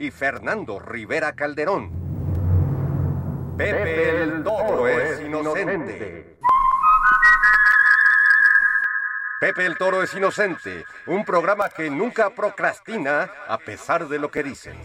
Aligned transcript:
y 0.00 0.10
Fernando 0.10 0.78
Rivera 0.80 1.34
Calderón. 1.34 1.90
Pepe 3.56 4.22
el 4.22 4.42
Toro 4.42 4.88
es 4.88 5.20
inocente. 5.20 6.38
Pepe 9.38 9.66
el 9.66 9.76
Toro 9.76 10.02
es 10.02 10.14
inocente, 10.14 10.86
un 11.06 11.24
programa 11.24 11.68
que 11.68 11.90
nunca 11.90 12.30
procrastina 12.30 13.30
a 13.46 13.58
pesar 13.58 14.08
de 14.08 14.18
lo 14.18 14.30
que 14.30 14.42
dicen. 14.42 14.76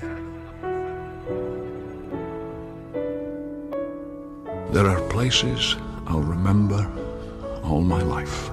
There 4.73 4.89
are 4.89 4.99
places 5.07 5.77
I'll 6.07 6.21
remember 6.21 6.85
all 7.63 7.81
my 7.81 8.03
life. 8.03 8.51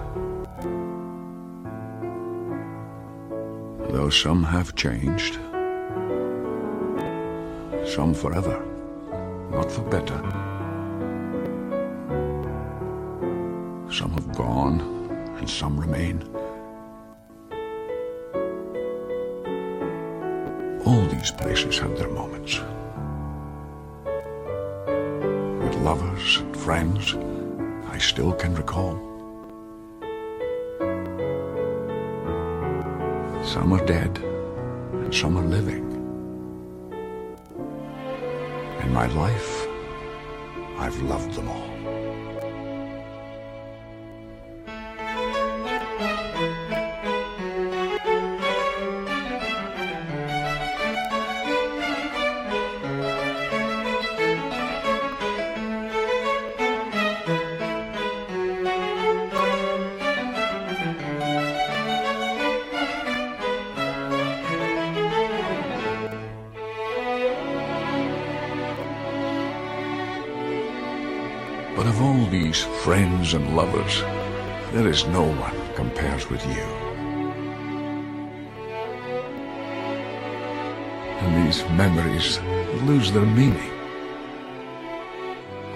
Though 3.90 4.10
some 4.10 4.44
have 4.44 4.76
changed, 4.76 5.40
some 7.86 8.14
forever, 8.14 8.64
not 9.50 9.70
for 9.70 9.82
better. 9.82 10.18
Some 13.90 14.12
have 14.12 14.34
gone, 14.34 14.80
and 15.38 15.48
some 15.48 15.78
remain. 15.78 16.22
All 20.86 21.04
these 21.06 21.30
places 21.30 21.78
have 21.78 21.96
their 21.98 22.08
moments. 22.08 22.58
With 25.62 25.74
lovers 25.82 26.38
and 26.38 26.56
friends, 26.56 27.14
I 27.90 27.98
still 27.98 28.32
can 28.32 28.54
recall. 28.54 28.96
Some 33.44 33.72
are 33.74 33.84
dead, 33.84 34.18
and 34.92 35.14
some 35.14 35.36
are 35.36 35.44
living. 35.44 35.91
In 38.82 38.92
my 38.92 39.06
life, 39.06 39.68
I've 40.76 41.00
loved 41.02 41.34
them 41.34 41.48
all. 41.48 41.81
Lovers, 73.54 74.00
there 74.72 74.88
is 74.88 75.06
no 75.08 75.22
one 75.22 75.56
compares 75.74 76.28
with 76.30 76.44
you. 76.46 76.64
And 81.20 81.46
these 81.46 81.62
memories 81.76 82.40
lose 82.86 83.12
their 83.12 83.26
meaning 83.26 83.72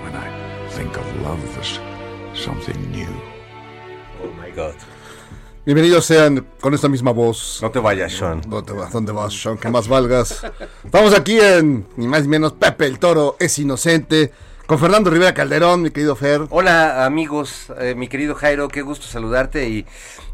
when 0.03 0.17
I 0.17 0.69
think 0.71 0.97
of 0.97 1.07
love 1.23 1.43
as 1.59 1.79
something 2.35 2.91
new. 2.91 3.15
Oh 4.23 4.33
my 4.39 4.51
God. 4.51 4.75
Bienvenidos 5.67 6.07
sean 6.07 6.47
con 6.61 6.75
esta 6.75 6.89
misma 6.89 7.13
voz. 7.13 7.59
No 7.61 7.71
te 7.71 7.81
vayas, 7.81 8.13
Sean. 8.13 8.41
¿Dónde 8.47 8.73
vas, 8.73 8.93
¿Dónde 8.93 9.13
vas, 9.13 9.35
Sean? 9.35 9.59
Que 9.59 9.69
más 9.69 9.89
valgas. 9.89 10.45
Estamos 10.85 11.13
aquí 11.13 11.41
en, 11.41 11.87
ni 11.97 12.07
más 12.07 12.23
ni 12.23 12.29
menos, 12.29 12.53
Pepe 12.53 12.87
el 12.87 12.99
Toro 12.99 13.37
es 13.39 13.59
inocente. 13.59 14.33
Con 14.67 14.81
Fernando 14.81 15.11
Rivera 15.11 15.33
Calderón, 15.33 15.83
mi 15.83 15.91
querido 15.91 16.17
Fer. 16.17 16.41
Hola 16.51 17.05
amigos, 17.07 17.73
eh, 17.79 17.95
mi 17.95 18.09
querido 18.09 18.35
Jairo, 18.35 18.67
qué 18.67 18.83
gusto 18.83 19.07
saludarte 19.07 19.69
y, 19.69 19.87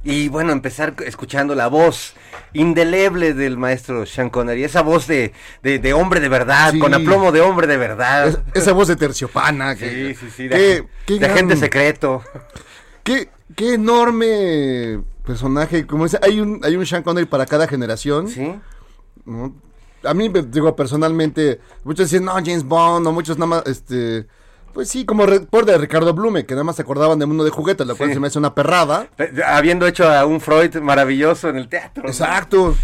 y 0.05 0.29
bueno, 0.29 0.53
empezar 0.53 0.95
escuchando 1.05 1.55
la 1.55 1.67
voz 1.69 2.15
indeleble 2.55 3.35
del 3.35 3.59
maestro 3.59 4.07
Sean 4.07 4.31
Connery, 4.31 4.65
esa 4.65 4.81
voz 4.81 5.07
de, 5.07 5.35
de, 5.63 5.79
de 5.79 5.93
hombre 5.93 6.21
de 6.21 6.31
verdad, 6.31 6.73
Sí. 6.73 6.79
con 6.79 6.95
aplomo 6.95 7.31
de 7.31 7.43
hombre 7.43 7.67
de 7.67 7.77
verdad. 7.77 8.29
Es- 8.29 8.39
esa 8.55 8.73
voz 8.73 8.89
de 8.89 8.97
terciopana. 8.97 9.75
sí, 9.75 9.81
Que, 9.81 10.17
sí, 10.19 10.27
sí, 10.35 10.49
qué- 10.49 10.57
de, 10.59 10.89
qué 11.05 11.13
de 11.15 11.19
gran- 11.19 11.33
agente 11.33 11.57
secreto. 11.57 12.23
Qué, 13.03 13.29
qué 13.55 13.75
enorme 13.75 15.03
personaje. 15.27 15.87
Como 15.87 16.05
dice, 16.05 16.19
hay 16.23 16.41
un, 16.41 16.59
hay 16.65 16.75
un 16.77 16.87
Sean 16.87 17.03
Connery 17.03 17.27
para 17.27 17.45
cada 17.45 17.69
generación. 17.69 18.29
¿Sí? 18.29 18.55
¿no? 19.27 19.55
A 20.05 20.15
mí, 20.15 20.29
me- 20.29 20.43
digo, 20.43 20.75
personalmente, 20.77 21.61
muchos 21.85 22.11
dicen, 22.11 22.25
no, 22.25 22.33
James 22.35 22.65
Bond, 22.65 23.07
o 23.07 23.13
muchos 23.13 23.37
nada 23.39 23.47
más, 23.47 23.63
este... 23.67 24.27
Pues 24.73 24.89
sí, 24.89 25.05
como 25.05 25.27
por 25.51 25.67
de 25.67 25.77
Ricardo 25.77 26.15
Blume, 26.15 26.47
que 26.47 26.55
nada 26.55 26.65
más 26.65 26.77
se 26.77 26.83
acordaban 26.83 27.19
de 27.19 27.27
Mundo 27.27 27.45
de 27.45 27.51
Juguetes, 27.51 27.87
lo 27.87 27.95
cual 27.95 28.09
Sí. 28.09 28.15
se 28.15 28.21
me 28.21 28.29
hace 28.29 28.39
una 28.39 28.55
perrada. 28.55 29.07
Pe- 29.17 29.31
Habiendo 29.45 29.87
hecho 29.87 30.11
a 30.11 30.25
un 30.25 30.41
Freud 30.41 30.77
maravilloso 30.77 31.51
en 31.51 31.57
el 31.59 31.69
teatro. 31.69 32.05
Exacto. 32.07 32.75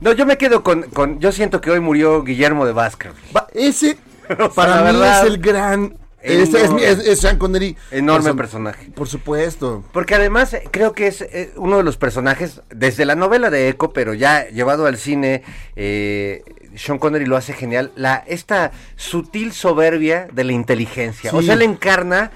No, 0.00 0.12
yo 0.12 0.24
me 0.24 0.38
quedo 0.38 0.62
con, 0.62 0.82
con, 0.84 1.18
yo 1.18 1.32
siento 1.32 1.60
que 1.60 1.72
hoy 1.72 1.80
murió 1.80 2.22
Guillermo 2.22 2.64
de 2.64 2.72
Baskerville. 2.72 3.32
Va, 3.36 3.48
ese, 3.54 3.98
sea, 4.28 4.48
para 4.50 4.76
mí, 4.76 4.84
verdad, 4.84 5.26
es 5.26 5.32
el 5.32 5.38
gran... 5.38 5.96
Ese 6.26 6.64
es, 6.64 6.70
es, 6.98 7.06
es 7.06 7.20
Sean 7.20 7.38
Connery. 7.38 7.76
Enorme 7.90 8.30
Person- 8.30 8.36
personaje. 8.36 8.90
Por 8.94 9.08
supuesto. 9.08 9.84
Porque 9.92 10.14
además 10.14 10.52
eh, 10.54 10.64
creo 10.70 10.92
que 10.92 11.06
es 11.06 11.22
eh, 11.22 11.52
uno 11.56 11.76
de 11.78 11.82
los 11.82 11.96
personajes, 11.96 12.60
desde 12.70 13.04
la 13.04 13.14
novela 13.14 13.50
de 13.50 13.68
Eco, 13.68 13.92
pero 13.92 14.14
ya 14.14 14.46
llevado 14.48 14.86
al 14.86 14.96
cine, 14.96 15.42
eh, 15.76 16.42
Sean 16.74 16.98
Connery 16.98 17.26
lo 17.26 17.36
hace 17.36 17.52
genial, 17.52 17.92
la, 17.96 18.22
esta 18.26 18.72
sutil 18.96 19.52
soberbia 19.52 20.28
de 20.32 20.44
la 20.44 20.52
inteligencia. 20.52 21.30
O 21.32 21.40
sea, 21.42 21.54
él 21.54 21.62
encarna 21.62 22.30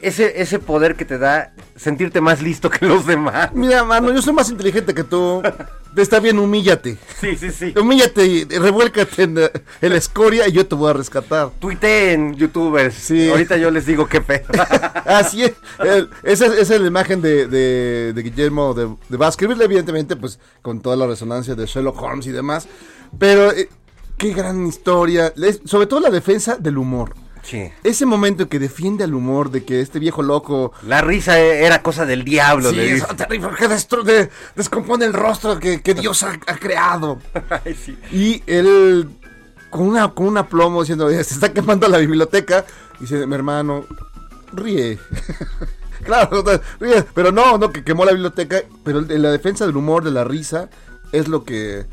ese, 0.00 0.40
ese 0.40 0.58
poder 0.58 0.94
que 0.96 1.04
te 1.04 1.18
da 1.18 1.52
sentirte 1.76 2.20
más 2.20 2.42
listo 2.42 2.70
que 2.70 2.86
los 2.86 3.06
demás. 3.06 3.50
Mira, 3.52 3.84
mano, 3.84 4.12
yo 4.12 4.22
soy 4.22 4.32
más 4.34 4.50
inteligente 4.50 4.94
que 4.94 5.04
tú. 5.04 5.42
Está 5.96 6.20
bien, 6.20 6.38
humíllate. 6.38 6.98
Sí, 7.20 7.36
sí, 7.36 7.50
sí. 7.50 7.72
Humíllate 7.74 8.26
y 8.26 8.44
revuélcate 8.44 9.22
en, 9.22 9.38
eh, 9.38 9.50
en 9.80 9.90
la 9.90 9.96
escoria 9.96 10.46
y 10.46 10.52
yo 10.52 10.66
te 10.66 10.74
voy 10.74 10.90
a 10.90 10.92
rescatar. 10.92 11.50
Tuité 11.58 12.12
en 12.12 12.34
youtubers. 12.34 12.94
Sí. 12.94 13.30
Ahorita 13.30 13.56
yo 13.56 13.70
les 13.70 13.86
digo 13.86 14.06
qué 14.06 14.20
pedo. 14.20 14.44
Así 15.06 15.44
es. 15.44 15.52
El- 15.78 16.10
esa, 16.22 16.46
esa 16.46 16.74
es 16.74 16.80
la 16.82 16.86
imagen 16.86 17.22
de, 17.22 17.46
de- 17.46 18.12
de 18.12 18.22
Guillermo 18.22 18.74
de, 18.74 18.94
de 19.08 19.16
Baskerville, 19.16 19.64
evidentemente, 19.64 20.16
pues 20.16 20.38
con 20.60 20.80
toda 20.80 20.96
la 20.96 21.06
resonancia 21.06 21.54
de 21.54 21.64
Sherlock 21.64 22.00
Holmes 22.02 22.26
y 22.26 22.32
demás. 22.32 22.68
Pero 23.18 23.50
eh, 23.52 23.70
qué 24.18 24.34
gran 24.34 24.66
historia. 24.66 25.32
Les- 25.36 25.62
sobre 25.64 25.86
todo 25.86 26.00
la 26.00 26.10
defensa 26.10 26.56
del 26.56 26.76
humor. 26.76 27.14
Sí. 27.46 27.70
Ese 27.84 28.04
momento 28.06 28.42
en 28.44 28.48
que 28.48 28.58
defiende 28.58 29.04
al 29.04 29.14
humor 29.14 29.50
de 29.50 29.64
que 29.64 29.80
este 29.80 29.98
viejo 29.98 30.22
loco. 30.22 30.72
La 30.86 31.00
risa 31.00 31.38
e- 31.40 31.64
era 31.64 31.82
cosa 31.82 32.04
del 32.04 32.24
diablo. 32.24 32.70
Sí, 32.70 32.80
es 32.80 33.06
terrible, 33.16 33.48
que 33.58 33.68
destru- 33.68 34.02
de- 34.02 34.30
descompone 34.54 35.04
el 35.06 35.12
rostro 35.12 35.58
que, 35.58 35.80
que 35.82 35.94
Dios 35.94 36.22
ha, 36.22 36.32
ha 36.46 36.56
creado. 36.56 37.18
Ay, 37.64 37.74
sí. 37.74 37.98
Y 38.12 38.42
él, 38.46 39.08
con, 39.70 39.82
una, 39.88 40.08
con 40.12 40.26
un 40.26 40.38
aplomo, 40.38 40.80
diciendo, 40.82 41.06
"Oye, 41.06 41.22
se 41.24 41.34
está 41.34 41.52
quemando 41.52 41.88
la 41.88 41.98
biblioteca, 41.98 42.64
dice, 43.00 43.26
mi 43.26 43.34
hermano, 43.34 43.84
ríe. 44.52 44.98
claro, 46.04 46.42
ríe. 46.80 47.02
Pero 47.14 47.32
no, 47.32 47.58
no, 47.58 47.70
que 47.72 47.84
quemó 47.84 48.04
la 48.04 48.12
biblioteca, 48.12 48.62
pero 48.84 49.00
la 49.00 49.30
defensa 49.30 49.66
del 49.66 49.76
humor, 49.76 50.04
de 50.04 50.10
la 50.10 50.24
risa, 50.24 50.68
es 51.12 51.28
lo 51.28 51.44
que 51.44 51.86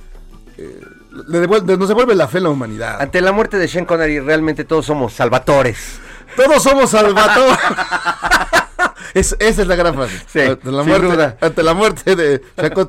eh, 0.58 0.82
le 1.28 1.40
devuelve- 1.48 1.78
nos 1.78 1.88
devuelve 1.90 2.16
la 2.16 2.28
fe 2.28 2.38
en 2.40 2.44
la 2.46 2.50
humanidad. 2.50 3.02
Ante 3.02 3.22
la 3.22 3.32
muerte 3.32 3.58
de 3.58 3.68
Sean 3.68 3.86
Connery, 3.86 4.20
realmente 4.20 4.64
todos 4.66 4.86
somos 4.86 5.14
salvatores. 5.14 5.78
Todos 6.36 6.64
somos 6.64 6.90
salvatores. 6.90 7.58
Es- 9.14 9.36
esa 9.40 9.62
es 9.62 9.68
la 9.68 9.76
gran 9.76 9.94
frase. 9.94 10.20
Sí, 10.28 10.40
ante, 10.40 10.72
la 10.72 10.82
muerte, 10.82 11.36
ante 11.40 11.62
la 11.62 11.74
muerte 11.76 12.16
de 12.16 12.40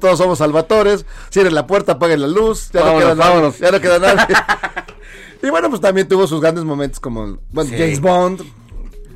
todos 0.01 0.17
somos 0.17 0.39
salvatores. 0.39 1.05
Cierren 1.31 1.55
la 1.55 1.67
puerta, 1.67 1.93
apaguen 1.93 2.23
la 2.23 2.29
luz. 2.29 2.71
Ya 2.73 2.81
Vámonos, 2.81 3.01
no 3.03 3.09
queda 3.11 3.15
nadie, 3.15 3.31
vámonos. 3.35 3.59
Ya 3.59 3.71
no 3.71 3.81
queda 3.81 3.99
nadie. 3.99 4.37
y 5.43 5.51
bueno, 5.51 5.69
pues 5.69 5.83
también 5.83 6.09
tuvo 6.09 6.27
sus 6.27 6.41
grandes 6.41 6.65
momentos 6.65 6.99
como 6.99 7.39
bueno, 7.51 7.69
Sí. 7.71 7.77
James 7.77 8.01
Bond. 8.01 8.41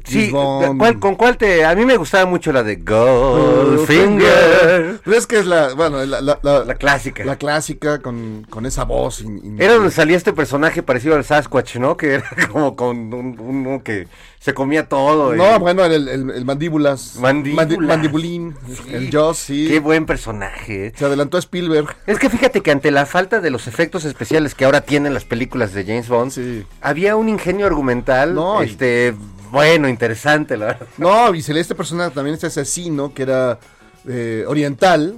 Sí, 0.08 0.30
James 0.30 0.32
Bond. 0.32 0.78
¿cuál- 0.78 0.98
¿con 0.98 1.14
cuál 1.16 1.36
te...? 1.36 1.64
A 1.64 1.74
mí 1.74 1.84
me 1.84 1.96
gustaba 1.96 2.26
mucho 2.26 2.52
la 2.52 2.62
de 2.62 2.76
Goldfinger. 2.76 5.00
Pero 5.04 5.16
es 5.16 5.26
que 5.26 5.38
es 5.38 5.46
la, 5.46 5.74
bueno, 5.74 6.04
la, 6.04 6.20
la, 6.20 6.38
la- 6.42 6.64
La 6.64 6.74
clásica. 6.74 7.24
La 7.24 7.36
clásica 7.36 8.00
con, 8.00 8.46
con 8.48 8.66
esa 8.66 8.84
voz. 8.84 9.20
in- 9.20 9.40
in- 9.44 9.62
Era 9.62 9.74
donde 9.74 9.90
salía 9.90 10.16
este 10.16 10.32
personaje 10.32 10.82
parecido 10.82 11.14
al 11.16 11.24
Sasquatch, 11.24 11.76
¿no? 11.76 11.96
Que 11.96 12.14
era 12.14 12.24
como 12.52 12.76
con 12.76 13.12
un, 13.12 13.36
uno 13.38 13.82
que 13.82 14.08
se 14.40 14.54
comía 14.54 14.88
todo. 14.88 15.34
y- 15.34 15.38
No, 15.38 15.58
bueno, 15.58 15.84
el, 15.84 16.08
el, 16.08 16.30
el 16.30 16.44
mandíbulas. 16.44 17.16
Mandíbulas. 17.20 17.68
Mandi- 17.68 17.86
mandibulín. 17.86 18.54
El 18.90 19.10
Joss, 19.12 19.38
sí. 19.38 19.66
Qué 19.68 19.80
buen 19.80 20.06
personaje. 20.06 20.92
Se 20.96 21.04
adelantó 21.04 21.36
a 21.36 21.40
Spielberg. 21.40 21.88
Es 22.06 22.18
que 22.18 22.30
fíjate 22.30 22.60
que 22.60 22.70
ante 22.70 22.90
la 22.90 23.06
falta 23.06 23.40
de 23.40 23.50
los 23.50 23.66
efectos 23.66 24.04
especiales 24.04 24.54
que 24.54 24.64
ahora 24.64 24.80
tienen 24.82 25.14
las 25.14 25.24
películas 25.24 25.72
de 25.74 25.84
James 25.84 26.08
Bond, 26.08 26.30
Sí. 26.32 26.64
había 26.80 27.16
un 27.16 27.28
ingenio 27.28 27.66
argumental, 27.66 28.34
No, 28.34 28.62
y- 28.62 28.66
este, 28.66 29.14
bueno, 29.50 29.88
interesante, 29.88 30.56
la 30.56 30.66
verdad. 30.66 30.86
No, 30.98 31.34
y 31.34 31.42
se 31.42 31.52
lee 31.54 31.60
este 31.60 31.74
personaje 31.74 32.12
también, 32.14 32.34
este 32.34 32.46
asesino, 32.48 33.12
que 33.14 33.22
era 33.22 33.58
eh, 34.06 34.44
oriental, 34.46 35.16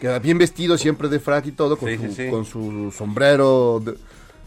que 0.00 0.06
era 0.06 0.18
bien 0.18 0.38
vestido, 0.38 0.76
siempre 0.78 1.08
de 1.08 1.20
frac 1.20 1.46
y 1.46 1.52
todo, 1.52 1.76
con, 1.76 1.88
Sí, 1.90 1.96
su, 1.96 2.02
sí, 2.08 2.14
sí. 2.24 2.30
con 2.30 2.44
su 2.44 2.92
sombrero 2.96 3.80
de, 3.84 3.94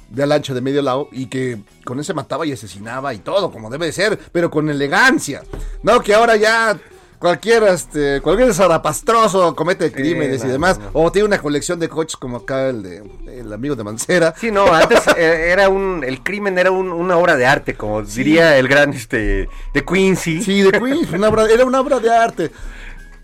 de 0.09 0.23
al 0.23 0.31
ancho 0.31 0.53
de 0.53 0.61
medio 0.61 0.81
lado, 0.81 1.09
y 1.11 1.27
que 1.27 1.59
con 1.85 1.99
ese 1.99 2.13
mataba 2.13 2.45
y 2.45 2.51
asesinaba 2.51 3.13
y 3.13 3.19
todo, 3.19 3.51
como 3.51 3.69
debe 3.69 3.85
de 3.87 3.91
ser, 3.91 4.19
pero 4.31 4.49
con 4.49 4.69
elegancia. 4.69 5.43
No, 5.83 5.99
que 6.01 6.13
ahora 6.13 6.35
ya 6.35 6.79
cualquier, 7.23 7.63
este, 7.63 8.19
cualquier 8.19 8.53
zarapastroso 8.53 9.55
comete 9.55 9.93
crímenes 9.93 10.43
y 10.43 10.47
demás, 10.47 10.77
no. 10.77 10.89
o 10.91 11.09
tiene 11.09 11.25
una 11.29 11.37
colección 11.39 11.79
de 11.79 11.87
coches 11.87 12.17
como 12.17 12.35
acá 12.35 12.67
el 12.67 12.83
de 12.83 13.01
el 13.27 13.53
amigo 13.53 13.75
de 13.77 13.83
Mancera. 13.85 14.33
Sí, 14.37 14.51
no, 14.51 14.65
antes 14.73 14.99
eh, 15.17 15.49
era 15.51 15.69
un, 15.69 16.03
el 16.05 16.21
crimen 16.21 16.57
era 16.57 16.69
un- 16.71 16.91
una 16.91 17.15
obra 17.17 17.37
de 17.37 17.45
arte, 17.45 17.75
como 17.75 18.01
diría 18.03 18.57
el 18.57 18.67
gran, 18.67 18.91
este, 18.91 19.47
de 19.73 19.85
Quincy. 19.85 20.41
Sí, 20.43 20.61
de 20.63 20.77
una 21.13 21.29
obra- 21.29 21.49
era 21.49 21.63
una 21.63 21.79
obra 21.79 21.99
de 22.01 22.09
arte. 22.13 22.51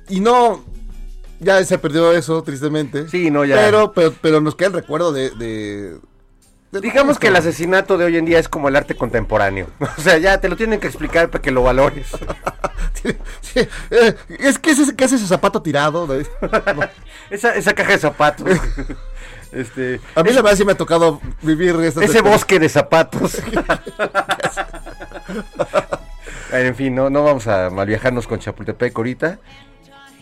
Y 0.08 0.22
no, 0.22 0.64
ya 1.42 1.62
se 1.66 1.78
perdió 1.78 2.14
eso, 2.14 2.42
tristemente. 2.42 3.10
Sí, 3.10 3.30
no, 3.30 3.44
ya. 3.44 3.56
Pero, 3.58 3.92
pero, 3.92 4.14
pero 4.22 4.40
nos 4.40 4.56
queda 4.56 4.70
el 4.70 4.74
recuerdo 4.76 5.12
de 5.12 6.00
Digamos 6.72 7.18
que 7.18 7.28
el 7.28 7.36
asesinato 7.36 7.98
de 7.98 8.06
hoy 8.06 8.18
en 8.18 8.26
día 8.26 8.38
es 8.40 8.48
como 8.48 8.68
el 8.68 8.76
arte 8.76 8.96
contemporáneo. 8.96 9.68
O 9.98 10.02
sea, 10.02 10.18
ya 10.18 10.40
te 10.40 10.50
lo 10.50 10.56
tienen 10.56 10.80
que 10.80 10.88
explicar 10.88 11.30
para 11.30 11.42
que 11.42 11.52
lo 11.52 11.64
valores. 11.64 12.08
Sí, 13.42 13.60
eh, 13.92 14.16
es 14.40 14.60
que 14.60 14.72
ese, 14.72 14.94
¿qué 14.94 15.06
hace 15.06 15.16
ese 15.16 15.26
zapato 15.26 15.62
tirado? 15.62 16.06
No. 16.06 16.16
Esa, 17.30 17.56
esa 17.56 17.74
caja 17.74 17.94
de 17.94 17.98
zapatos. 17.98 18.50
Este, 19.54 20.02
A 20.16 20.22
mí 20.24 20.32
la 20.34 20.42
verdad 20.42 20.58
sí 20.58 20.66
me 20.66 20.74
ha 20.74 20.78
tocado 20.78 21.22
vivir 21.42 21.76
ese 21.80 22.22
bosque 22.22 22.60
de 22.60 22.68
zapatos. 22.68 23.38
en 26.52 26.76
fin, 26.76 26.94
no, 26.96 27.10
no 27.10 27.24
vamos 27.24 27.48
a 27.48 27.70
malviajarnos 27.70 28.28
con 28.28 28.40
Chapultepec 28.40 28.96
ahorita. 28.98 29.40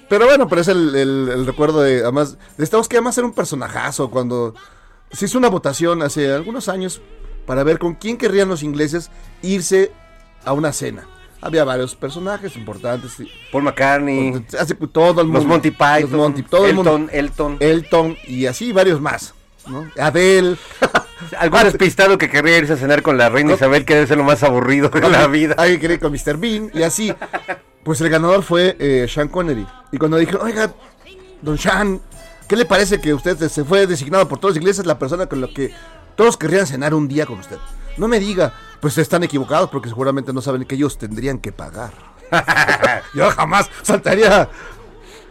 Pero 0.09 0.25
bueno, 0.25 0.47
pero 0.47 0.61
es 0.61 0.67
el, 0.67 0.95
el- 0.95 1.29
el 1.33 1.45
recuerdo 1.47 1.81
de, 1.81 2.01
además, 2.01 2.37
de 2.57 2.63
estamos 2.63 2.87
que 2.87 2.97
además 2.97 3.17
era 3.17 3.25
un 3.27 3.33
personajazo 3.33 4.09
cuando 4.11 4.53
se 5.11 5.25
hizo 5.25 5.37
una 5.37 5.49
votación 5.49 6.01
hace 6.01 6.31
algunos 6.33 6.69
años 6.69 7.01
para 7.45 7.63
ver 7.63 7.79
con 7.79 7.95
quién 7.95 8.17
querrían 8.17 8.49
los 8.49 8.63
ingleses 8.63 9.09
irse 9.41 9.91
a 10.43 10.53
una 10.53 10.73
cena. 10.73 11.07
Había 11.39 11.63
varios 11.63 11.95
personajes 11.95 12.55
importantes. 12.55 13.15
Paul 13.51 13.63
McCartney, 13.63 14.43
Hace 14.59 14.73
todo 14.75 15.21
el 15.21 15.27
mundo. 15.27 15.39
los 15.39 15.45
Monty 15.47 15.71
Python, 15.71 16.01
Los 16.01 16.11
Monty, 16.11 16.43
todo 16.43 16.65
el 16.65 16.71
Elton, 16.77 17.01
mundo. 17.01 17.13
Elton. 17.13 17.57
Elton 17.59 18.17
y 18.27 18.47
así 18.47 18.71
varios 18.71 18.99
más. 18.99 19.33
¿no? 19.67 19.89
Adele. 19.99 20.57
Algún 21.39 21.63
despistado 21.63 22.17
que 22.17 22.29
querría 22.29 22.57
irse 22.57 22.73
a 22.73 22.77
cenar 22.77 23.01
con 23.01 23.17
la 23.17 23.29
reina 23.29 23.53
Isabel, 23.53 23.85
que 23.85 23.95
debe 23.95 24.07
ser 24.07 24.17
lo 24.17 24.23
más 24.23 24.41
aburrido 24.43 24.89
de 24.89 25.09
la 25.09 25.27
vida. 25.27 25.55
Alguien 25.57 25.79
quería 25.79 25.95
ir 25.95 25.99
con 26.01 26.11
Mr. 26.11 26.37
Bean 26.37 26.71
y 26.73 26.83
así. 26.83 27.13
Pues 27.83 28.01
el 28.01 28.09
ganador 28.09 28.43
fue 28.43 28.75
eh, 28.79 29.07
Sean 29.09 29.29
Connery. 29.29 29.65
Y 29.93 29.97
cuando 29.97 30.17
dijeron, 30.17 30.41
oiga, 30.45 30.73
don 31.41 31.57
Sean, 31.57 32.01
¿qué 32.47 32.55
le 32.55 32.65
parece 32.65 32.99
que 32.99 33.13
usted 33.13 33.37
se 33.49 33.63
fue 33.63 33.87
designado 33.87 34.27
por 34.27 34.39
todos 34.39 34.51
los 34.55 34.57
ingleses 34.61 34.85
la 34.85 34.99
persona 34.99 35.25
con 35.27 35.41
la 35.41 35.47
que 35.47 35.73
todos 36.15 36.37
querrían 36.37 36.65
cenar 36.67 36.93
un 36.93 37.07
día 37.07 37.25
con 37.25 37.39
usted? 37.39 37.57
No 37.97 38.07
me 38.07 38.19
diga, 38.19 38.53
pues 38.79 38.97
están 38.97 39.23
equivocados 39.23 39.69
porque 39.69 39.89
seguramente 39.89 40.31
no 40.33 40.41
saben 40.41 40.65
que 40.65 40.75
ellos 40.75 40.97
tendrían 40.97 41.39
que 41.39 41.51
pagar. 41.51 41.91
Yo 43.13 43.29
jamás 43.31 43.69
saltaría. 43.81 44.49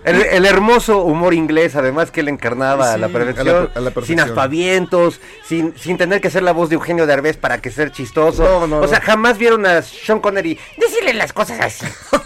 El, 0.05 0.23
el 0.23 0.47
hermoso 0.47 1.03
humor 1.03 1.35
inglés, 1.35 1.75
además 1.75 2.13
que 2.13 2.21
él 2.21 2.29
encarnaba 2.29 2.93
a 2.93 2.95
Sí, 2.95 3.01
la 3.01 3.07
a 3.07 3.09
la 3.09 3.13
perfección, 3.13 3.67
per- 3.67 3.79
a 3.79 3.81
la 3.81 3.93
sin 4.07 4.21
aspavientos, 4.21 5.21
sin, 5.45 5.77
sin 5.77 5.99
tener 5.99 6.21
que 6.21 6.31
ser 6.31 6.45
la 6.45 6.53
voz 6.53 6.69
de 6.69 6.77
Eugenio 6.77 7.07
Derbez 7.07 7.37
para 7.37 7.61
que 7.61 7.73
ser 7.73 7.91
chistoso. 7.91 8.45
No, 8.45 8.67
no, 8.69 8.79
o 8.79 8.81
no. 8.83 8.87
sea, 8.89 9.01
jamás 9.01 9.37
vieron 9.37 9.67
a 9.67 9.83
Sean 9.83 10.21
Connery 10.21 10.57
decirle 10.79 11.13
las 11.15 11.33
cosas 11.33 11.59
así. 11.61 11.87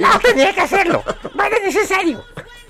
No, 0.00 0.08
no 0.14 0.18
tenía 0.20 0.54
que 0.54 0.60
hacerlo. 0.62 1.02
No 1.34 1.44
era 1.44 1.58
necesario. 1.58 2.24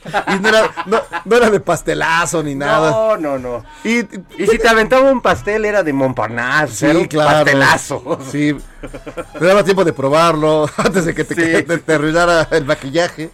Y 0.04 0.38
no 0.40 0.48
era, 0.48 0.70
no, 0.86 1.00
no 1.24 1.36
era 1.36 1.50
de 1.50 1.60
pastelazo 1.60 2.42
ni 2.42 2.54
nada. 2.54 2.90
No, 2.90 3.16
no, 3.16 3.38
no. 3.38 3.64
Y, 3.84 3.98
Y 4.42 4.46
si 4.46 4.58
te 4.58 4.68
aventaba 4.68 5.10
un 5.10 5.20
pastel 5.20 5.64
era 5.64 5.82
de 5.82 5.92
Montparnasse, 5.92 6.90
era 6.90 6.98
un 6.98 7.08
pastelazo. 7.08 8.18
Sí. 8.30 8.56
Te 9.38 9.44
daba 9.44 9.62
tiempo 9.62 9.84
de 9.84 9.92
probarlo 9.92 10.68
antes 10.78 11.04
de 11.04 11.14
que 11.14 11.24
te, 11.24 11.34
Sí. 11.34 11.64
te, 11.64 11.78
te 11.78 11.92
arruinara 11.94 12.48
el 12.50 12.64
maquillaje. 12.64 13.30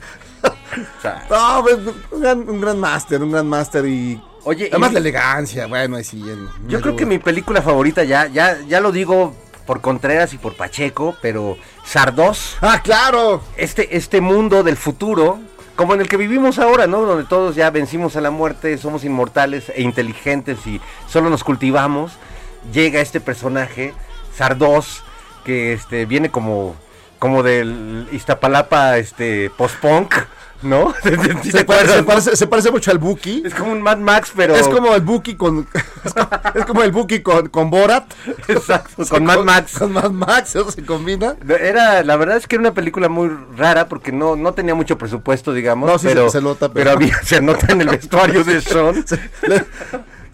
No, 1.31 1.63
pues, 1.63 1.77
un 2.11 2.21
gran, 2.21 2.49
un 2.49 2.61
gran 2.61 2.79
máster, 2.79 3.23
un 3.23 3.33
gran 3.33 3.47
máster 3.49 3.87
y. 3.87 4.21
Oye, 4.45 4.69
Además 4.71 4.91
y- 4.91 4.95
la 4.95 4.99
elegancia, 5.01 5.67
bueno, 5.67 5.97
ahí 5.97 6.05
sí. 6.05 6.21
en- 6.29 6.49
Yo 6.69 6.81
creo 6.81 6.95
que 6.97 7.07
mi 7.07 7.19
película 7.19 7.63
favorita, 7.63 8.05
ya, 8.05 8.27
ya, 8.29 8.59
ya 8.69 8.81
lo 8.81 8.93
digo 8.93 9.35
por 9.67 9.81
Contreras 9.81 10.33
y 10.35 10.39
por 10.39 10.55
Pacheco, 10.55 11.17
pero 11.21 11.57
Sardos, 11.85 12.57
¡Ah, 12.61 12.81
claro! 12.83 13.43
este, 13.57 13.97
este 13.97 14.21
mundo 14.21 14.63
del 14.63 14.77
futuro, 14.77 15.41
como 15.77 15.95
en 15.95 16.01
el 16.01 16.09
que 16.09 16.17
vivimos 16.17 16.59
ahora, 16.59 16.87
¿no? 16.87 17.03
Donde 17.03 17.25
todos 17.25 17.55
ya 17.55 17.71
vencimos 17.71 18.17
a 18.17 18.23
la 18.23 18.31
muerte, 18.31 18.79
somos 18.79 19.05
inmortales 19.05 19.71
e 19.75 19.83
inteligentes 19.83 20.67
y 20.67 20.81
solo 21.07 21.31
nos 21.31 21.45
cultivamos. 21.45 22.13
Llega 22.73 23.01
este 23.01 23.21
personaje, 23.21 23.93
Sardos, 24.35 25.05
que 25.45 25.75
este, 25.75 26.07
viene 26.07 26.31
como, 26.31 26.75
como 27.19 27.43
del 27.43 28.09
Iztapalapa 28.11 28.97
este, 28.97 29.51
post-punk, 29.51 30.15
¿no? 30.63 30.95
¿Sí 31.03 31.11
te 31.11 31.51
Se 31.53 31.65
parece, 31.65 31.85
acuerdas, 31.85 31.91
se, 31.95 32.01
no? 32.01 32.07
parece, 32.07 32.37
se 32.37 32.47
parece 32.47 32.71
mucho 32.71 32.91
al 32.91 32.99
Buki. 32.99 33.43
Es 33.45 33.55
como 33.55 33.73
un 33.73 33.83
Mad 33.83 33.99
Max, 33.99 34.33
pero... 34.35 34.55
Es 34.57 34.67
como 34.69 34.95
el 34.95 35.01
Buki 35.03 35.35
con. 35.37 35.67
Es 36.07 36.13
como, 36.15 36.29
es 36.55 36.65
como 36.67 36.83
el 36.85 36.93
Buki 36.93 37.21
con, 37.21 37.49
con 37.49 37.69
Borat. 37.69 38.05
Exacto, 38.49 39.05
con 39.09 39.25
Mad 39.25 39.41
Max. 39.41 39.79
Con 39.79 39.93
Mad 39.93 40.11
Max, 40.11 40.55
eso 40.57 40.71
se 40.71 40.85
combina. 40.85 41.35
Era, 41.49 42.03
la 42.05 42.17
verdad 42.17 42.37
es 42.37 42.47
que 42.47 42.55
era 42.57 42.61
una 42.61 42.75
película 42.75 43.09
muy 43.09 43.29
rara 43.57 43.89
porque 43.89 44.13
no, 44.13 44.37
no 44.37 44.53
tenía 44.55 44.75
mucho 44.77 44.97
presupuesto, 44.99 45.53
digamos. 45.53 45.91
No, 45.91 45.99
sí, 45.99 46.07
pero, 46.07 46.27
se- 46.31 46.39
se 46.39 46.45
nota, 46.45 46.69
pero, 46.73 46.85
pero- 46.85 46.91
había, 46.97 47.23
se 47.25 47.41
nota 47.41 47.73
en 47.73 47.81
el 47.81 47.89
vestuario 47.89 48.45
de 48.45 48.61
Sean. 48.61 49.05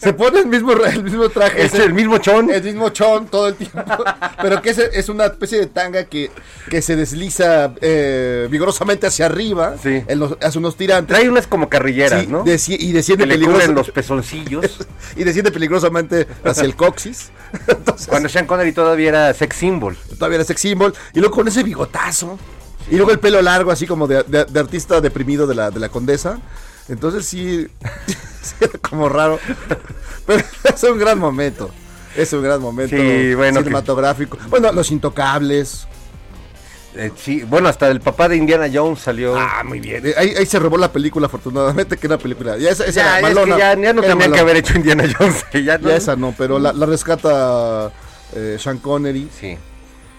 Se 0.03 0.13
pone 0.13 0.41
el 0.41 0.47
mismo, 0.47 0.73
el 0.73 1.05
mismo 1.05 1.29
traje. 1.29 1.63
Es 1.65 1.75
el 1.75 1.93
mismo 1.95 2.19
chon. 2.19 2.51
El 2.51 2.63
mismo 2.63 2.89
chon 2.91 3.27
todo 3.29 3.49
el 3.49 3.55
tiempo. 3.55 3.81
Pero 4.43 4.61
que 4.61 4.71
es, 4.71 4.79
es 4.79 5.09
una 5.09 5.27
especie 5.27 5.59
de 5.61 5.67
tanga 5.67 6.05
que, 6.05 6.31
que 6.69 6.83
se 6.83 6.97
desliza 6.97 7.73
eh, 7.81 8.49
vigorosamente 8.51 9.07
hacia 9.07 9.27
arriba. 9.27 9.77
Sí. 9.83 10.03
en 10.07 10.19
los- 10.19 10.37
hace 10.43 10.59
unos 10.59 10.77
tirantes. 10.77 11.17
Trae 11.17 11.29
unas 11.29 11.47
como 11.47 11.69
carrilleras, 11.69 12.23
Sí, 12.23 12.27
¿no? 12.27 12.45
deci- 12.45 12.77
y 12.79 12.93
desciende 12.93 13.27
peligroso- 13.27 13.73
los 13.73 13.91
pezoncillos. 13.91 14.79
y 15.17 15.25
desciende 15.25 15.53
peligrosamente 15.53 16.27
hacia 16.45 16.65
el 16.65 16.75
coxis. 16.75 17.31
Entonces, 17.69 18.07
cuando 18.09 18.29
Sean 18.29 18.47
Connery 18.47 18.73
todavía 18.73 19.09
era 19.11 19.35
sex 19.35 19.57
symbol. 19.57 19.97
todavía 20.19 20.37
era 20.37 20.45
sex 20.45 20.61
symbol. 20.61 20.93
Y 21.15 21.21
luego 21.21 21.35
con 21.37 21.47
ese 21.49 21.63
bigotazo. 21.63 22.39
Y 22.91 22.97
luego 22.97 23.13
el 23.13 23.21
pelo 23.21 23.41
largo, 23.41 23.71
así 23.71 23.87
como 23.87 24.09
de, 24.09 24.25
de- 24.25 24.45
de 24.47 24.61
artista 24.61 25.01
deprimido 25.01 25.47
de 25.47 25.55
la, 25.55 25.71
de 25.71 25.79
la 25.79 25.89
condesa. 25.89 26.41
Entonces 26.93 27.25
sí, 27.27 27.67
como 28.89 29.09
raro. 29.09 29.39
Pero 30.27 30.45
es 30.65 30.83
un 30.85 30.99
gran 30.99 31.19
momento. 31.19 31.71
Es 32.17 32.33
un 32.35 32.43
gran 32.43 32.61
momento 32.61 32.95
Sí, 32.95 33.35
bueno, 33.35 33.61
que- 33.61 33.65
cinematográfico. 33.65 34.39
Bueno, 34.49 34.71
Los 34.73 34.91
Intocables. 34.91 35.87
Eh, 36.95 37.11
sí, 37.17 37.43
bueno, 37.45 37.71
hasta 37.71 37.89
el 37.89 38.03
papá 38.03 38.29
de 38.29 38.37
Indiana 38.37 38.69
Jones 38.71 38.99
salió. 39.01 39.35
Ah, 39.35 39.63
muy 39.65 39.81
bien. 39.81 40.07
Eh, 40.07 40.13
Ahí, 40.19 40.35
ahí 40.39 40.45
se 40.45 40.59
robó 40.59 40.77
la 40.77 40.93
película, 40.93 41.25
afortunadamente, 41.27 41.97
que 41.97 42.07
era 42.07 42.19
película. 42.19 42.59
Ya 42.59 42.69
esa, 42.69 42.85
esa 42.85 43.01
ya, 43.03 43.19
era 43.21 43.29
es 43.31 43.39
que 43.39 43.49
ya, 43.59 43.75
ya 43.81 43.93
no 43.95 44.03
tenía 44.03 44.31
que 44.31 44.41
haber 44.41 44.57
hecho 44.59 44.75
Indiana 44.77 45.05
Jones. 45.19 45.43
ya, 45.65 45.79
no. 45.79 45.89
Ya 45.89 45.97
esa 45.97 46.17
no, 46.17 46.35
pero 46.37 46.59
la, 46.59 46.75
la 46.75 46.85
rescata 46.85 47.91
eh, 48.35 48.59
Sean 48.61 48.77
Connery. 48.79 49.31
Sí. 49.41 49.57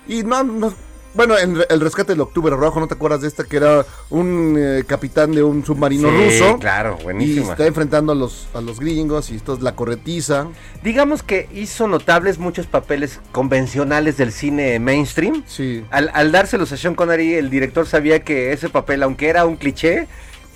Y 0.08 0.24
no, 0.24 0.44
no, 0.44 0.74
bueno, 1.14 1.38
en 1.38 1.58
el 1.70 1.80
rescate 1.82 2.14
del 2.14 2.22
Octubre 2.22 2.56
Rojo, 2.56 2.80
¿no 2.80 2.88
te 2.88 2.94
acuerdas 2.96 3.22
de 3.22 3.28
esta? 3.28 3.44
Que 3.44 3.58
era 3.58 3.86
un 4.10 4.56
eh, 4.58 4.84
capitán 4.88 5.32
de 5.32 5.44
un 5.44 5.64
submarino 5.66 6.10
Sí, 6.10 6.40
ruso. 6.40 6.60
claro, 6.60 6.98
Y 7.00 7.04
buenísima. 7.04 7.52
está 7.52 7.66
enfrentando 7.68 8.12
a 8.14 8.16
los, 8.16 8.48
a 8.54 8.62
los 8.62 8.80
gringos 8.80 9.30
y 9.32 9.36
esto 9.36 9.54
es 9.54 9.62
la 9.62 9.76
corretiza. 9.76 10.48
Digamos 10.84 11.22
que 11.24 11.48
hizo 11.54 11.88
notables 11.88 12.38
muchos 12.40 12.66
papeles 12.68 13.20
convencionales 13.32 14.18
del 14.18 14.32
cine 14.32 14.80
mainstream. 14.80 15.44
Sí. 15.48 15.86
Al, 15.92 16.10
al 16.14 16.32
dárselos 16.32 16.72
a 16.72 16.78
Sean 16.78 16.96
Connery, 16.96 17.36
el 17.36 17.50
director 17.50 17.86
sabía 17.86 18.24
que 18.24 18.52
ese 18.54 18.70
papel, 18.70 19.04
aunque 19.04 19.28
era 19.30 19.46
un 19.46 19.56
cliché, 19.56 20.08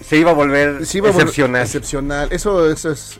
se 0.04 0.18
iba 0.18 0.32
a 0.32 0.34
volver 0.34 0.82
iba 0.94 1.08
a 1.10 1.12
excepcional. 1.12 1.62
Excepcional. 1.64 2.28
Eso, 2.32 2.70
eso 2.72 2.92
es. 2.92 3.20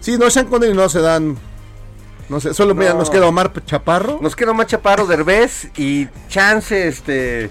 Sí, 0.00 0.18
no, 0.18 0.28
Sean 0.30 0.46
Connery 0.46 0.74
no 0.74 0.88
se 0.88 1.00
dan. 1.00 1.36
No 2.28 2.40
sé, 2.40 2.54
solo 2.54 2.74
mira, 2.74 2.92
No. 2.92 2.98
nos 3.00 3.10
queda 3.10 3.26
Omar 3.26 3.52
Chaparro. 3.64 4.18
Nos 4.20 4.34
queda 4.36 4.52
más 4.52 4.66
Chaparro, 4.66 5.06
Derbez 5.06 5.68
y 5.76 6.08
Chance, 6.28 6.88
este... 6.88 7.50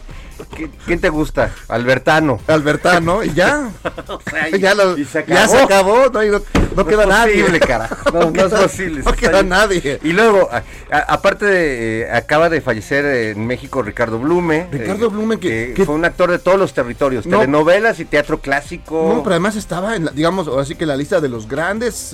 ¿qui- 0.58 0.70
¿Quién 0.86 1.00
te 1.00 1.10
gusta? 1.10 1.51
Albertano. 1.68 2.39
Albertano, 2.48 3.24
y 3.24 3.34
ya. 3.34 3.70
O 4.08 4.20
sea, 4.30 4.50
y- 4.50 4.60
ya, 4.60 4.74
lo- 4.74 4.98
y 4.98 5.06
se 5.06 5.24
ya 5.27 5.48
se 5.48 5.62
acabó. 5.62 6.01
acabó, 6.01 6.10
no, 6.10 6.24
no- 6.39 6.42
no 6.75 6.86
queda 6.88 7.03
es 7.03 7.08
nadie. 7.10 7.36
posible, 7.42 7.60
cara. 7.60 7.89
No, 8.12 8.32
no 8.32 8.46
es 8.46 8.53
posible. 8.63 9.03
No 9.03 9.10
Está 9.12 9.15
queda 9.15 9.44
nadie. 9.44 10.00
Y 10.03 10.12
luego, 10.12 10.50
a- 10.51 10.63
a- 10.92 11.13
aparte 11.13 11.46
de, 11.46 12.01
eh, 12.01 12.12
acaba 12.12 12.50
de 12.50 12.60
fallecer 12.62 13.06
en 13.06 13.46
México 13.46 13.82
Ricardo 13.84 14.18
Blume. 14.20 14.68
Ricardo 14.72 15.10
Blume, 15.12 15.39
que- 15.39 15.74
que- 15.75 15.86
fue 15.86 15.94
un 15.96 16.03
actor 16.03 16.32
de 16.32 16.39
todos 16.39 16.58
los 16.58 16.74
territorios, 16.74 17.25
No. 17.27 17.38
telenovelas 17.39 18.00
y 18.00 18.06
teatro 18.06 18.39
clásico. 18.39 19.13
No, 19.15 19.22
pero 19.24 19.36
además 19.36 19.56
estaba 19.56 19.96
en, 19.96 20.06
la- 20.06 20.12
digamos, 20.12 20.48
ahora 20.48 20.65
sí 20.65 20.74
que 20.75 20.84
en 20.86 20.89
la 20.89 20.96
lista 20.98 21.22
de 21.22 21.30
los 21.30 21.48
grandes 21.48 22.12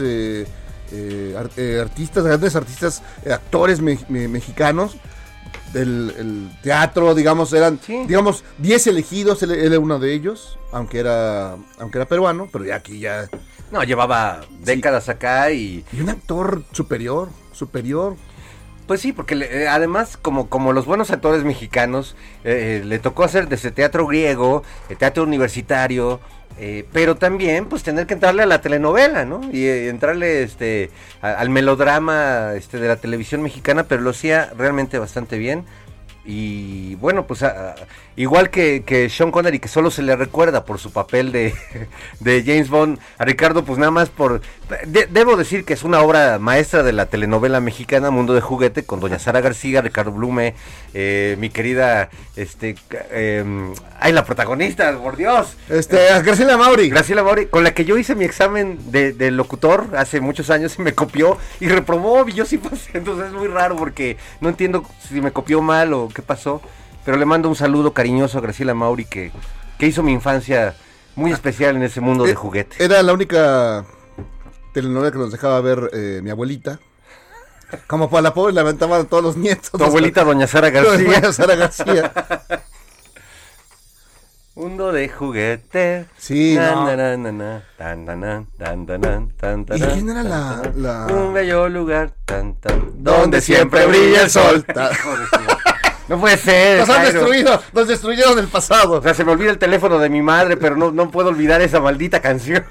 eh, 0.91 1.31
eh, 1.33 1.35
ar- 1.37 1.51
eh, 1.57 1.79
artistas, 1.81 2.23
grandes 2.23 2.55
artistas, 2.55 3.01
eh, 3.25 3.31
actores 3.33 3.81
me- 3.81 3.99
me- 4.09 4.27
mexicanos 4.27 4.97
del 5.73 6.13
el 6.17 6.49
teatro, 6.63 7.13
digamos, 7.13 7.53
eran, 7.53 7.79
Sí. 7.85 8.05
digamos, 8.07 8.43
10 8.57 8.87
elegidos, 8.87 9.41
él, 9.43 9.51
él 9.51 9.59
era 9.73 9.79
uno 9.79 9.99
de 9.99 10.13
ellos, 10.13 10.57
aunque 10.71 10.99
era, 10.99 11.55
aunque 11.79 11.97
era 11.99 12.05
peruano, 12.07 12.49
pero 12.51 12.65
ya 12.65 12.75
aquí 12.75 12.99
ya... 12.99 13.29
No, 13.71 13.83
llevaba 13.83 14.41
décadas 14.63 15.09
acá 15.09 15.51
y 15.51 15.85
Y 15.93 16.01
un 16.01 16.09
actor 16.09 16.63
superior, 16.71 17.29
superior. 17.53 18.15
Pues 18.89 19.01
sí, 19.01 19.13
porque 19.13 19.35
le- 19.35 19.45
eh, 19.65 19.67
además 19.67 20.17
como, 20.17 20.49
como 20.49 20.73
los 20.73 20.87
buenos 20.87 21.11
actores 21.11 21.43
mexicanos 21.43 22.15
eh, 22.43 22.79
eh, 22.81 22.85
le 22.85 22.97
tocó 22.97 23.23
hacer 23.23 23.47
desde 23.47 23.69
teatro 23.69 24.07
griego, 24.07 24.63
teatro 24.97 25.21
universitario, 25.21 26.19
pero 26.91 27.15
también 27.15 27.67
pues 27.67 27.83
tener 27.83 28.07
que 28.07 28.15
entrarle 28.15 28.41
a 28.41 28.47
la 28.47 28.61
telenovela, 28.61 29.25
¿no? 29.25 29.41
Y 29.53 29.67
entrarle 29.67 30.41
este 30.41 30.89
al 31.21 31.49
melodrama 31.51 32.53
este 32.55 32.79
de 32.79 32.87
la 32.87 32.95
televisión 32.95 33.43
mexicana, 33.43 33.83
pero 33.83 34.01
lo 34.01 34.09
hacía 34.09 34.51
realmente 34.57 34.97
bastante 34.97 35.37
bien. 35.37 35.65
Y 36.25 36.95
bueno, 36.95 37.25
pues 37.25 37.43
igual 38.15 38.49
que, 38.49 38.83
que 38.85 39.09
Sean 39.09 39.31
Connery, 39.31 39.59
que 39.59 39.67
solo 39.69 39.89
se 39.89 40.01
le 40.01 40.15
recuerda 40.15 40.65
por 40.65 40.77
su 40.79 40.91
papel 40.91 41.31
de, 41.31 41.53
de 42.19 42.43
James 42.45 42.69
Bond, 42.69 42.99
a 43.17 43.23
Ricardo 43.25 43.63
pues 43.63 43.77
nada 43.79 43.91
más 43.91 44.09
por... 44.09 44.41
de- 44.85 45.07
debo 45.07 45.35
decir 45.35 45.65
que 45.65 45.73
es 45.73 45.83
una 45.83 46.01
obra 46.01 46.37
maestra 46.39 46.83
de 46.83 46.93
la 46.93 47.05
telenovela 47.07 47.59
mexicana 47.59 48.11
Mundo 48.11 48.33
de 48.33 48.41
Juguete 48.41 48.83
con 48.85 48.99
doña 48.99 49.19
Sara 49.19 49.41
García, 49.41 49.81
Ricardo 49.81 50.11
Blume, 50.11 50.55
eh, 50.93 51.35
mi 51.39 51.49
querida... 51.49 52.09
este 52.35 52.75
eh, 53.11 53.43
¡Ay, 53.99 54.13
la 54.13 54.23
protagonista, 54.25 54.97
por 54.97 55.17
Dios! 55.17 55.55
Este, 55.69 56.09
a 56.09 56.21
Graciela 56.21 56.57
Mauri. 56.57 56.89
Graciela 56.89 57.23
Mauri, 57.23 57.47
con 57.47 57.63
la 57.63 57.73
que 57.73 57.85
yo 57.85 57.97
hice 57.97 58.15
mi 58.15 58.25
examen 58.25 58.79
de, 58.91 59.11
de 59.13 59.31
locutor 59.31 59.87
hace 59.97 60.21
muchos 60.21 60.49
años 60.49 60.75
y 60.77 60.81
me 60.81 60.93
copió 60.93 61.37
y 61.59 61.67
reprobó 61.67 62.27
y 62.27 62.33
yo 62.33 62.45
sí 62.45 62.57
pasé. 62.57 62.91
Entonces 62.97 63.27
es 63.27 63.33
muy 63.33 63.47
raro 63.47 63.75
porque 63.75 64.17
no 64.41 64.49
entiendo 64.49 64.83
si 65.07 65.19
me 65.21 65.31
copió 65.31 65.61
mal 65.61 65.93
o 65.93 66.07
qué 66.13 66.21
pasó. 66.21 66.61
Pero 67.05 67.17
le 67.17 67.25
mando 67.25 67.49
un 67.49 67.55
saludo 67.55 67.93
cariñoso 67.93 68.37
a 68.37 68.41
Graciela 68.41 68.73
Mauri 68.73 69.05
que, 69.05 69.31
que 69.77 69.87
hizo 69.87 70.03
mi 70.03 70.11
infancia 70.11 70.75
muy 71.15 71.31
especial 71.31 71.75
en 71.75 71.83
ese 71.83 72.01
mundo 72.01 72.23
de 72.23 72.31
Eh, 72.31 72.35
juguete. 72.35 72.83
Era 72.83 73.01
la 73.03 73.13
única 73.13 73.85
telenovela 74.73 75.11
que 75.11 75.17
nos 75.17 75.31
dejaba 75.31 75.59
ver 75.61 75.89
eh, 75.93 76.21
mi 76.23 76.29
abuelita. 76.29 76.79
Como 77.87 78.09
para 78.09 78.23
la 78.23 78.33
pobre 78.33 78.53
lamentaban 78.53 79.01
a 79.01 79.03
todos 79.03 79.23
los 79.23 79.37
nietos. 79.37 79.71
Tu 79.71 79.83
abuelita, 79.83 80.23
doña 80.23 80.47
Sara 80.47 80.69
García. 80.71 81.19
Doña 81.19 81.33
Sara 81.33 81.55
García. 81.55 82.11
Mundo 84.55 84.91
de 84.91 85.07
juguete. 85.07 86.07
Sí. 86.17 86.57
¿Y 89.75 89.79
quién 89.79 90.09
era 90.09 90.23
la. 90.23 90.61
Un 91.07 91.33
bello 91.33 91.69
lugar. 91.69 92.11
Tan, 92.25 92.55
tan, 92.55 93.03
donde 93.03 93.39
siempre 93.39 93.85
brilla 93.85 94.23
el 94.23 94.29
sol. 94.29 94.65
No 96.09 96.19
puede 96.19 96.37
ser. 96.37 96.79
Nos 96.79 96.89
han 96.89 97.03
destruido, 97.03 97.61
nos 97.71 97.87
destruyeron 97.87 98.37
el 98.39 98.47
pasado. 98.47 98.93
O 98.93 99.01
sea, 99.01 99.13
se 99.13 99.23
me 99.23 99.31
olvida 99.31 99.51
el 99.51 99.59
teléfono 99.59 99.99
de 99.99 100.09
mi 100.09 100.21
madre, 100.21 100.57
pero 100.57 100.75
no, 100.75 100.91
no 100.91 101.11
puedo 101.11 101.29
olvidar 101.29 101.61
esa 101.61 101.79
maldita 101.79 102.19
canción. 102.19 102.65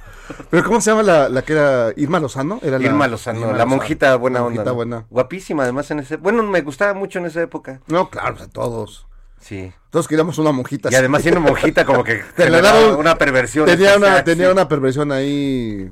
Pero 0.50 0.64
¿cómo 0.64 0.80
se 0.80 0.90
llama 0.90 1.02
la, 1.02 1.28
la 1.28 1.42
que 1.42 1.52
era 1.54 1.92
Irma 1.97 2.20
Lozano? 2.20 2.58
Era 2.62 2.78
la- 2.78 2.85
Irma 2.85 3.08
Lozano, 3.08 3.40
Irma 3.40 3.52
la 3.52 3.66
monjita 3.66 4.16
buena 4.16 4.40
la 4.40 4.44
onda. 4.47 4.50
monjita 4.56 4.70
¿no? 4.70 4.75
buena. 4.75 5.06
Guapísima, 5.11 5.62
además, 5.62 5.90
en 5.90 6.00
ese. 6.00 6.16
Bueno, 6.16 6.42
me 6.42 6.61
gustaba 6.62 6.94
mucho 6.94 7.18
en 7.18 7.26
esa 7.26 7.42
época. 7.42 7.80
No, 7.87 8.11
claro, 8.11 8.37
a 8.42 8.47
todos. 8.49 9.06
Sí. 9.40 9.73
Todos 9.90 10.08
queríamos 10.08 10.37
una 10.38 10.52
monjita. 10.52 10.88
Y 10.92 10.94
además, 10.97 11.23
siendo 11.23 11.40
monjita, 11.40 11.85
como 11.85 12.02
que 12.04 12.16
Te 12.37 12.44
le 12.50 12.56
generaba 12.56 12.78
daba 12.80 12.92
un- 12.94 13.00
una 13.00 13.16
perversión. 13.16 13.66
tenía 13.66 13.97
una, 13.97 14.23
tenía 14.25 14.47
sí. 14.47 14.52
una 14.52 14.68
perversión 14.68 15.12
ahí. 15.12 15.90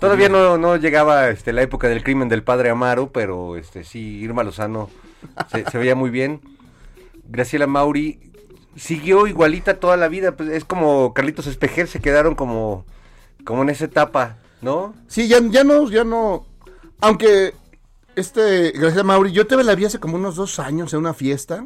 Todavía 0.00 0.28
no, 0.28 0.58
no 0.58 0.76
llegaba 0.76 1.28
este, 1.28 1.52
la 1.52 1.62
época 1.62 1.88
del 1.88 2.04
crimen 2.04 2.28
del 2.28 2.44
padre 2.44 2.70
Amaro, 2.70 3.10
pero 3.12 3.56
este 3.56 3.82
sí, 3.82 3.98
Irma 4.20 4.44
Lozano 4.44 4.88
se, 5.50 5.68
se 5.68 5.76
veía 5.78 5.94
muy 5.96 6.10
bien. 6.10 6.40
Graciela 7.24 7.66
Mauri 7.66 8.32
siguió 8.76 9.26
igualita 9.26 9.80
toda 9.80 9.96
la 9.96 10.06
vida. 10.08 10.36
Pues 10.36 10.48
es 10.50 10.64
como 10.64 11.12
Carlitos 11.14 11.48
Espejer, 11.48 11.88
se 11.88 12.00
quedaron 12.00 12.36
como, 12.36 12.86
como 13.44 13.62
en 13.62 13.70
esa 13.70 13.84
etapa, 13.86 14.36
¿no? 14.60 14.94
Sí, 15.06 15.28
ya, 15.28 15.38
ya 15.42 15.64
no, 15.64 15.88
ya 15.90 16.04
no. 16.04 16.46
Aunque, 17.00 17.54
este, 18.16 18.72
Graciela 18.72 19.04
Mauri, 19.04 19.32
yo 19.32 19.46
te 19.46 19.56
la 19.62 19.74
vi 19.74 19.84
hace 19.86 19.98
como 20.00 20.16
unos 20.16 20.36
dos 20.36 20.58
años 20.58 20.92
en 20.92 21.00
una 21.00 21.14
fiesta. 21.14 21.64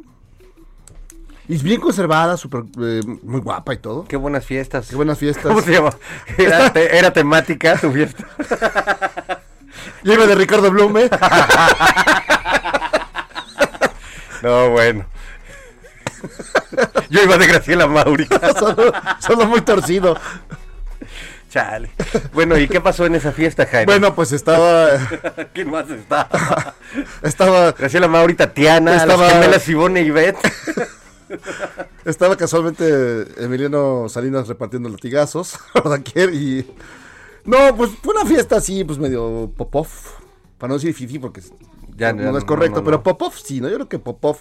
Y 1.48 1.56
es 1.56 1.62
bien 1.64 1.80
conservada, 1.80 2.36
súper, 2.36 2.64
eh, 2.80 3.00
muy 3.22 3.40
guapa 3.40 3.74
y 3.74 3.78
todo. 3.78 4.04
Qué 4.04 4.16
buenas 4.16 4.44
fiestas. 4.46 4.88
Qué 4.88 4.94
buenas 4.96 5.18
fiestas. 5.18 5.44
¿Cómo 5.46 5.60
se 5.60 5.72
llama? 5.72 5.90
Era, 6.38 6.72
te- 6.72 6.96
era 6.96 7.12
temática 7.12 7.76
tu 7.78 7.90
fiesta. 7.90 8.26
Yo 10.04 10.12
iba 10.14 10.26
de 10.26 10.34
Ricardo 10.36 10.70
Blume. 10.70 11.10
No, 14.42 14.70
bueno. 14.70 15.04
Yo 17.10 17.22
iba 17.22 17.38
de 17.38 17.46
Graciela 17.46 17.86
Mauri. 17.86 18.26
solo, 18.58 18.92
solo 19.20 19.46
muy 19.46 19.60
torcido. 19.60 20.18
Chale. 21.52 21.90
Bueno, 22.32 22.56
¿y 22.56 22.66
qué 22.66 22.80
pasó 22.80 23.04
en 23.04 23.14
esa 23.14 23.30
fiesta, 23.30 23.66
Jaime? 23.66 23.84
Bueno, 23.84 24.14
pues 24.14 24.32
estaba, 24.32 24.88
¿quién 25.52 25.70
más 25.70 25.90
estaba? 25.90 26.74
estaba, 27.22 27.72
Graciela 27.72 28.08
Mauri, 28.08 28.32
Tatiana, 28.32 28.96
Estaba- 28.96 29.24
las 29.24 29.32
gemelas 29.34 29.68
Ivonne 29.68 30.00
y 30.00 30.10
Beth. 30.10 30.38
estaba 32.06 32.36
casualmente 32.36 33.26
Emiliano 33.36 34.08
Salinas 34.08 34.48
repartiendo 34.48 34.88
latigazos. 34.88 35.58
y 36.32 36.64
no, 37.44 37.76
pues 37.76 37.90
fue 38.02 38.14
una 38.14 38.24
fiesta 38.24 38.56
así, 38.56 38.82
pues 38.84 38.98
medio 38.98 39.52
Popov. 39.54 39.88
Para 40.56 40.68
no 40.70 40.74
decir 40.76 40.94
fifi 40.94 41.18
porque 41.18 41.42
Ya, 41.96 42.14
no, 42.14 42.22
ya, 42.22 42.32
no 42.32 42.38
es 42.38 42.44
correcto, 42.44 42.78
no, 42.78 42.84
pero 42.84 42.96
no. 42.96 43.02
Popov 43.02 43.34
sí, 43.34 43.60
¿no? 43.60 43.68
Yo 43.68 43.74
creo 43.74 43.88
que 43.90 43.98
Popov, 43.98 44.38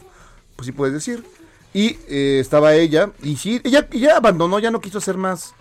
pues 0.55 0.65
sí 0.65 0.71
puedes 0.71 0.93
decir. 0.93 1.25
Y 1.73 1.97
eh, 2.07 2.37
estaba 2.39 2.73
ella, 2.73 3.11
y 3.21 3.35
sí, 3.35 3.59
ella, 3.65 3.85
ella 3.91 4.15
abandonó, 4.15 4.59
ya 4.59 4.71
no 4.71 4.79
quiso 4.79 4.99
hacer 4.99 5.17
más 5.17 5.53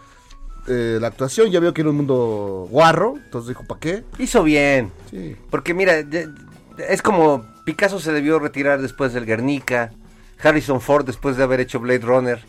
eh, 0.71 0.99
la 1.01 1.09
actuación, 1.09 1.51
ya 1.51 1.61
vio 1.61 1.75
que 1.75 1.81
era 1.81 1.91
un 1.91 1.97
mundo 1.97 2.69
guarro, 2.71 3.15
entonces 3.17 3.49
dijo, 3.49 3.65
¿para 3.65 3.81
qué? 3.81 4.05
Hizo 4.19 4.43
bien. 4.43 4.93
Sí. 5.11 5.37
Porque 5.51 5.75
mira, 5.75 6.05
es 6.89 7.03
como 7.03 7.45
Picasso 7.65 7.99
se 7.99 8.13
debió 8.13 8.39
retirar 8.39 8.81
después 8.81 9.13
del 9.13 9.27
Guernica, 9.27 9.93
Harrison 10.43 10.81
Ford 10.81 11.05
después 11.05 11.37
de 11.37 11.43
haber 11.43 11.61
hecho 11.61 11.81
Blade 11.81 11.99
Runner, 12.01 12.41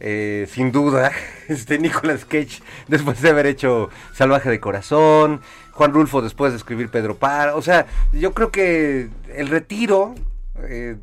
eh, 0.00 0.46
sin 0.50 0.72
duda, 0.72 1.12
este 1.48 1.78
Nicolas 1.78 2.24
Cage 2.24 2.62
después 2.88 3.20
de 3.22 3.30
haber 3.30 3.46
hecho 3.46 3.90
Salvaje 4.12 4.50
de 4.50 4.60
Corazón, 4.60 5.40
Juan 5.72 5.92
Rulfo 5.92 6.22
después 6.22 6.52
de 6.52 6.58
escribir 6.58 6.88
Pedro 6.88 7.16
Par, 7.16 7.50
o 7.50 7.62
sea, 7.62 7.86
yo 8.12 8.32
creo 8.32 8.50
que 8.50 9.08
el 9.34 9.48
retiro, 9.48 10.14
eh, 10.62 10.96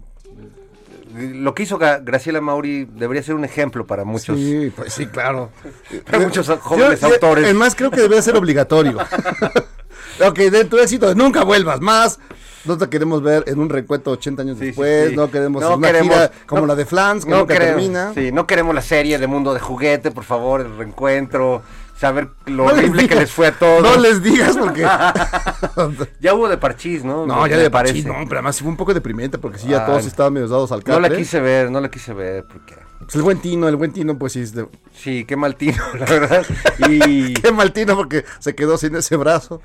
lo 1.14 1.54
que 1.54 1.64
hizo 1.64 1.78
Graciela 1.78 2.42
Mauri 2.42 2.86
debería 2.86 3.22
ser 3.24 3.36
un 3.36 3.46
ejemplo 3.46 3.86
para 3.86 4.04
muchos. 4.04 4.38
Sí, 4.38 4.72
pues 4.76 4.94
sí, 4.94 5.06
claro. 5.08 5.50
Para 6.06 6.20
muchos 6.20 6.48
jóvenes 6.60 7.02
Yo- 7.02 7.08
autores. 7.08 7.48
Es 7.48 7.56
más, 7.56 7.76
creo 7.76 7.92
que 7.92 7.98
debería 8.02 8.22
ser 8.22 8.36
obligatorio. 8.36 8.98
ok, 10.28 10.38
de 10.38 10.66
tu 10.66 10.78
éxito, 10.80 11.14
nunca 11.16 11.44
vuelvas 11.44 11.82
más. 11.82 12.20
No 12.66 12.78
te 12.78 12.88
queremos 12.88 13.22
ver 13.22 13.44
en 13.48 13.60
un 13.60 13.70
recuento 13.70 14.12
80 14.12 14.42
años 14.42 14.58
sí, 14.58 14.68
después. 14.68 15.10
sí. 15.10 15.16
No 15.18 15.30
queremos 15.30 15.62
No 15.62 15.76
una 15.76 15.88
queremos- 15.88 16.14
gira 16.16 16.32
como 16.46 16.62
no- 16.62 16.68
la 16.68 16.76
de 16.76 16.86
Flans, 16.86 17.26
que 17.26 17.32
no 17.32 17.40
nunca 17.40 17.54
queremos, 17.56 17.76
termina. 17.76 18.12
Sí, 18.16 18.32
no 18.32 18.48
queremos 18.48 18.74
la 18.74 18.82
serie 18.82 19.18
de 19.20 19.28
Mundo 19.28 19.54
de 19.54 19.60
Juguete, 19.60 20.12
por 20.12 20.24
favor, 20.24 20.62
el 20.62 20.78
reencuentro. 20.78 21.62
Saber 22.08 22.30
lo 22.48 22.66
No 22.66 22.70
les 22.72 22.80
horrible 22.80 23.08
que 23.08 23.16
les 23.16 23.32
fue 23.32 23.48
a 23.48 23.52
todos. 23.58 23.82
No 23.82 24.02
les 24.02 24.22
digas 24.22 24.58
porque. 24.58 24.86
Ya 26.20 26.34
hubo 26.34 26.48
de 26.50 26.58
parchís, 26.58 27.04
¿no? 27.04 27.26
no, 27.26 27.48
ya 27.48 27.58
de 27.58 27.70
parece. 27.70 27.94
parece. 28.04 28.08
No, 28.08 28.28
pero 28.28 28.40
además 28.40 28.56
sí 28.56 28.64
fue 28.64 28.72
un 28.72 28.78
poco 28.78 28.94
deprimente 28.94 29.38
porque 29.38 29.58
sí, 29.58 29.68
ya 29.70 29.84
Ah, 29.84 29.86
todos 29.86 30.06
estaban 30.06 30.34
medio 30.34 30.48
dados 30.48 30.72
al 30.72 30.80
No 30.80 30.84
catre. 30.86 31.10
la 31.10 31.16
quise 31.16 31.40
ver, 31.40 31.72
no 31.72 31.80
la 31.80 31.90
quise 31.90 32.14
ver, 32.14 32.46
porque... 32.46 32.76
Pues 33.00 33.16
el 33.16 33.22
buen 33.22 33.40
Tino, 33.40 33.68
el 33.68 33.76
buen 33.76 33.92
Tino, 33.92 34.18
pues 34.18 34.34
sí. 34.34 34.42
es 34.42 34.54
de- 34.54 34.68
Sí, 34.96 35.26
qué 35.26 35.36
mal 35.36 35.56
tino, 35.56 35.82
la 36.00 36.06
verdad. 36.06 36.46
Y 36.90 37.34
Qué 37.42 37.52
mal 37.52 37.74
Tino 37.74 37.96
porque 37.96 38.24
se 38.40 38.56
quedó 38.56 38.78
sin 38.78 38.96
ese 38.96 39.16
brazo. 39.18 39.62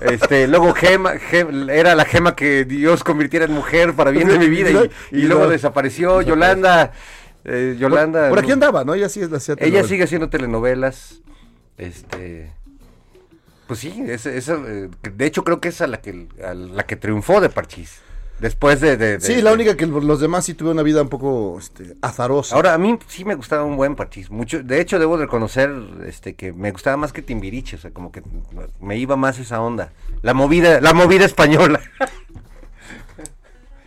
este, 0.00 0.48
luego 0.48 0.72
Gema, 0.74 1.14
Gem- 1.14 1.70
era 1.70 1.94
la 1.94 2.04
gema 2.04 2.34
que 2.34 2.64
Dios 2.64 3.04
convirtiera 3.04 3.44
en 3.44 3.52
mujer 3.52 3.94
para 3.94 4.10
bien 4.10 4.26
de 4.28 4.38
mi 4.38 4.48
vida. 4.48 4.70
Y, 4.70 5.16
y 5.18 5.20
Y 5.20 5.26
luego 5.26 5.44
no. 5.44 5.50
desapareció 5.50 6.22
Yolanda. 6.22 6.92
eh, 7.44 7.76
Yolanda. 7.78 8.22
Por, 8.22 8.30
por 8.30 8.38
aquí 8.40 8.50
andaba, 8.52 8.84
¿no? 8.84 8.94
Ella 8.94 9.08
sí 9.08 9.20
es 9.20 9.30
la 9.30 9.38
Ella 9.58 9.84
sigue 9.84 10.04
haciendo 10.04 10.28
telenovelas. 10.28 11.20
Este. 11.82 12.52
Pues 13.66 13.80
sí, 13.80 14.04
esa, 14.08 14.30
esa, 14.32 14.54
eh, 14.66 14.88
de 15.14 15.26
hecho 15.26 15.44
creo 15.44 15.60
que 15.60 15.68
es 15.68 15.80
a 15.80 15.86
la 15.86 16.00
que, 16.00 16.28
a 16.44 16.52
la 16.54 16.84
que 16.86 16.96
triunfó 16.96 17.40
de 17.40 17.48
Parchís. 17.48 18.00
Después 18.38 18.80
de... 18.80 18.96
de- 18.96 19.18
de- 19.18 19.20
Sí, 19.20 19.40
la 19.40 19.50
de- 19.50 19.54
única 19.54 19.76
que 19.76 19.86
los 19.86 20.20
demás 20.20 20.44
sí 20.44 20.54
tuvieron 20.54 20.76
una 20.78 20.82
vida 20.82 21.00
un 21.00 21.08
poco 21.08 21.56
este, 21.58 21.94
azarosa. 22.02 22.56
Ahora, 22.56 22.74
a 22.74 22.78
mí 22.78 22.98
sí 23.06 23.24
me 23.24 23.36
gustaba 23.36 23.62
un 23.64 23.76
buen 23.76 23.94
Parchís. 23.94 24.30
Mucho, 24.30 24.62
de 24.64 24.80
hecho, 24.80 24.98
debo 24.98 25.16
reconocer 25.16 25.72
este, 26.06 26.34
que 26.34 26.52
me 26.52 26.72
gustaba 26.72 26.96
más 26.96 27.12
que 27.12 27.22
Timbiriche. 27.22 27.76
O 27.76 27.78
sea, 27.78 27.92
como 27.92 28.10
que 28.10 28.22
me 28.80 28.96
iba 28.98 29.14
más 29.16 29.38
esa 29.38 29.60
onda. 29.60 29.92
La 30.22 30.34
movida, 30.34 30.80
la 30.80 30.92
movida 30.92 31.24
española. 31.24 31.80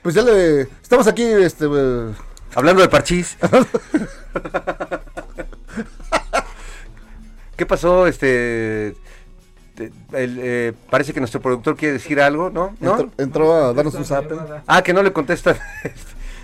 Pues 0.02 0.14
ya 0.14 0.22
le. 0.22 0.62
Estamos 0.84 1.08
aquí, 1.08 1.24
este. 1.24 1.66
eh, 1.68 2.12
Hablando 2.54 2.84
de 2.84 2.90
Parchís. 2.90 3.38
¿Qué 7.56 7.66
pasó? 7.66 8.08
Este... 8.08 8.96
el, 9.78 10.40
eh, 10.42 10.74
parece 10.90 11.14
que 11.14 11.20
nuestro 11.20 11.42
productor 11.42 11.76
quiere 11.76 11.94
decir 11.94 12.20
algo, 12.22 12.50
¿no? 12.50 12.76
¿No? 12.80 12.92
entró, 13.00 13.12
entró 13.18 13.54
a 13.54 13.74
darnos 13.74 13.94
un 13.96 14.06
zape. 14.06 14.36
Ah, 14.68 14.82
que 14.82 14.94
no 14.94 15.04
le 15.04 15.12
contestan. 15.14 15.58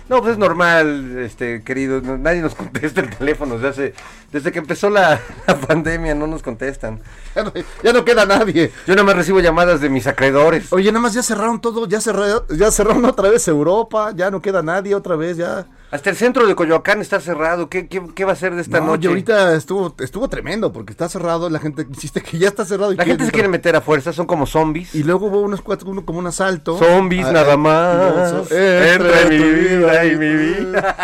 No, 0.08 0.18
pues 0.20 0.32
es 0.32 0.38
normal, 0.38 1.16
este 1.20 1.62
querido. 1.62 2.00
no- 2.02 2.18
nadie 2.18 2.42
nos 2.42 2.54
contesta 2.56 3.00
el 3.00 3.08
teléfono 3.16 3.54
desde 3.54 3.68
hace, 3.68 3.94
desde 4.32 4.50
que 4.52 4.58
empezó 4.58 4.90
la, 4.90 5.18
la 5.46 5.56
pandemia, 5.56 6.14
no 6.14 6.26
nos 6.26 6.42
contestan. 6.42 7.00
Ya 7.34 7.44
no, 7.44 7.52
ya 7.82 7.92
no 7.94 8.04
queda 8.04 8.26
nadie. 8.26 8.72
Yo 8.86 8.94
nada 8.94 9.04
más 9.06 9.16
recibo 9.16 9.40
llamadas 9.40 9.80
de 9.80 9.88
mis 9.88 10.06
acreedores. 10.06 10.70
Oye, 10.72 10.90
nada 10.92 11.00
más 11.00 11.14
ya 11.14 11.22
cerraron 11.22 11.60
todo, 11.62 11.86
ya 11.88 11.98
cerraron, 12.00 12.42
ya 12.50 12.70
cerraron 12.70 13.04
otra 13.06 13.30
vez 13.30 13.46
Europa, 13.48 14.12
ya 14.14 14.30
no 14.30 14.42
queda 14.42 14.60
nadie 14.60 14.94
otra 14.94 15.16
vez, 15.16 15.38
ya. 15.38 15.66
Hasta 15.92 16.08
el 16.10 16.16
centro 16.16 16.46
de 16.46 16.54
Coyoacán 16.54 17.00
está 17.02 17.20
cerrado. 17.20 17.68
¿Qué, 17.68 17.86
qué, 17.86 18.02
qué 18.14 18.24
va 18.24 18.32
a 18.32 18.36
ser 18.36 18.54
de 18.54 18.62
esta 18.62 18.80
No, 18.80 18.86
noche? 18.86 19.04
y 19.04 19.08
ahorita 19.08 19.54
estuvo, 19.54 19.94
estuvo 20.00 20.26
tremendo 20.28 20.72
porque 20.72 20.90
está 20.90 21.06
cerrado, 21.08 21.50
la 21.50 21.58
gente 21.58 21.86
insiste 21.88 22.22
que 22.22 22.38
ya 22.38 22.48
está 22.48 22.64
cerrado. 22.64 22.92
y 22.92 22.96
La 22.96 23.04
gente 23.04 23.26
se 23.26 23.30
quiere 23.30 23.46
meter 23.48 23.76
a 23.76 23.82
fuerza, 23.82 24.12
son 24.12 24.24
como 24.26 24.46
zombies. 24.46 24.94
Y 24.94 25.02
luego 25.04 25.26
hubo 25.26 25.40
unos 25.42 25.60
cuatro, 25.60 25.90
uno 25.90 26.04
como 26.06 26.18
un 26.18 26.26
asalto. 26.26 26.78
Zombies 26.78 27.26
Ah, 27.26 27.32
nada 27.32 27.52
eh, 27.52 27.56
más. 27.58 28.32
no, 28.32 28.44
so- 28.46 28.56
entre 28.56 29.28
mi 29.28 29.38
tu 29.38 29.44
vida 29.44 30.04
y 30.06 30.16
mi 30.16 30.34
vida. 30.34 30.96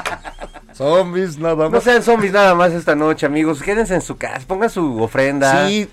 Zombies 0.72 1.38
nada 1.38 1.54
más. 1.56 1.70
No 1.70 1.80
sean 1.80 2.02
zombies 2.02 2.32
nada 2.32 2.54
más 2.54 2.72
esta 2.72 2.94
noche, 2.94 3.26
amigos. 3.26 3.62
Quédense 3.62 3.94
en 3.94 4.00
su 4.00 4.16
casa, 4.16 4.46
pongan 4.46 4.70
su 4.70 5.02
ofrenda. 5.02 5.68
Sí. 5.68 5.88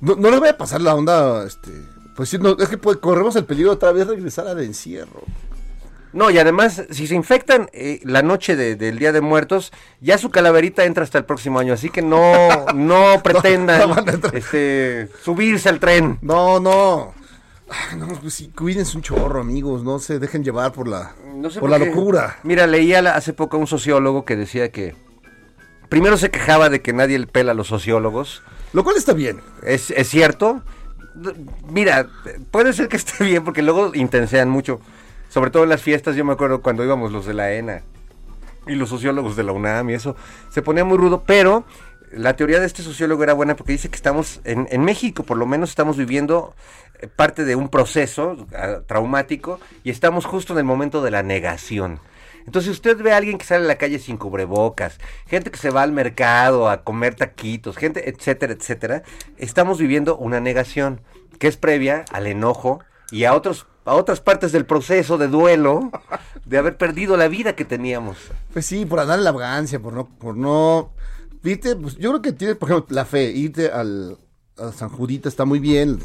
No, 0.00 0.16
no 0.16 0.30
le 0.30 0.38
voy 0.38 0.48
a 0.48 0.58
pasar 0.58 0.80
la 0.82 0.94
onda, 0.94 1.44
este. 1.46 1.70
Pues 2.14 2.28
sí, 2.28 2.38
no, 2.38 2.56
es 2.58 2.68
que 2.68 2.78
pues, 2.78 2.96
corremos 2.98 3.36
el 3.36 3.44
peligro 3.44 3.70
de 3.70 3.76
otra 3.76 3.92
vez 3.92 4.06
regresar 4.06 4.46
al 4.48 4.60
encierro. 4.62 5.22
No, 6.12 6.30
y 6.30 6.38
además, 6.38 6.84
si 6.90 7.06
se 7.06 7.14
infectan 7.14 7.68
eh, 7.72 8.00
la 8.04 8.22
noche 8.22 8.56
de- 8.56 8.74
del 8.76 8.98
Día 8.98 9.12
de 9.12 9.20
Muertos, 9.20 9.72
ya 10.00 10.16
su 10.18 10.30
calaverita 10.30 10.84
entra 10.84 11.04
hasta 11.04 11.18
el 11.18 11.24
próximo 11.24 11.58
año. 11.58 11.74
Así 11.74 11.90
que 11.90 12.00
no, 12.02 12.30
no 12.74 13.22
pretendan 13.22 13.90
no 13.90 13.96
este, 14.32 15.08
subirse 15.22 15.68
al 15.68 15.78
tren. 15.80 16.18
No, 16.22 16.58
no. 16.60 17.12
Ay, 17.68 17.98
no, 17.98 18.06
pues 18.08 18.34
sí, 18.34 18.50
cuídense 18.56 18.96
un 18.96 19.02
chorro, 19.02 19.40
amigos. 19.40 19.82
No 19.82 19.98
se 19.98 20.18
dejen 20.18 20.42
llevar 20.44 20.72
por 20.72 20.88
la, 20.88 21.14
No 21.34 21.50
sé 21.50 21.60
por 21.60 21.68
la 21.68 21.78
locura. 21.78 22.38
Mira, 22.44 22.66
leía 22.66 23.00
hace 23.14 23.32
poco 23.32 23.56
a 23.56 23.60
un 23.60 23.66
sociólogo 23.66 24.24
que 24.24 24.36
decía 24.36 24.70
que 24.70 24.94
primero 25.88 26.16
se 26.16 26.30
quejaba 26.30 26.68
de 26.70 26.80
que 26.80 26.92
nadie 26.92 27.18
le 27.18 27.26
pela 27.26 27.52
a 27.52 27.54
los 27.54 27.66
sociólogos. 27.66 28.42
Lo 28.72 28.84
cual 28.84 28.96
está 28.96 29.12
bien. 29.12 29.40
¿Es, 29.64 29.90
es 29.90 30.08
cierto? 30.08 30.62
Mira, 31.68 32.08
puede 32.50 32.72
ser 32.72 32.88
que 32.88 32.96
esté 32.96 33.24
bien 33.24 33.44
porque 33.44 33.62
luego 33.62 33.92
intensean 33.94 34.48
mucho. 34.48 34.80
Sobre 35.28 35.50
todo 35.50 35.64
en 35.64 35.68
las 35.68 35.82
fiestas, 35.82 36.16
yo 36.16 36.24
me 36.24 36.32
acuerdo 36.32 36.62
cuando 36.62 36.84
íbamos 36.84 37.12
los 37.12 37.26
de 37.26 37.34
la 37.34 37.52
ENA 37.52 37.82
y 38.66 38.74
los 38.74 38.88
sociólogos 38.88 39.36
de 39.36 39.44
la 39.44 39.52
UNAM 39.52 39.90
y 39.90 39.94
eso, 39.94 40.16
se 40.50 40.62
ponía 40.62 40.84
muy 40.84 40.98
rudo, 40.98 41.22
pero 41.26 41.64
la 42.12 42.36
teoría 42.36 42.60
de 42.60 42.66
este 42.66 42.82
sociólogo 42.82 43.22
era 43.22 43.32
buena 43.32 43.56
porque 43.56 43.72
dice 43.72 43.88
que 43.88 43.96
estamos, 43.96 44.40
en, 44.44 44.68
en 44.70 44.84
México 44.84 45.22
por 45.22 45.36
lo 45.36 45.46
menos 45.46 45.70
estamos 45.70 45.96
viviendo 45.96 46.54
eh, 47.00 47.08
parte 47.08 47.44
de 47.44 47.56
un 47.56 47.68
proceso 47.68 48.46
ah, 48.56 48.80
traumático 48.86 49.60
y 49.84 49.90
estamos 49.90 50.24
justo 50.24 50.52
en 50.52 50.60
el 50.60 50.64
momento 50.64 51.02
de 51.02 51.10
la 51.10 51.22
negación. 51.22 52.00
Entonces 52.46 52.70
usted 52.70 52.96
ve 52.98 53.12
a 53.12 53.16
alguien 53.16 53.38
que 53.38 53.44
sale 53.44 53.64
a 53.64 53.68
la 53.68 53.76
calle 53.76 53.98
sin 53.98 54.18
cubrebocas, 54.18 54.98
gente 55.26 55.50
que 55.50 55.58
se 55.58 55.70
va 55.70 55.82
al 55.82 55.90
mercado 55.90 56.70
a 56.70 56.84
comer 56.84 57.16
taquitos, 57.16 57.76
gente, 57.76 58.08
etcétera, 58.08 58.52
etcétera, 58.52 59.02
estamos 59.36 59.78
viviendo 59.78 60.16
una 60.16 60.38
negación 60.38 61.00
que 61.40 61.48
es 61.48 61.56
previa 61.56 62.04
al 62.12 62.28
enojo 62.28 62.80
y 63.10 63.24
a 63.24 63.34
otros 63.34 63.66
a 63.84 63.94
otras 63.94 64.20
partes 64.20 64.50
del 64.50 64.66
proceso 64.66 65.16
de 65.16 65.28
duelo 65.28 65.92
de 66.44 66.58
haber 66.58 66.76
perdido 66.76 67.16
la 67.16 67.28
vida 67.28 67.54
que 67.54 67.64
teníamos. 67.64 68.16
Pues 68.52 68.66
sí, 68.66 68.84
por 68.84 68.98
andar 68.98 69.18
en 69.18 69.24
la 69.24 69.30
vagancia, 69.32 69.78
por 69.78 69.92
no, 69.92 70.08
por 70.08 70.36
no. 70.36 70.90
Viste, 71.42 71.76
pues 71.76 71.96
yo 71.96 72.10
creo 72.10 72.22
que 72.22 72.32
tienes, 72.32 72.56
por 72.56 72.68
ejemplo, 72.70 72.92
la 72.94 73.04
fe, 73.04 73.30
irte 73.30 73.70
al 73.70 74.18
a 74.58 74.72
San 74.72 74.88
Judita 74.88 75.28
está 75.28 75.44
muy 75.44 75.60
bien. 75.60 76.00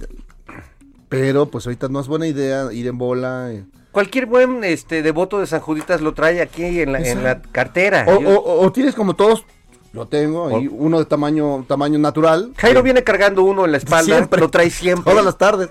Pero 1.10 1.48
pues 1.48 1.66
ahorita 1.66 1.88
no 1.90 2.00
es 2.00 2.08
buena 2.08 2.28
idea 2.28 2.72
ir 2.72 2.88
en 2.88 2.98
bola. 2.98 3.52
eh. 3.52 3.66
Cualquier 3.92 4.26
buen 4.28 4.64
este 4.64 5.02
devoto 5.02 5.40
de 5.40 5.48
San 5.48 5.60
Juditas 5.60 6.00
lo 6.02 6.14
trae 6.14 6.42
aquí 6.42 6.82
en 6.82 6.94
la, 6.94 7.00
en 7.00 7.24
la 7.24 7.42
cartera. 7.42 8.06
O, 8.08 8.22
Yo- 8.22 8.30
o- 8.40 8.66
o 8.66 8.72
tienes 8.72 8.96
como 8.96 9.16
todos, 9.16 9.44
lo 9.92 10.08
tengo, 10.08 10.46
uno 10.46 11.00
de 11.00 11.06
tamaño, 11.06 11.66
tamaño 11.68 12.00
natural. 12.00 12.54
Jairo 12.58 12.80
que 12.80 12.84
viene 12.84 13.04
cargando 13.04 13.44
uno 13.44 13.66
en 13.66 13.72
la 13.72 13.78
espalda, 13.78 14.16
siempre, 14.16 14.40
lo 14.40 14.50
trae 14.50 14.70
siempre. 14.70 15.12
Todas 15.12 15.26
las 15.26 15.38
tardes. 15.38 15.70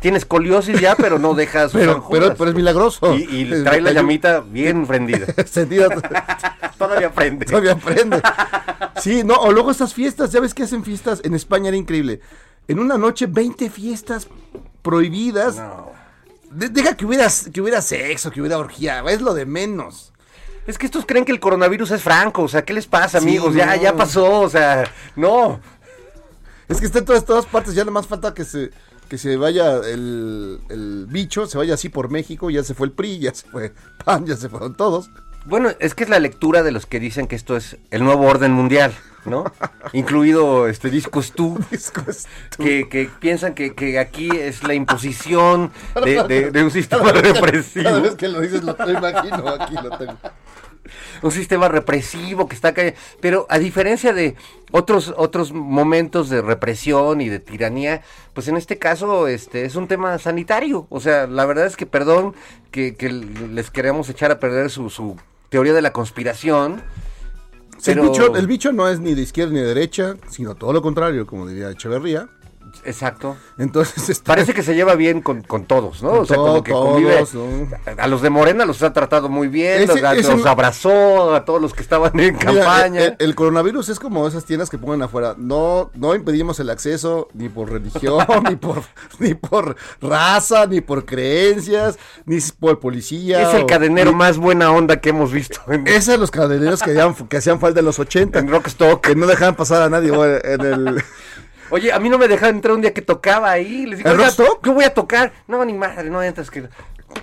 Tienes 0.00 0.22
escoliosis 0.22 0.80
ya, 0.80 0.96
pero 0.96 1.18
no 1.18 1.34
dejas 1.34 1.72
sus 1.72 1.80
Pero, 1.80 2.06
pero, 2.10 2.34
pero 2.34 2.50
es 2.50 2.56
milagroso. 2.56 3.14
Y, 3.14 3.22
y 3.42 3.62
trae 3.62 3.80
la 3.80 3.92
llamita 3.92 4.40
bien 4.40 4.86
prendida. 4.86 5.26
Todavía 6.78 7.12
prende. 7.12 7.46
Todavía 7.46 7.76
prende. 7.76 8.22
Sí, 9.00 9.22
no, 9.24 9.34
o 9.34 9.52
luego 9.52 9.70
estas 9.70 9.92
fiestas, 9.94 10.32
ya 10.32 10.40
ves 10.40 10.54
que 10.54 10.62
hacen 10.62 10.84
fiestas, 10.84 11.20
en 11.24 11.34
España 11.34 11.68
era 11.68 11.76
increíble. 11.76 12.20
En 12.68 12.78
una 12.78 12.96
noche, 12.96 13.26
20 13.26 13.68
fiestas 13.70 14.28
prohibidas. 14.82 15.56
No. 15.56 15.90
De- 16.50 16.68
deja 16.68 16.96
que 16.96 17.04
hubiera, 17.04 17.28
que 17.52 17.60
hubiera 17.60 17.82
sexo, 17.82 18.30
que 18.30 18.40
hubiera 18.40 18.58
orgía, 18.58 19.02
es 19.08 19.20
lo 19.20 19.34
de 19.34 19.46
menos. 19.46 20.12
Es 20.66 20.78
que 20.78 20.86
estos 20.86 21.04
creen 21.06 21.24
que 21.24 21.32
el 21.32 21.40
coronavirus 21.40 21.90
es 21.92 22.02
franco, 22.02 22.42
o 22.42 22.48
sea, 22.48 22.64
¿qué 22.64 22.72
les 22.72 22.86
pasa, 22.86 23.18
Sí, 23.20 23.26
amigos? 23.28 23.54
Ya, 23.54 23.74
no. 23.76 23.82
ya 23.82 23.94
pasó, 23.96 24.40
o 24.40 24.48
sea, 24.48 24.90
no. 25.16 25.60
Es 26.68 26.78
que 26.80 26.86
está 26.86 27.00
en 27.00 27.04
todas, 27.04 27.24
todas 27.24 27.46
partes, 27.46 27.74
ya 27.74 27.82
nada 27.82 27.92
más 27.92 28.06
falta 28.06 28.32
que 28.34 28.44
se, 28.44 28.70
que 29.10 29.18
se 29.18 29.36
vaya 29.36 29.76
el, 29.76 30.60
el 30.70 31.06
bicho, 31.08 31.46
se 31.46 31.58
vaya 31.58 31.74
así 31.74 31.88
por 31.90 32.08
México, 32.10 32.48
ya 32.48 32.62
se 32.64 32.72
fue 32.74 32.86
el 32.86 32.92
PRI, 32.92 33.18
ya 33.18 33.34
se 33.34 33.46
fue 33.48 33.72
PAN, 34.04 34.24
ya 34.24 34.36
se 34.36 34.48
fueron 34.48 34.74
todos. 34.74 35.10
Bueno, 35.44 35.70
es 35.80 35.94
que 35.94 36.04
es 36.04 36.10
la 36.10 36.20
lectura 36.20 36.62
de 36.62 36.70
los 36.70 36.86
que 36.86 37.00
dicen 37.00 37.26
que 37.26 37.34
esto 37.34 37.56
es 37.56 37.76
el 37.90 38.04
nuevo 38.04 38.26
orden 38.26 38.52
mundial, 38.52 38.92
¿no? 39.24 39.44
Incluido 39.92 40.68
este 40.68 40.90
discos 40.90 41.32
tú. 41.32 41.58
Disco 41.70 42.02
es 42.08 42.26
tú. 42.56 42.62
Que, 42.62 42.88
que 42.88 43.10
piensan 43.20 43.54
que, 43.54 43.74
que 43.74 43.98
aquí 43.98 44.28
es 44.30 44.62
la 44.62 44.74
imposición 44.74 45.72
de, 46.04 46.22
de- 46.24 46.50
de 46.50 46.62
un 46.62 46.70
sistema 46.78 47.10
represivo. 47.12 47.84
Cada 47.84 48.00
vez 48.00 48.14
que 48.14 48.28
lo 48.28 48.40
dices 48.40 48.62
lo 48.62 48.76
imagino, 48.90 49.48
aquí 49.48 49.74
lo 49.74 49.98
tengo. 49.98 50.18
Un 51.22 51.30
sistema 51.30 51.68
represivo 51.68 52.48
que 52.48 52.54
está 52.54 52.74
cayendo. 52.74 52.98
Pero 53.20 53.46
a 53.48 53.58
diferencia 53.58 54.12
de 54.12 54.36
otros, 54.70 55.14
otros 55.16 55.52
momentos 55.52 56.28
de 56.28 56.42
represión 56.42 57.20
y 57.20 57.28
de 57.28 57.40
tiranía, 57.40 58.02
pues 58.34 58.48
en 58.48 58.56
este 58.56 58.78
caso 58.78 59.28
este 59.28 59.64
es 59.64 59.76
un 59.76 59.88
tema 59.88 60.18
sanitario. 60.18 60.86
O 60.90 61.00
sea, 61.00 61.26
la 61.26 61.46
verdad 61.46 61.66
es 61.66 61.76
que 61.76 61.86
perdón 61.86 62.34
que, 62.70 62.96
que 62.96 63.10
les 63.10 63.70
queremos 63.70 64.08
echar 64.08 64.30
a 64.30 64.38
perder 64.38 64.70
su, 64.70 64.90
su 64.90 65.16
teoría 65.48 65.72
de 65.72 65.82
la 65.82 65.92
conspiración. 65.92 66.82
Pero... 67.84 68.04
El, 68.04 68.10
bicho, 68.10 68.36
el 68.36 68.46
bicho 68.46 68.72
no 68.72 68.88
es 68.88 69.00
ni 69.00 69.14
de 69.14 69.22
izquierda 69.22 69.52
ni 69.52 69.60
de 69.60 69.66
derecha, 69.66 70.16
sino 70.28 70.54
todo 70.54 70.72
lo 70.72 70.82
contrario, 70.82 71.26
como 71.26 71.46
diría 71.46 71.70
Echeverría. 71.70 72.28
Exacto. 72.84 73.36
Entonces, 73.58 74.08
este, 74.08 74.24
Parece 74.26 74.54
que 74.54 74.62
se 74.62 74.74
lleva 74.74 74.94
bien 74.94 75.20
con, 75.22 75.42
con 75.42 75.64
todos, 75.64 76.02
¿no? 76.02 76.10
Con 76.10 76.18
o 76.20 76.24
sea, 76.26 76.36
como 76.36 76.62
que 76.62 76.72
convive. 76.72 77.16
todos, 77.16 77.34
¿no? 77.34 77.68
A 77.98 78.06
los 78.06 78.22
de 78.22 78.30
Morena 78.30 78.64
los 78.64 78.82
ha 78.82 78.92
tratado 78.92 79.28
muy 79.28 79.48
bien, 79.48 79.82
Ese- 79.82 80.00
los, 80.00 80.46
abrazó 80.46 81.34
a 81.34 81.44
todos 81.44 81.60
los 81.60 81.74
que 81.74 81.82
estaban 81.82 82.12
en 82.18 82.34
Mira, 82.34 82.38
campaña. 82.38 83.00
El, 83.04 83.16
el 83.18 83.34
coronavirus 83.34 83.88
es 83.88 83.98
como 84.00 84.26
esas 84.26 84.44
tiendas 84.44 84.70
que 84.70 84.78
ponen 84.78 85.02
afuera. 85.02 85.34
No, 85.36 85.90
no 85.94 86.14
impedimos 86.14 86.60
el 86.60 86.70
acceso 86.70 87.28
ni 87.34 87.48
por 87.48 87.70
religión, 87.70 88.24
ni 88.48 88.56
por, 88.56 88.82
ni 89.18 89.34
por 89.34 89.76
raza, 90.00 90.66
ni 90.66 90.80
por 90.80 91.04
creencias, 91.04 91.98
ni 92.26 92.38
por 92.58 92.78
policía. 92.80 93.48
es 93.48 93.54
el 93.54 93.66
cadenero 93.66 94.10
ni- 94.12 94.16
más 94.16 94.38
buena 94.38 94.70
onda 94.72 95.00
que 95.00 95.10
hemos 95.10 95.32
visto 95.32 95.60
en, 95.68 95.86
Esos 95.86 96.04
son 96.04 96.20
los 96.20 96.30
cadeneros 96.30 96.82
que, 96.82 96.90
hacían- 96.92 97.14
que 97.28 97.36
hacían 97.36 97.60
falta 97.60 97.80
en 97.80 97.86
los 97.86 97.98
80. 97.98 98.38
en 98.38 98.48
Rockstock. 98.48 99.00
Que 99.00 99.14
no 99.14 99.26
dejaban 99.26 99.54
pasar 99.56 99.82
a 99.82 99.88
nadie 99.90 100.10
en 100.44 100.60
el... 100.60 101.02
Oye, 101.70 101.92
a 101.92 101.98
mí 101.98 102.08
no 102.08 102.18
me 102.18 102.28
dejaron 102.28 102.56
entrar 102.56 102.74
un 102.74 102.80
día 102.80 102.92
que 102.92 103.02
tocaba 103.02 103.50
ahí. 103.50 103.86
Les 103.86 103.98
digo, 103.98 104.10
¿En 104.10 104.16
"Oiga, 104.16 104.26
Rockstock? 104.26 104.62
¿qué 104.62 104.70
voy 104.70 104.84
a 104.84 104.92
tocar? 104.94 105.32
No, 105.48 105.64
ni 105.64 105.72
madre, 105.72 106.10
no 106.10 106.22
entras. 106.22 106.50
Que... 106.50 106.68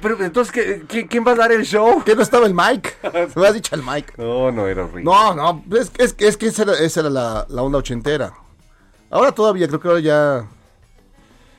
Pero 0.02 0.22
entonces, 0.24 0.52
¿qué- 0.52 0.84
qué- 0.88 1.08
¿quién 1.08 1.26
va 1.26 1.32
a 1.32 1.36
dar 1.36 1.52
el 1.52 1.64
show? 1.66 2.04
¿Qué 2.04 2.16
no 2.16 2.22
estaba 2.22 2.46
el 2.46 2.54
Mike? 2.54 2.92
Me 3.36 3.48
has 3.48 3.54
dicho 3.54 3.76
el 3.76 3.84
Mike. 3.84 4.14
No, 4.18 4.52
no, 4.52 4.68
era 4.68 4.84
horrible. 4.84 5.04
No, 5.04 5.34
no, 5.34 5.64
es, 5.78 5.92
es, 5.98 6.14
que- 6.14 6.28
es 6.28 6.38
que 6.38 6.48
esa 6.48 6.64
era, 6.64 6.74
esa 6.80 7.00
era 7.02 7.10
la, 7.10 7.46
la 7.50 7.62
onda 7.62 7.78
ochentera. 7.80 8.34
Ahora 9.10 9.32
todavía, 9.32 9.68
creo 9.68 9.80
que 9.80 9.88
ahora 9.88 10.00
ya... 10.02 10.46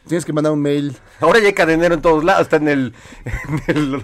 Tienes 0.07 0.25
que 0.25 0.33
mandar 0.33 0.53
un 0.53 0.63
mail. 0.63 0.97
Ahora 1.21 1.39
ya 1.39 1.47
hay 1.49 1.53
cadenero 1.53 1.95
en 1.95 2.01
todos 2.01 2.25
lados. 2.25 2.43
Está 2.43 2.57
en 2.57 2.69
el... 2.69 2.95
en 3.67 3.77
el- 3.77 4.03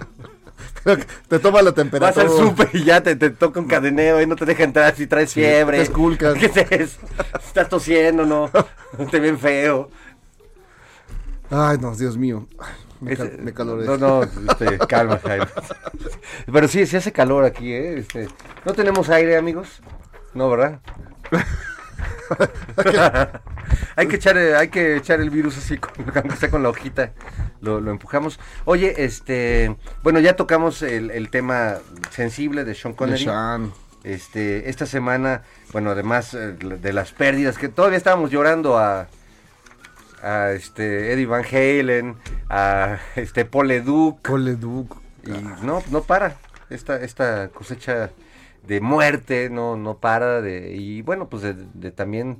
Te 1.27 1.39
toma 1.39 1.61
la 1.61 1.71
Vas 1.71 1.75
temperatura. 1.75 2.25
al 2.25 2.29
súper 2.31 2.69
y 2.73 2.83
ya 2.83 3.01
te, 3.01 3.15
te 3.15 3.29
toca 3.31 3.59
un 3.59 3.67
cadenero 3.67 4.21
y 4.21 4.27
no 4.27 4.35
te 4.35 4.45
deja 4.45 4.63
entrar 4.63 4.95
si 4.95 5.07
traes 5.07 5.33
fiebre. 5.33 5.77
te 5.77 5.83
esculcas. 5.83 6.33
¿Qué 6.39 6.67
es? 6.69 6.97
¿Estás 7.45 7.67
tosiendo 7.69 8.25
no? 8.25 8.49
Te 9.11 9.19
ven 9.19 9.37
feo. 9.39 9.89
Ay, 11.49 11.77
no, 11.79 11.95
Dios 11.95 12.17
mío. 12.17 12.47
Me, 13.01 13.13
Ese- 13.13 13.29
cal- 13.29 13.39
me 13.43 13.53
caloré. 13.53 13.85
No, 13.85 13.97
no, 13.97 14.23
este, 14.23 14.77
calma, 14.87 15.19
Jaime. 15.23 15.45
Pero 16.51 16.67
sí, 16.67 16.85
sí 16.85 16.97
hace 16.97 17.11
calor 17.11 17.43
aquí, 17.43 17.71
¿eh? 17.73 17.97
Este, 17.99 18.27
no 18.63 18.73
tenemos 18.73 19.09
aire, 19.09 19.37
amigos. 19.37 19.81
No, 20.33 20.49
¿verdad? 20.49 20.79
hay 23.95 24.07
que 24.07 24.15
echar, 24.15 24.37
eh, 24.37 24.55
hay 24.55 24.69
que 24.69 24.97
echar 24.97 25.21
el 25.21 25.29
virus 25.29 25.57
así, 25.57 25.77
con, 25.77 25.93
con 26.51 26.63
la 26.63 26.69
hojita, 26.69 27.13
lo, 27.61 27.79
lo 27.79 27.91
empujamos. 27.91 28.39
Oye, 28.65 29.05
este, 29.05 29.75
bueno, 30.03 30.19
ya 30.19 30.35
tocamos 30.35 30.81
el, 30.81 31.11
el 31.11 31.29
tema 31.29 31.75
sensible 32.11 32.63
de 32.63 32.75
Sean 32.75 32.93
De 32.93 32.97
Connery. 32.97 33.23
Sean. 33.23 33.73
Este, 34.03 34.69
esta 34.69 34.85
semana, 34.85 35.41
bueno, 35.71 35.91
además 35.91 36.33
eh, 36.35 36.55
de 36.59 36.93
las 36.93 37.11
pérdidas, 37.11 37.57
que 37.57 37.69
todavía 37.69 37.97
estábamos 37.97 38.29
llorando 38.29 38.77
a, 38.77 39.07
a 40.21 40.51
este 40.51 41.11
Eddie 41.11 41.25
Van 41.25 41.43
Halen, 41.43 42.15
a 42.49 42.99
este 43.15 43.45
Paul 43.45 43.69
Leduc, 43.69 44.21
Cole 44.21 44.55
Duke. 44.55 44.95
y 45.23 45.31
no, 45.63 45.81
no 45.89 46.03
para. 46.03 46.35
Esta, 46.69 46.97
esta 46.97 47.49
cosecha 47.49 48.11
de 48.67 48.81
muerte 48.81 49.49
no, 49.49 49.77
no 49.77 49.97
para 49.97 50.41
de, 50.41 50.75
y 50.75 51.01
bueno, 51.01 51.29
pues 51.29 51.43
de, 51.43 51.55
de 51.73 51.91
también 51.91 52.37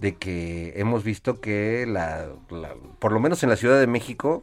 de 0.00 0.16
que 0.16 0.72
hemos 0.76 1.04
visto 1.04 1.40
que 1.40 1.86
la, 1.86 2.28
la- 2.50 2.74
por 2.98 3.12
lo 3.12 3.20
menos 3.20 3.42
en 3.42 3.50
la 3.50 3.56
Ciudad 3.56 3.78
de 3.78 3.86
México, 3.86 4.42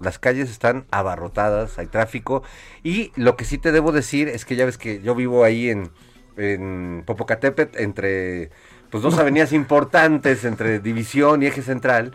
las 0.00 0.18
calles 0.18 0.50
están 0.50 0.86
abarrotadas, 0.90 1.78
hay 1.78 1.86
tráfico, 1.86 2.42
y 2.82 3.12
lo 3.16 3.36
que 3.36 3.44
sí 3.44 3.58
te 3.58 3.72
debo 3.72 3.92
decir 3.92 4.28
es 4.28 4.44
que 4.44 4.56
ya 4.56 4.64
ves 4.66 4.78
que 4.78 5.00
yo 5.02 5.14
vivo 5.14 5.44
ahí 5.44 5.70
en, 5.70 5.90
en 6.36 7.02
Popocatépetl, 7.06 7.78
entre 7.82 8.50
pues 8.90 9.02
dos 9.02 9.18
avenidas 9.18 9.52
importantes, 9.52 10.44
entre 10.44 10.80
División 10.80 11.42
y 11.42 11.46
Eje 11.46 11.62
Central, 11.62 12.14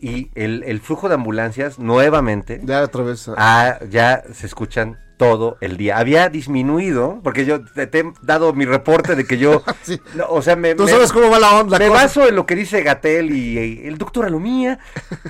y 0.00 0.30
el, 0.34 0.62
el 0.64 0.80
flujo 0.80 1.08
de 1.08 1.14
ambulancias 1.14 1.78
nuevamente 1.78 2.60
Ya 2.62 2.82
otra 2.82 3.02
vez. 3.02 3.30
Ah, 3.36 3.78
ya 3.88 4.24
se 4.32 4.46
escuchan 4.46 4.98
todo 5.16 5.56
el 5.60 5.76
día. 5.76 5.98
Había 5.98 6.28
disminuido, 6.28 7.20
porque 7.22 7.44
yo 7.46 7.64
te, 7.64 7.86
te 7.86 8.00
he 8.00 8.12
dado 8.22 8.52
mi 8.52 8.64
reporte 8.66 9.14
de 9.16 9.24
que 9.26 9.38
yo, 9.38 9.62
Sí. 9.82 10.00
no, 10.14 10.26
o 10.28 10.42
sea, 10.42 10.56
me, 10.56 10.74
Tú 10.74 10.84
me- 10.84 10.90
sabes 10.90 11.12
cómo 11.12 11.30
va 11.30 11.38
la 11.38 11.58
onda. 11.60 11.78
me 11.78 11.88
cosa. 11.88 12.02
baso 12.02 12.28
en 12.28 12.36
lo 12.36 12.44
que 12.46 12.54
dice 12.54 12.82
Gatel 12.82 13.30
y, 13.34 13.58
y 13.58 13.86
el 13.86 13.98
doctor 13.98 14.26
Alomía, 14.26 14.78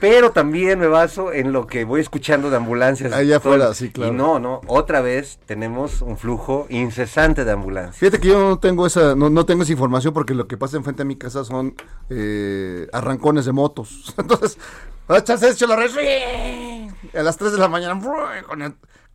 pero 0.00 0.32
también 0.32 0.78
me 0.78 0.86
baso 0.88 1.32
en 1.32 1.52
lo 1.52 1.66
que 1.66 1.84
voy 1.84 2.00
escuchando 2.00 2.50
de 2.50 2.56
ambulancias. 2.56 3.12
Allá 3.12 3.36
afuera, 3.36 3.72
sí, 3.74 3.90
claro. 3.90 4.12
Y 4.12 4.16
no, 4.16 4.38
no, 4.38 4.60
otra 4.66 5.00
vez 5.00 5.38
tenemos 5.46 6.02
un 6.02 6.16
flujo 6.18 6.66
incesante 6.68 7.44
de 7.44 7.52
ambulancias. 7.52 7.96
Fíjate 7.96 8.20
que 8.20 8.28
yo 8.28 8.38
no 8.48 8.58
tengo 8.58 8.86
esa, 8.86 9.14
no, 9.14 9.30
no 9.30 9.46
tengo 9.46 9.62
esa 9.62 9.72
información 9.72 10.12
porque 10.12 10.34
lo 10.34 10.46
que 10.48 10.56
pasa 10.56 10.76
enfrente 10.76 11.02
a 11.02 11.04
mi 11.04 11.16
casa 11.16 11.44
son 11.44 11.74
eh, 12.10 12.88
arrancones 12.92 13.44
de 13.44 13.52
motos. 13.52 14.14
Entonces, 14.18 14.58
echas 15.08 15.42
hecho 15.42 15.66
la 15.66 15.76
red 15.76 15.90
a 17.14 17.22
las 17.22 17.36
3 17.36 17.52
de 17.52 17.58
la 17.58 17.68
mañana 17.68 18.00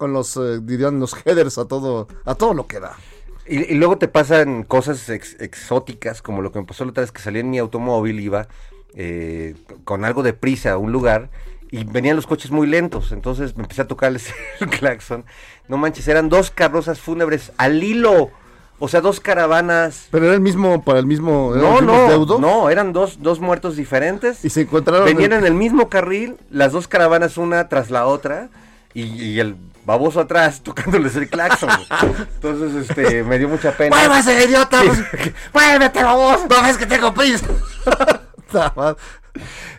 con, 0.01 0.13
los 0.13 0.35
eh, 0.37 0.59
dirían 0.61 0.99
los 0.99 1.15
headers 1.25 1.59
a 1.59 1.65
todo 1.65 2.07
a 2.25 2.33
todo 2.33 2.55
lo 2.55 2.65
que 2.65 2.79
da. 2.79 2.97
Y, 3.47 3.71
y 3.73 3.75
luego 3.75 3.97
te 3.99 4.07
pasan 4.07 4.63
cosas 4.63 5.07
ex- 5.09 5.37
exóticas, 5.39 6.21
como 6.23 6.41
lo 6.41 6.51
que 6.51 6.59
me 6.59 6.65
pasó 6.65 6.83
la 6.85 6.89
otra 6.91 7.01
vez 7.01 7.11
que 7.11 7.21
salí 7.21 7.39
en 7.39 7.49
mi 7.51 7.59
automóvil, 7.59 8.19
iba 8.19 8.47
eh, 8.95 9.55
con 9.83 10.03
algo 10.05 10.23
de 10.23 10.33
prisa 10.33 10.71
a 10.71 10.77
un 10.77 10.91
lugar 10.91 11.29
y 11.69 11.83
venían 11.83 12.15
los 12.15 12.27
coches 12.27 12.49
muy 12.51 12.65
lentos, 12.67 13.11
entonces 13.11 13.55
me 13.55 13.63
empecé 13.63 13.83
a 13.83 13.87
tocarles 13.87 14.33
el 14.59 14.69
claxon. 14.69 15.23
No 15.67 15.77
manches, 15.77 16.07
eran 16.07 16.29
dos 16.29 16.49
carrozas 16.51 16.99
fúnebres 16.99 17.51
al 17.57 17.83
hilo, 17.83 18.29
o 18.79 18.87
sea, 18.87 18.99
dos 19.01 19.19
caravanas. 19.19 20.07
Pero 20.11 20.25
era 20.25 20.33
el 20.33 20.41
mismo 20.41 20.83
para 20.83 20.99
el 20.99 21.05
mismo 21.05 21.53
No, 21.55 21.81
no, 21.81 22.39
no, 22.39 22.69
eran 22.69 22.93
dos, 22.93 23.21
dos 23.21 23.39
muertos 23.39 23.75
diferentes. 23.75 24.43
y 24.43 24.49
se 24.49 24.61
encontraron 24.61 25.05
Venían 25.05 25.33
en- 25.33 25.39
en 25.39 25.45
el 25.45 25.53
mismo 25.53 25.87
carril, 25.89 26.35
las 26.49 26.71
dos 26.73 26.87
caravanas 26.87 27.37
una 27.37 27.69
tras 27.69 27.89
la 27.91 28.05
otra, 28.05 28.49
y, 28.93 29.03
y 29.03 29.39
el 29.39 29.55
baboso 29.85 30.19
atrás 30.21 30.61
tocándoles 30.61 31.15
el 31.15 31.29
claxon. 31.29 31.69
Entonces, 32.35 32.89
este, 32.89 33.23
me 33.23 33.37
dio 33.39 33.49
mucha 33.49 33.71
pena. 33.71 33.95
¡Muévase, 33.95 34.43
idiota! 34.45 34.81
Sí. 34.81 35.33
¡Muévete, 35.53 36.03
baboso! 36.03 36.47
¡No 36.49 36.61
ves 36.63 36.77
que 36.77 36.85
tengo 36.85 37.13
prisa! 37.13 37.45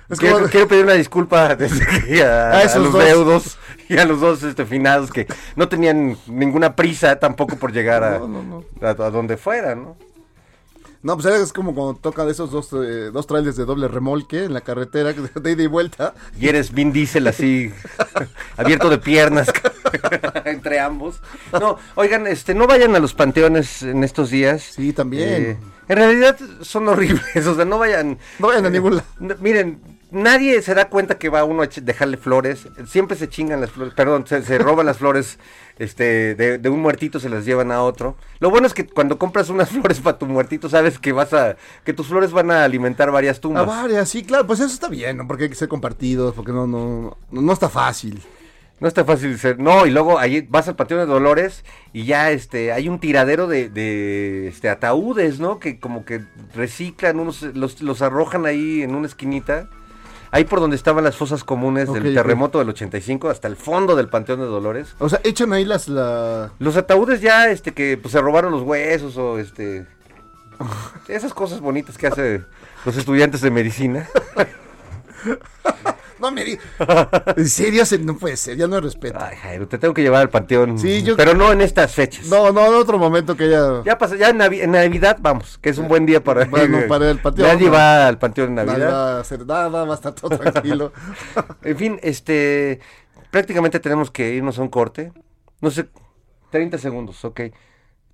es 0.08 0.18
quiero, 0.18 0.36
como- 0.38 0.48
quiero 0.48 0.68
pedir 0.68 0.84
una 0.84 0.94
disculpa 0.94 1.54
desde 1.56 1.84
aquí 1.84 2.20
a, 2.20 2.50
A 2.50 2.58
a 2.58 2.62
esos 2.62 2.82
los 2.84 2.92
dos. 2.92 3.04
deudos 3.04 3.58
y 3.88 3.98
a 3.98 4.04
los 4.04 4.20
dos 4.20 4.42
este, 4.42 4.64
finados 4.64 5.10
que 5.10 5.26
no 5.56 5.68
tenían 5.68 6.16
ninguna 6.26 6.74
prisa 6.74 7.16
tampoco 7.18 7.56
por 7.56 7.72
llegar 7.72 8.02
a, 8.02 8.18
No, 8.18 8.28
no, 8.28 8.42
no. 8.42 8.64
a, 8.86 8.90
a 8.90 9.10
donde 9.10 9.36
fuera, 9.36 9.74
¿no? 9.74 9.96
No, 11.02 11.16
pues 11.18 11.26
es 11.34 11.52
como 11.52 11.74
cuando 11.74 11.94
tocan 12.00 12.28
esos 12.28 12.52
dos, 12.52 12.72
eh, 12.74 13.10
dos 13.12 13.26
trailers 13.26 13.56
de 13.56 13.64
doble 13.64 13.88
remolque 13.88 14.44
en 14.44 14.52
la 14.54 14.60
carretera 14.60 15.12
de 15.34 15.50
ida 15.52 15.62
y 15.62 15.66
vuelta. 15.66 16.14
Y 16.38 16.48
eres 16.48 16.72
Vin 16.72 16.92
Diesel 16.92 17.26
así, 17.26 17.72
abierto 18.56 18.88
de 18.88 18.98
piernas 18.98 19.50
entre 20.44 20.78
ambos. 20.80 21.20
No, 21.52 21.76
oigan, 21.96 22.26
este, 22.26 22.54
no 22.54 22.66
vayan 22.66 22.94
a 22.94 23.00
los 23.00 23.14
panteones 23.14 23.82
en 23.82 24.04
estos 24.04 24.30
días. 24.30 24.62
Sí, 24.62 24.92
también. 24.92 25.28
Eh, 25.28 25.58
en 25.88 25.96
realidad 25.96 26.38
son 26.60 26.88
horribles, 26.88 27.46
o 27.46 27.54
sea, 27.56 27.64
no 27.64 27.78
vayan. 27.78 28.18
No 28.38 28.46
vayan 28.46 28.64
a 28.64 28.68
eh, 28.68 28.70
ningún 28.70 28.96
lado. 28.96 29.08
n- 29.20 29.36
Miren, 29.40 29.80
nadie 30.12 30.62
se 30.62 30.74
da 30.74 30.88
cuenta 30.88 31.18
que 31.18 31.28
va 31.28 31.44
uno 31.44 31.62
a 31.62 31.66
dejarle 31.66 32.16
flores. 32.16 32.68
Siempre 32.86 33.16
se 33.16 33.28
chingan 33.28 33.60
las 33.60 33.70
flores, 33.70 33.94
perdón, 33.94 34.26
se, 34.26 34.42
se 34.42 34.58
roban 34.58 34.86
las 34.86 34.98
flores 34.98 35.38
este, 35.78 36.34
de, 36.34 36.58
de 36.58 36.68
un 36.68 36.80
muertito, 36.80 37.18
se 37.18 37.28
las 37.28 37.44
llevan 37.44 37.72
a 37.72 37.82
otro. 37.82 38.16
Lo 38.38 38.50
bueno 38.50 38.66
es 38.66 38.74
que 38.74 38.86
cuando 38.86 39.18
compras 39.18 39.48
unas 39.48 39.68
flores 39.70 40.00
para 40.00 40.18
tu 40.18 40.26
muertito, 40.26 40.68
sabes 40.68 40.98
que 40.98 41.12
vas 41.12 41.32
a, 41.32 41.56
que 41.84 41.92
tus 41.92 42.06
flores 42.06 42.32
van 42.32 42.50
a 42.50 42.64
alimentar 42.64 43.10
varias 43.10 43.38
A 43.38 43.40
tumbas. 43.40 43.66
varias, 43.66 44.08
sí, 44.08 44.22
claro, 44.22 44.46
pues 44.46 44.60
eso 44.60 44.72
está 44.72 44.88
bien, 44.88 45.16
¿no? 45.16 45.26
Porque 45.26 45.44
hay 45.44 45.48
que 45.50 45.56
ser 45.56 45.68
compartidos, 45.68 46.34
porque 46.34 46.52
no, 46.52 46.66
no, 46.66 47.16
no, 47.30 47.42
no 47.42 47.52
está 47.52 47.68
fácil. 47.68 48.22
No 48.80 48.88
está 48.88 49.04
fácil 49.04 49.38
ser. 49.38 49.60
No, 49.60 49.86
y 49.86 49.90
luego 49.92 50.18
ahí 50.18 50.44
vas 50.50 50.66
al 50.66 50.74
Panteón 50.74 50.98
de 50.98 51.06
Dolores 51.06 51.64
y 51.92 52.04
ya 52.04 52.32
este 52.32 52.72
hay 52.72 52.88
un 52.88 52.98
tiradero 52.98 53.46
de, 53.46 53.68
de 53.68 54.48
este 54.48 54.68
ataúdes, 54.68 55.38
¿no? 55.38 55.60
Que 55.60 55.78
como 55.78 56.04
que 56.04 56.24
reciclan 56.52 57.20
unos 57.20 57.42
los, 57.42 57.80
los 57.80 58.02
arrojan 58.02 58.44
ahí 58.44 58.82
en 58.82 58.96
una 58.96 59.06
esquinita. 59.06 59.70
Ahí 60.32 60.44
por 60.44 60.60
donde 60.60 60.76
estaban 60.76 61.04
las 61.04 61.14
fosas 61.14 61.44
comunes 61.44 61.92
del 61.92 62.14
terremoto 62.14 62.58
del 62.58 62.70
85 62.70 63.28
hasta 63.28 63.48
el 63.48 63.56
fondo 63.56 63.94
del 63.94 64.08
Panteón 64.08 64.40
de 64.40 64.46
Dolores. 64.46 64.94
O 64.98 65.10
sea, 65.10 65.20
echan 65.24 65.52
ahí 65.52 65.66
las, 65.66 65.88
la... 65.88 66.50
Los 66.58 66.78
ataúdes 66.78 67.20
ya 67.20 67.50
este 67.50 67.72
que 67.72 67.98
pues 67.98 68.12
se 68.12 68.20
robaron 68.20 68.50
los 68.50 68.62
huesos 68.62 69.18
o 69.18 69.38
este 69.38 69.86
esas 71.08 71.34
cosas 71.34 71.60
bonitas 71.60 71.98
que 71.98 72.06
hace 72.06 72.44
los 72.86 72.96
estudiantes 72.96 73.42
de 73.42 73.50
medicina. 73.50 74.08
No 76.22 76.30
me 76.30 76.44
di- 76.44 76.58
En 77.36 77.48
serio, 77.48 77.84
se- 77.84 77.98
no 77.98 78.16
puede 78.16 78.36
ser, 78.36 78.56
ya 78.56 78.68
no 78.68 78.80
respeto. 78.80 79.18
Ay, 79.20 79.36
Jairo, 79.36 79.66
te 79.66 79.76
tengo 79.76 79.92
que 79.92 80.02
llevar 80.02 80.20
al 80.22 80.30
panteón. 80.30 80.78
Sí, 80.78 81.02
yo- 81.02 81.16
Pero 81.16 81.34
no 81.34 81.50
en 81.50 81.60
estas 81.60 81.92
fechas. 81.92 82.26
No, 82.28 82.52
no, 82.52 82.64
en 82.68 82.74
otro 82.74 82.96
momento 82.98 83.36
que 83.36 83.50
ya... 83.50 83.82
Ya 83.84 83.98
pasa, 83.98 84.14
ya 84.16 84.28
en, 84.30 84.38
Navi- 84.38 84.62
en 84.62 84.70
Navidad 84.70 85.18
vamos, 85.20 85.58
que 85.58 85.70
es 85.70 85.78
un 85.78 85.88
buen 85.88 86.06
día 86.06 86.22
para, 86.22 86.44
Bueno, 86.44 86.78
para 86.88 87.10
el 87.10 87.18
panteón, 87.18 87.48
Nadie 87.48 87.66
¿no? 87.66 87.72
va 87.72 88.06
al 88.06 88.18
panteón 88.18 88.50
en 88.50 88.54
Navidad. 88.54 88.92
va 88.92 89.16
a 89.16 89.20
hacer 89.20 89.44
nada, 89.44 89.84
va 89.84 89.92
a 89.92 89.96
estar 89.96 90.14
todo 90.14 90.38
tranquilo. 90.38 90.92
En 91.62 91.76
fin, 91.76 91.98
este, 92.02 92.78
prácticamente 93.32 93.80
tenemos 93.80 94.10
que 94.12 94.32
irnos 94.34 94.58
a 94.58 94.62
un 94.62 94.68
corte. 94.68 95.12
No 95.60 95.70
sé, 95.70 95.88
30 96.50 96.78
segundos, 96.78 97.24
ok. 97.24 97.40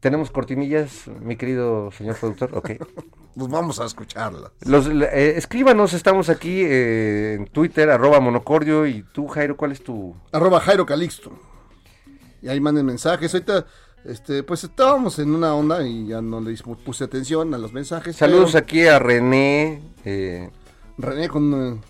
¿Tenemos 0.00 0.30
cortinillas, 0.30 1.08
mi 1.20 1.36
querido 1.36 1.90
señor 1.92 2.16
productor? 2.16 2.50
Ok. 2.54 2.70
Pues 3.38 3.52
vamos 3.52 3.78
a 3.78 3.84
escucharla. 3.84 4.50
Los, 4.66 4.88
eh, 4.88 5.34
escríbanos, 5.36 5.92
estamos 5.92 6.28
aquí 6.28 6.60
eh, 6.60 7.34
en 7.34 7.46
Twitter, 7.46 7.88
arroba 7.88 8.18
monocordio. 8.18 8.84
Y 8.84 9.04
tú, 9.12 9.28
Jairo, 9.28 9.56
¿cuál 9.56 9.70
es 9.70 9.80
tu...? 9.80 10.12
Arroba 10.32 10.58
Jairo 10.58 10.84
Calixto. 10.84 11.30
Y 12.42 12.48
ahí 12.48 12.58
manden 12.58 12.86
mensajes. 12.86 13.32
Ahorita, 13.32 13.64
este, 14.04 14.42
pues 14.42 14.64
estábamos 14.64 15.20
en 15.20 15.32
una 15.32 15.54
onda 15.54 15.86
y 15.86 16.08
ya 16.08 16.20
no 16.20 16.40
le 16.40 16.56
puse 16.84 17.04
atención 17.04 17.54
a 17.54 17.58
los 17.58 17.72
mensajes. 17.72 18.16
Saludos 18.16 18.52
pero 18.54 18.64
aquí 18.64 18.86
a 18.88 18.98
René. 18.98 19.82
eh, 20.04 20.50
René 20.96 21.28
con... 21.28 21.80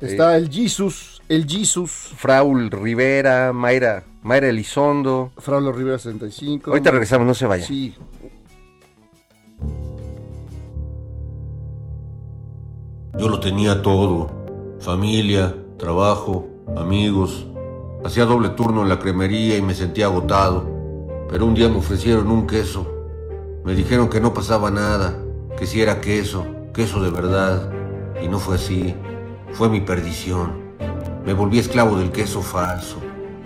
está 0.00 0.38
el 0.38 0.48
Jesus, 0.48 1.20
el 1.28 1.46
Jesus, 1.46 2.14
Fraul 2.16 2.70
Rivera, 2.70 3.52
Mayra, 3.52 4.04
Mayra 4.22 4.48
Elizondo. 4.48 5.32
Fraulo 5.36 5.72
Rivera 5.72 5.98
65. 5.98 6.70
Ahorita 6.70 6.90
regresamos, 6.90 7.26
no 7.26 7.34
se 7.34 7.46
vaya. 7.46 7.66
Sí. 7.66 7.94
Yo 13.18 13.28
lo 13.28 13.40
tenía 13.40 13.82
todo. 13.82 14.30
Familia, 14.80 15.54
trabajo, 15.76 16.48
amigos. 16.76 17.46
Hacía 18.04 18.24
doble 18.24 18.50
turno 18.50 18.82
en 18.82 18.88
la 18.88 18.98
cremería 18.98 19.56
y 19.56 19.62
me 19.62 19.74
sentía 19.74 20.06
agotado. 20.06 20.66
Pero 21.28 21.46
un 21.46 21.54
día 21.54 21.68
me 21.68 21.78
ofrecieron 21.78 22.30
un 22.30 22.46
queso. 22.46 22.86
Me 23.64 23.74
dijeron 23.74 24.08
que 24.08 24.20
no 24.20 24.34
pasaba 24.34 24.70
nada, 24.70 25.16
que 25.56 25.66
si 25.66 25.80
era 25.80 26.00
queso, 26.00 26.46
queso 26.72 27.02
de 27.02 27.10
verdad. 27.10 27.70
Y 28.22 28.28
no 28.28 28.38
fue 28.38 28.56
así. 28.56 28.94
Fue 29.52 29.68
mi 29.68 29.80
perdición. 29.80 30.74
Me 31.24 31.32
volví 31.32 31.58
esclavo 31.58 31.96
del 31.96 32.10
queso 32.10 32.42
falso. 32.42 32.98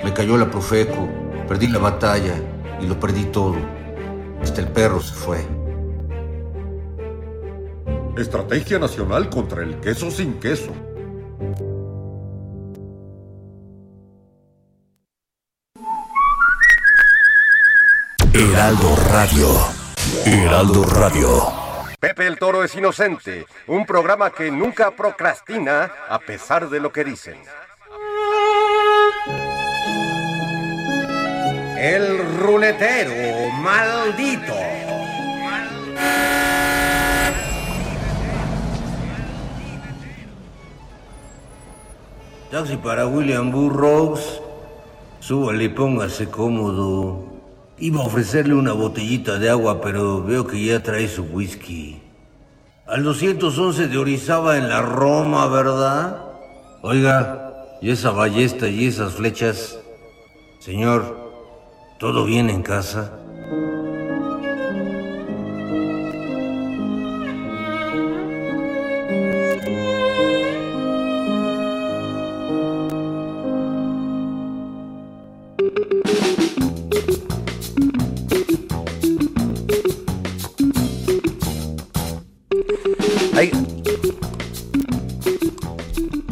Me 0.04 0.12
cayó 0.12 0.36
la 0.36 0.50
Profeco, 0.50 1.08
perdí 1.48 1.68
la 1.68 1.78
batalla 1.78 2.34
y 2.80 2.86
lo 2.86 2.98
perdí 2.98 3.24
todo. 3.26 3.56
Hasta 4.42 4.60
el 4.60 4.68
perro 4.68 5.00
se 5.00 5.14
fue. 5.14 5.38
Estrategia 8.16 8.78
Nacional 8.78 9.28
contra 9.28 9.62
el 9.62 9.78
queso 9.80 10.10
sin 10.10 10.40
queso. 10.40 10.72
Heraldo 18.32 18.96
Radio. 19.10 19.48
Heraldo 20.24 20.84
Radio. 20.84 21.66
Pepe 21.98 22.26
el 22.26 22.38
Toro 22.38 22.62
es 22.62 22.74
inocente, 22.74 23.46
un 23.66 23.86
programa 23.86 24.30
que 24.30 24.50
nunca 24.50 24.90
procrastina 24.90 25.90
a 26.08 26.18
pesar 26.18 26.68
de 26.68 26.80
lo 26.80 26.92
que 26.92 27.04
dicen. 27.04 27.36
El 31.78 32.18
ruletero 32.38 33.12
maldito. 33.60 34.54
Taxi 42.50 42.76
para 42.78 43.06
William 43.06 43.50
Burroughs. 43.50 44.40
Súbale 45.20 45.68
póngase 45.68 46.30
cómodo. 46.30 47.26
Iba 47.78 48.00
a 48.00 48.06
ofrecerle 48.06 48.54
una 48.54 48.72
botellita 48.72 49.38
de 49.38 49.50
agua, 49.50 49.82
pero 49.82 50.22
veo 50.22 50.46
que 50.46 50.64
ya 50.64 50.82
trae 50.82 51.08
su 51.08 51.24
whisky. 51.24 52.00
Al 52.86 53.04
211 53.04 53.88
de 53.88 53.98
Orizaba 53.98 54.56
en 54.56 54.70
la 54.70 54.80
Roma, 54.80 55.46
¿verdad? 55.48 56.22
Oiga, 56.80 57.66
¿y 57.82 57.90
esa 57.90 58.12
ballesta 58.12 58.66
y 58.66 58.86
esas 58.86 59.12
flechas? 59.12 59.78
Señor, 60.60 61.25
¿todo 61.98 62.24
bien 62.24 62.50
en 62.50 62.62
casa? 62.62 63.10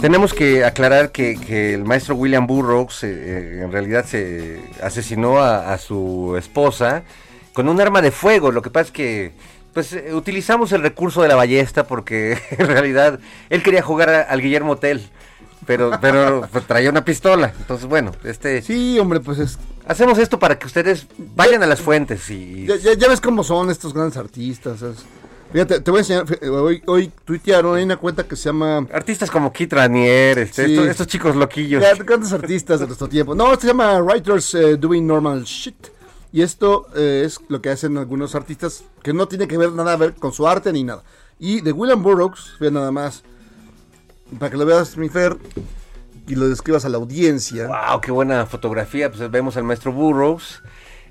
Tenemos 0.04 0.34
que 0.34 0.66
aclarar 0.66 1.12
que, 1.12 1.40
que 1.40 1.72
el 1.72 1.84
maestro 1.86 2.14
William 2.14 2.46
Burroughs 2.46 3.02
eh, 3.04 3.08
eh, 3.10 3.60
en 3.64 3.72
realidad 3.72 4.04
se 4.04 4.60
asesinó 4.82 5.38
a, 5.38 5.72
a 5.72 5.78
su 5.78 6.34
esposa 6.36 7.04
con 7.54 7.70
un 7.70 7.80
arma 7.80 8.02
de 8.02 8.10
fuego. 8.10 8.52
Lo 8.52 8.60
que 8.60 8.68
pasa 8.68 8.88
es 8.88 8.90
que 8.92 9.32
pues 9.72 9.94
eh, 9.94 10.12
utilizamos 10.12 10.72
el 10.72 10.82
recurso 10.82 11.22
de 11.22 11.28
la 11.28 11.36
ballesta 11.36 11.86
porque 11.86 12.36
en 12.50 12.66
realidad 12.66 13.18
él 13.48 13.62
quería 13.62 13.80
jugar 13.80 14.10
a- 14.10 14.20
al 14.24 14.42
Guillermo 14.42 14.76
Tell, 14.76 15.00
pero 15.66 15.92
pero 16.02 16.46
pues, 16.52 16.66
traía 16.66 16.90
una 16.90 17.02
pistola. 17.02 17.54
Entonces 17.58 17.86
bueno, 17.86 18.12
este 18.24 18.60
Sí, 18.60 18.98
hombre, 18.98 19.20
pues 19.20 19.38
es... 19.38 19.58
hacemos 19.88 20.18
esto 20.18 20.38
para 20.38 20.58
que 20.58 20.66
ustedes 20.66 21.06
vayan 21.34 21.62
a 21.62 21.66
las 21.66 21.80
fuentes 21.80 22.28
y 22.28 22.66
Ya, 22.66 22.76
ya- 22.76 22.92
ya 22.92 23.08
ves 23.08 23.22
cómo 23.22 23.42
son 23.42 23.70
estos 23.70 23.94
grandes 23.94 24.18
artistas. 24.18 24.80
¿sabes? 24.80 24.98
Fíjate, 25.54 25.78
te 25.78 25.90
voy 25.92 25.98
a 25.98 26.00
enseñar. 26.00 26.24
Hoy, 26.50 26.82
hoy 26.86 27.12
tuitearon, 27.24 27.76
hay 27.76 27.84
una 27.84 27.96
cuenta 27.96 28.24
que 28.24 28.34
se 28.34 28.46
llama... 28.46 28.88
artistas 28.92 29.30
como 29.30 29.52
Kit 29.52 29.72
Ranier, 29.72 30.36
este, 30.40 30.66
Sí. 30.66 30.72
estos, 30.72 30.88
estos 30.88 31.06
chicos 31.06 31.36
loquillos. 31.36 31.80
Grandes 32.04 32.32
artistas 32.32 32.80
de 32.80 32.86
nuestro 32.86 33.08
tiempo. 33.08 33.36
No, 33.36 33.54
se 33.54 33.68
llama 33.68 34.00
Writers 34.02 34.52
eh, 34.56 34.76
Doing 34.76 35.06
Normal 35.06 35.44
Shit. 35.44 35.76
Y 36.32 36.42
esto 36.42 36.88
eh, 36.96 37.22
es 37.24 37.38
lo 37.46 37.62
que 37.62 37.70
hacen 37.70 37.96
algunos 37.98 38.34
artistas 38.34 38.82
que 39.04 39.12
no 39.12 39.28
tiene 39.28 39.46
que 39.46 39.56
ver 39.56 39.70
nada 39.70 39.92
a 39.92 39.96
ver 39.96 40.14
con 40.14 40.32
su 40.32 40.48
arte 40.48 40.72
ni 40.72 40.82
nada. 40.82 41.04
Y 41.38 41.60
de 41.60 41.70
William 41.70 42.02
Burroughs, 42.02 42.56
ve 42.58 42.72
nada 42.72 42.90
más, 42.90 43.22
para 44.40 44.50
que 44.50 44.56
lo 44.56 44.66
veas, 44.66 44.96
mi 44.96 45.08
Fer, 45.08 45.36
y 46.26 46.34
lo 46.34 46.48
describas 46.48 46.84
a 46.84 46.88
la 46.88 46.96
audiencia. 46.96 47.68
Wow, 47.68 48.00
qué 48.00 48.10
buena 48.10 48.44
fotografía. 48.46 49.08
Pues 49.08 49.30
vemos 49.30 49.56
al 49.56 49.62
maestro 49.62 49.92
Burroughs 49.92 50.64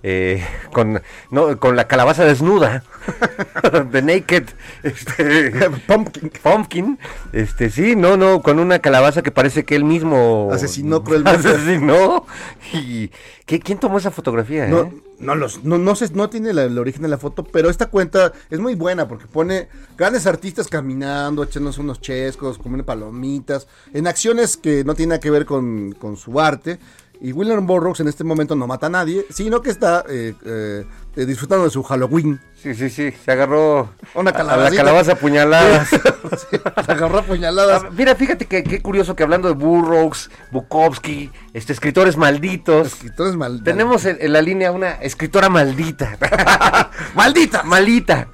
eh, 0.04 0.44
con, 0.74 1.02
no, 1.32 1.58
con 1.60 1.76
la 1.76 1.88
calabaza 1.88 2.26
desnuda. 2.26 2.84
The 3.92 4.02
Naked 4.02 4.44
este, 4.84 5.52
Pumpkin. 5.88 6.30
Pumpkin. 6.42 7.00
Este, 7.32 7.70
sí, 7.70 7.96
no, 7.96 8.18
no, 8.18 8.42
con 8.42 8.60
una 8.60 8.80
calabaza 8.80 9.22
que 9.24 9.32
parece 9.32 9.63
que 9.66 9.76
él 9.76 9.84
mismo 9.86 10.50
Asesinó 10.52 11.04
cruelmente. 11.04 11.48
Asesinó. 11.50 12.26
Y, 12.74 13.10
¿qué- 13.46 13.60
¿Quién 13.60 13.80
tomó 13.80 13.98
esa 13.98 14.12
fotografía? 14.12 14.68
No, 14.68 14.82
eh? 14.82 14.94
no, 15.20 15.36
los, 15.36 15.63
no, 15.63 15.78
no, 15.78 15.96
sé, 15.96 16.10
no 16.13 16.30
tiene 16.30 16.54
la- 16.54 16.63
el 16.63 16.78
origen 16.78 17.02
de 17.02 17.08
la 17.08 17.18
foto, 17.18 17.44
pero 17.44 17.70
esta 17.70 17.86
cuenta 17.88 18.34
es 18.50 18.60
muy 18.60 18.76
buena 18.76 19.08
porque 19.08 19.26
pone 19.26 19.68
grandes 19.98 20.28
artistas 20.28 20.68
caminando, 20.68 21.44
echándose 21.44 21.82
unos 21.82 22.02
chescos, 22.02 22.58
comiendo 22.58 22.86
palomitas, 22.86 23.68
en 23.94 24.08
acciones 24.08 24.58
que 24.58 24.84
no 24.84 24.96
tienen 24.96 25.10
nada 25.10 25.20
que 25.22 25.32
ver 25.32 25.46
con, 25.46 25.94
con 25.94 26.18
su 26.18 26.39
arte. 26.42 26.78
Y 27.23 27.31
William 27.31 27.65
Burroughs 27.65 28.01
en 28.01 28.09
este 28.09 28.25
momento 28.25 28.53
no 28.53 28.67
mata 28.67 28.88
a 28.88 28.89
nadie, 28.89 29.25
sino 29.29 29.62
que 29.62 29.69
está 29.69 30.03
eh, 30.09 30.36
eh, 30.45 30.86
eh, 31.15 31.26
disfrutando 31.26 31.65
de 31.65 31.69
su 31.69 31.84
Halloween. 31.84 32.39
Sí, 32.56 32.73
sí, 32.76 32.89
sí. 32.89 33.12
Se 33.26 33.32
agarró 33.32 33.89
Una 34.15 34.32
a- 34.32 34.43
la 34.58 34.69
calabaza 34.71 35.13
apuñalada. 35.13 35.86
Se 36.86 36.91
agarró 36.91 37.19
a 37.19 37.23
puñaladas. 37.23 37.84
Ah, 37.86 37.89
Mira, 37.91 38.15
fíjate 38.15 38.45
que 38.45 38.63
qué 38.63 38.82
curioso 38.82 39.15
que 39.15 39.23
hablando 39.23 39.49
de 39.49 39.54
Burroughs, 39.54 40.32
Bukowski, 40.52 41.30
este, 41.54 41.73
escritores 41.73 42.15
malditos. 42.15 42.88
Escritores 42.88 43.36
mal- 43.36 43.63
Tenemos 43.63 44.06
en, 44.06 44.17
en 44.21 44.32
la 44.34 44.41
línea 44.41 44.71
una 44.71 44.91
escritora 44.93 45.49
maldita. 45.49 46.17
¡Maldita! 47.15 47.63
Maldita. 47.63 48.28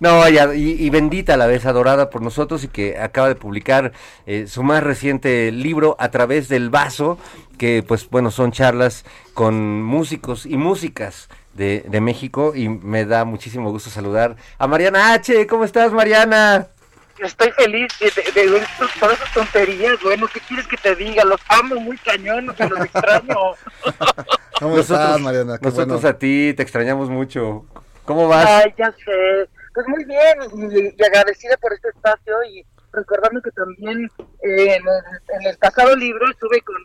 No, 0.00 0.28
ya, 0.28 0.54
y, 0.54 0.72
y 0.72 0.90
bendita 0.90 1.34
a 1.34 1.36
la 1.36 1.46
vez, 1.46 1.64
adorada 1.66 2.10
por 2.10 2.22
nosotros 2.22 2.62
y 2.64 2.68
que 2.68 2.98
acaba 2.98 3.28
de 3.28 3.34
publicar 3.36 3.92
eh, 4.26 4.46
su 4.46 4.62
más 4.62 4.82
reciente 4.82 5.50
libro 5.50 5.96
a 5.98 6.10
través 6.10 6.48
del 6.48 6.68
vaso, 6.70 7.18
que 7.58 7.82
pues 7.86 8.08
bueno, 8.10 8.30
son 8.30 8.52
charlas 8.52 9.04
con 9.34 9.82
músicos 9.82 10.44
y 10.46 10.56
músicas 10.58 11.28
de, 11.56 11.84
de 11.88 12.00
México 12.00 12.52
y 12.54 12.68
me 12.68 13.04
da 13.04 13.24
muchísimo 13.24 13.70
gusto 13.70 13.90
saludar 13.90 14.36
a 14.58 14.66
Mariana 14.66 15.12
H. 15.14 15.46
¿Cómo 15.46 15.64
estás, 15.64 15.92
Mariana? 15.92 16.68
Estoy 17.18 17.50
feliz 17.52 17.88
de, 17.98 18.10
de, 18.10 18.30
de 18.32 18.50
ver 18.50 18.62
estos- 18.62 18.92
todas 19.00 19.16
esas 19.18 19.32
tonterías, 19.32 19.94
bueno, 20.02 20.26
¿qué 20.32 20.38
quieres 20.40 20.66
que 20.68 20.76
te 20.76 20.94
diga? 20.94 21.24
Los 21.24 21.40
amo 21.48 21.76
muy 21.76 21.96
cañón, 21.98 22.54
que 22.54 22.68
los 22.68 22.80
extraño. 22.80 23.34
¿Cómo 24.60 24.78
estás, 24.78 25.18
Mariana? 25.20 25.58
Qué 25.58 25.64
nosotros 25.66 26.02
bueno. 26.02 26.08
a 26.08 26.18
ti 26.18 26.52
te 26.54 26.62
extrañamos 26.62 27.08
mucho. 27.08 27.64
¿Cómo 28.04 28.28
vas? 28.28 28.46
Ay, 28.46 28.74
ya 28.78 28.92
sé. 28.92 29.48
Pues 29.74 29.86
muy 29.88 30.04
bien, 30.04 30.38
y, 30.72 30.94
y 31.00 31.04
agradecida 31.04 31.56
por 31.58 31.72
este 31.72 31.88
espacio 31.88 32.34
y 32.50 32.64
recordando 32.92 33.40
que 33.42 33.50
también 33.50 34.10
eh, 34.42 34.76
en, 34.76 34.82
el, 34.86 35.40
en 35.40 35.46
el 35.50 35.58
pasado 35.58 35.94
libro 35.96 36.30
estuve 36.30 36.60
con, 36.62 36.76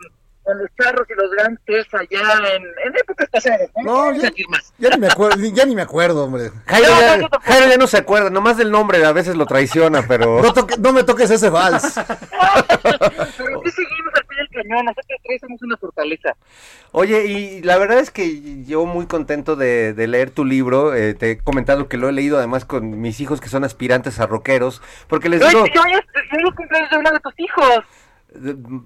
con 0.43 0.57
los 0.57 0.67
charros 0.81 1.07
y 1.09 1.13
los 1.13 1.31
grandes 1.31 1.85
allá 1.93 2.55
en, 2.55 2.63
en 2.63 2.97
épocas 2.97 3.29
pasadas. 3.29 3.69
¿no? 3.77 4.11
No, 4.11 4.13
ya, 4.13 4.29
decir 4.29 4.47
más. 4.49 4.73
ya 4.77 4.89
ni 4.89 4.97
me 4.97 5.07
acuerdo, 5.07 5.37
ya 5.53 5.65
ni 5.65 5.75
me 5.75 5.81
acuerdo, 5.81 6.23
hombre. 6.25 6.51
Jairo, 6.65 6.89
No, 6.89 6.99
ya, 7.01 7.17
no, 7.17 7.21
yo. 7.23 7.39
Jairo 7.41 7.67
ya 7.69 7.77
no 7.77 7.87
se 7.87 7.97
acuerda, 7.97 8.29
nomás 8.29 8.57
del 8.57 8.71
nombre 8.71 9.03
a 9.05 9.11
veces 9.11 9.35
lo 9.35 9.45
traiciona, 9.45 10.03
pero... 10.07 10.41
No, 10.41 10.53
toque- 10.53 10.77
no 10.77 10.93
me 10.93 11.03
toques 11.03 11.29
ese 11.31 11.49
vals. 11.49 11.93
Pero 12.83 13.61
sí 13.65 13.71
seguimos 13.71 14.13
al 14.15 14.25
pie 14.25 14.37
del 14.37 14.49
cañón, 14.49 14.85
nosotros 14.85 15.19
tres 15.23 15.41
somos 15.41 15.61
una 15.61 15.77
fortaleza. 15.77 16.35
Oye, 16.91 17.25
y 17.25 17.61
la 17.61 17.77
verdad 17.77 17.99
es 17.99 18.11
que 18.11 18.63
yo 18.65 18.85
muy 18.85 19.05
contento 19.05 19.55
de, 19.55 19.93
de 19.93 20.07
leer 20.07 20.31
tu 20.31 20.45
libro. 20.45 20.93
eh, 20.95 21.13
te 21.13 21.31
he 21.31 21.37
comentado 21.37 21.87
que 21.87 21.97
lo 21.97 22.09
he 22.09 22.11
leído 22.11 22.37
además 22.37 22.65
con 22.65 22.99
mis 23.01 23.19
hijos 23.19 23.39
que 23.41 23.49
son 23.49 23.63
aspirantes 23.63 24.19
a 24.19 24.27
rockeros. 24.27 24.81
Porque 25.07 25.29
les 25.29 25.39
digo, 25.41 25.65
yo 25.65 25.65
es, 25.65 25.79
hoy 25.79 25.91
es 25.93 26.55
cumpleaños 26.55 26.89
de 26.89 26.97
uno 26.97 27.11
de 27.11 27.19
tus 27.19 27.33
hijos. 27.39 27.79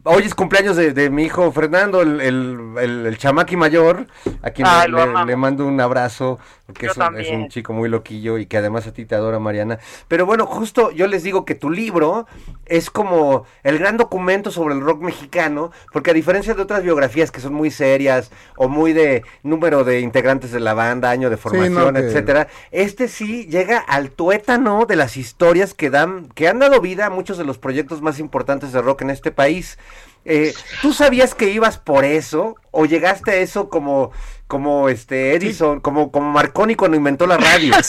Hoy 0.04 0.24
es 0.24 0.34
cumpleaños 0.34 0.76
de, 0.76 0.92
de 0.94 1.10
mi 1.10 1.24
hijo 1.24 1.52
Fernando, 1.52 2.02
el, 2.02 2.20
el, 2.22 2.60
el- 2.80 3.06
el 3.06 3.18
chamaqui 3.18 3.56
mayor, 3.56 4.08
a 4.42 4.50
quien 4.52 4.68
Ay, 4.68 4.90
le, 5.26 5.36
mando 5.36 5.66
un 5.68 5.80
abrazo, 5.80 6.40
porque 6.66 6.88
es 6.88 6.98
un, 6.98 7.04
es 7.04 7.08
también. 7.08 7.42
un 7.42 7.50
chico 7.50 7.72
muy 7.74 7.88
loquillo 7.88 8.38
y 8.40 8.48
que 8.48 8.58
además 8.58 8.88
a 8.88 8.94
ti 8.94 9.06
te 9.06 9.14
adora, 9.14 9.38
Mariana. 9.40 9.78
Pero 10.08 10.26
bueno, 10.26 10.48
justo 10.48 10.90
yo 10.92 11.06
les 11.08 11.22
digo 11.24 11.46
que 11.46 11.54
tu 11.54 11.70
libro 11.70 12.26
es 12.66 12.90
como 12.90 13.46
el 13.64 13.78
gran 13.78 13.98
documento 13.98 14.50
sobre 14.50 14.74
el 14.74 14.82
rock 14.82 15.02
mexicano, 15.02 15.72
porque 15.94 16.10
a 16.12 16.14
diferencia 16.16 16.56
de 16.56 16.62
otras 16.64 16.82
biografías 16.82 17.30
que 17.32 17.40
son 17.40 17.54
muy 17.54 17.70
serias 17.70 18.32
o 18.58 18.68
muy 18.68 18.94
de 18.94 19.24
número 19.44 19.84
de 19.84 20.00
integrantes 20.00 20.52
de 20.52 20.60
la 20.60 20.74
banda, 20.74 21.12
año 21.12 21.30
de 21.30 21.38
formación, 21.38 21.94
que- 21.94 22.00
etcétera, 22.02 22.48
este 22.72 23.08
sí 23.08 23.46
llega 23.46 23.78
al 23.78 24.10
tuétano 24.10 24.86
de 24.88 24.96
las 24.96 25.18
historias 25.18 25.74
que 25.76 25.92
dan, 25.92 26.30
que 26.30 26.48
han 26.48 26.58
dado 26.60 26.82
vida 26.82 27.06
a 27.06 27.10
muchos 27.12 27.38
de 27.38 27.46
los 27.46 27.60
proyectos 27.60 28.02
más 28.02 28.18
importantes 28.20 28.72
de 28.72 28.82
rock 28.82 29.04
en 29.04 29.12
este 29.12 29.35
país. 29.36 29.78
Eh, 30.26 30.54
¿Tú 30.82 30.92
sabías 30.92 31.36
que 31.36 31.50
ibas 31.50 31.78
por 31.78 32.04
eso? 32.04 32.56
¿O 32.72 32.86
llegaste 32.86 33.32
a 33.32 33.36
eso 33.36 33.70
como, 33.70 34.12
como 34.48 34.90
este 34.90 35.36
Edison, 35.36 35.80
como, 35.80 36.12
como 36.12 36.32
Marconi 36.32 36.76
cuando 36.76 36.98
inventó 36.98 37.28
la 37.28 37.38
radio? 37.38 37.74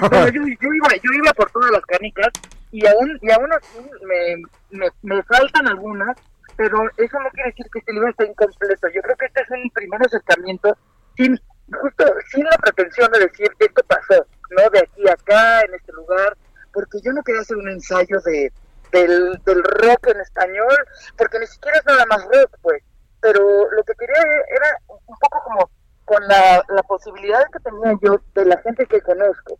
Bueno, 0.00 0.28
yo, 0.34 0.42
yo 0.42 0.68
iba, 0.72 0.88
yo 1.02 1.10
iba 1.14 1.32
por 1.32 1.50
todas 1.50 1.70
las 1.70 1.82
canicas 1.86 2.28
y 2.72 2.86
aún, 2.86 3.18
y 3.22 3.30
aún 3.30 3.52
así 3.52 3.78
me, 4.06 4.78
me, 4.78 4.88
me 5.02 5.22
faltan 5.22 5.68
algunas, 5.68 6.16
pero 6.56 6.82
eso 6.96 7.18
no 7.20 7.30
quiere 7.30 7.50
decir 7.50 7.66
que 7.72 7.78
este 7.78 7.92
libro 7.92 8.08
esté 8.08 8.26
incompleto. 8.26 8.88
Yo 8.94 9.02
creo 9.02 9.16
que 9.16 9.26
este 9.26 9.42
es 9.42 9.50
un 9.50 9.70
primer 9.70 10.00
acercamiento 10.02 10.76
sin, 11.16 11.38
justo, 11.80 12.04
sin 12.30 12.44
la 12.44 12.56
pretensión 12.58 13.10
de 13.12 13.20
decir 13.20 13.50
esto 13.58 13.82
pasó, 13.86 14.26
¿no? 14.50 14.70
De 14.70 14.80
aquí 14.80 15.08
a 15.08 15.12
acá, 15.12 15.60
en 15.62 15.74
este 15.74 15.92
lugar, 15.92 16.36
porque 16.72 16.98
yo 17.04 17.12
no 17.12 17.22
quería 17.22 17.42
hacer 17.42 17.56
un 17.56 17.68
ensayo 17.68 18.18
de 18.24 18.52
del, 18.92 19.40
del 19.44 19.64
rock 19.64 20.08
en 20.08 20.20
español, 20.20 20.76
porque 21.16 21.40
ni 21.40 21.46
siquiera 21.46 21.78
es 21.78 21.86
nada 21.86 22.06
más 22.06 22.22
rock, 22.24 22.56
pues. 22.62 22.82
Pero 23.20 23.70
lo 23.70 23.82
que 23.84 23.94
quería 23.94 24.20
era 24.48 24.78
un 24.86 25.18
poco 25.18 25.42
como 25.44 25.70
con 26.04 26.26
la, 26.28 26.62
la 26.68 26.82
posibilidad 26.82 27.44
que 27.52 27.60
tenía 27.60 27.96
yo 28.02 28.20
de 28.34 28.44
la 28.44 28.58
gente 28.58 28.86
que 28.86 29.00
conozco, 29.00 29.58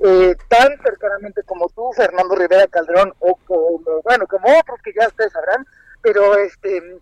eh, 0.00 0.36
tan 0.48 0.80
cercanamente 0.82 1.42
como 1.42 1.68
tú, 1.70 1.90
Fernando 1.96 2.36
Rivera 2.36 2.66
Calderón, 2.68 3.12
o 3.18 3.34
como, 3.46 3.80
bueno, 4.04 4.26
como 4.26 4.46
otros 4.58 4.80
que 4.82 4.92
ya 4.98 5.08
ustedes 5.08 5.32
sabrán, 5.32 5.66
pero 6.02 6.36
este 6.36 7.00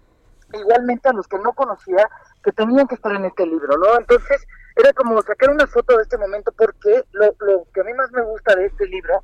igualmente 0.55 1.09
a 1.09 1.13
los 1.13 1.27
que 1.27 1.39
no 1.39 1.53
conocía, 1.53 2.09
que 2.43 2.53
tenían 2.53 2.87
que 2.87 2.95
estar 2.95 3.13
en 3.13 3.25
este 3.25 3.45
libro, 3.45 3.77
¿no? 3.77 3.99
Entonces, 3.99 4.47
era 4.77 4.93
como 4.93 5.21
sacar 5.23 5.51
una 5.51 5.67
foto 5.67 5.97
de 5.97 6.05
este 6.05 6.17
momento, 6.17 6.53
porque 6.57 7.03
lo, 7.13 7.35
lo 7.41 7.67
que 7.75 7.81
a 7.81 7.85
mí 7.85 7.93
más 7.95 8.11
me 8.13 8.23
gusta 8.23 8.55
de 8.55 8.67
este 8.67 8.87
libro, 8.87 9.23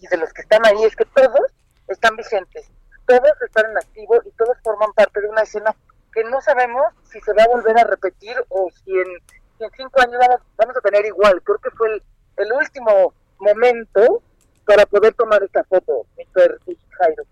y 0.00 0.06
de 0.06 0.16
los 0.16 0.32
que 0.32 0.40
están 0.40 0.64
ahí, 0.64 0.82
es 0.84 0.96
que 0.96 1.04
todos 1.04 1.52
están 1.88 2.16
vigentes, 2.16 2.70
todos 3.06 3.32
están 3.44 3.70
en 3.70 3.76
activo 3.78 4.20
y 4.24 4.30
todos 4.32 4.56
forman 4.62 4.92
parte 4.94 5.20
de 5.20 5.28
una 5.28 5.42
escena 5.42 5.74
que 6.12 6.24
no 6.24 6.40
sabemos 6.40 6.82
si 7.10 7.20
se 7.20 7.32
va 7.32 7.42
a 7.44 7.48
volver 7.48 7.78
a 7.78 7.84
repetir 7.84 8.34
o 8.48 8.68
si 8.84 8.92
en, 8.92 9.06
cinco 9.76 10.00
años 10.00 10.20
vamos, 10.56 10.76
a 10.76 10.80
tener 10.80 11.06
igual. 11.06 11.40
Creo 11.42 11.58
que 11.58 11.70
fue 11.70 11.88
el, 11.94 12.02
el 12.36 12.52
último 12.52 13.14
momento 13.38 14.22
para 14.66 14.86
poder 14.86 15.14
tomar 15.14 15.42
esta 15.42 15.64
foto, 15.64 16.06
y 16.18 16.76
Jairo. 16.98 17.24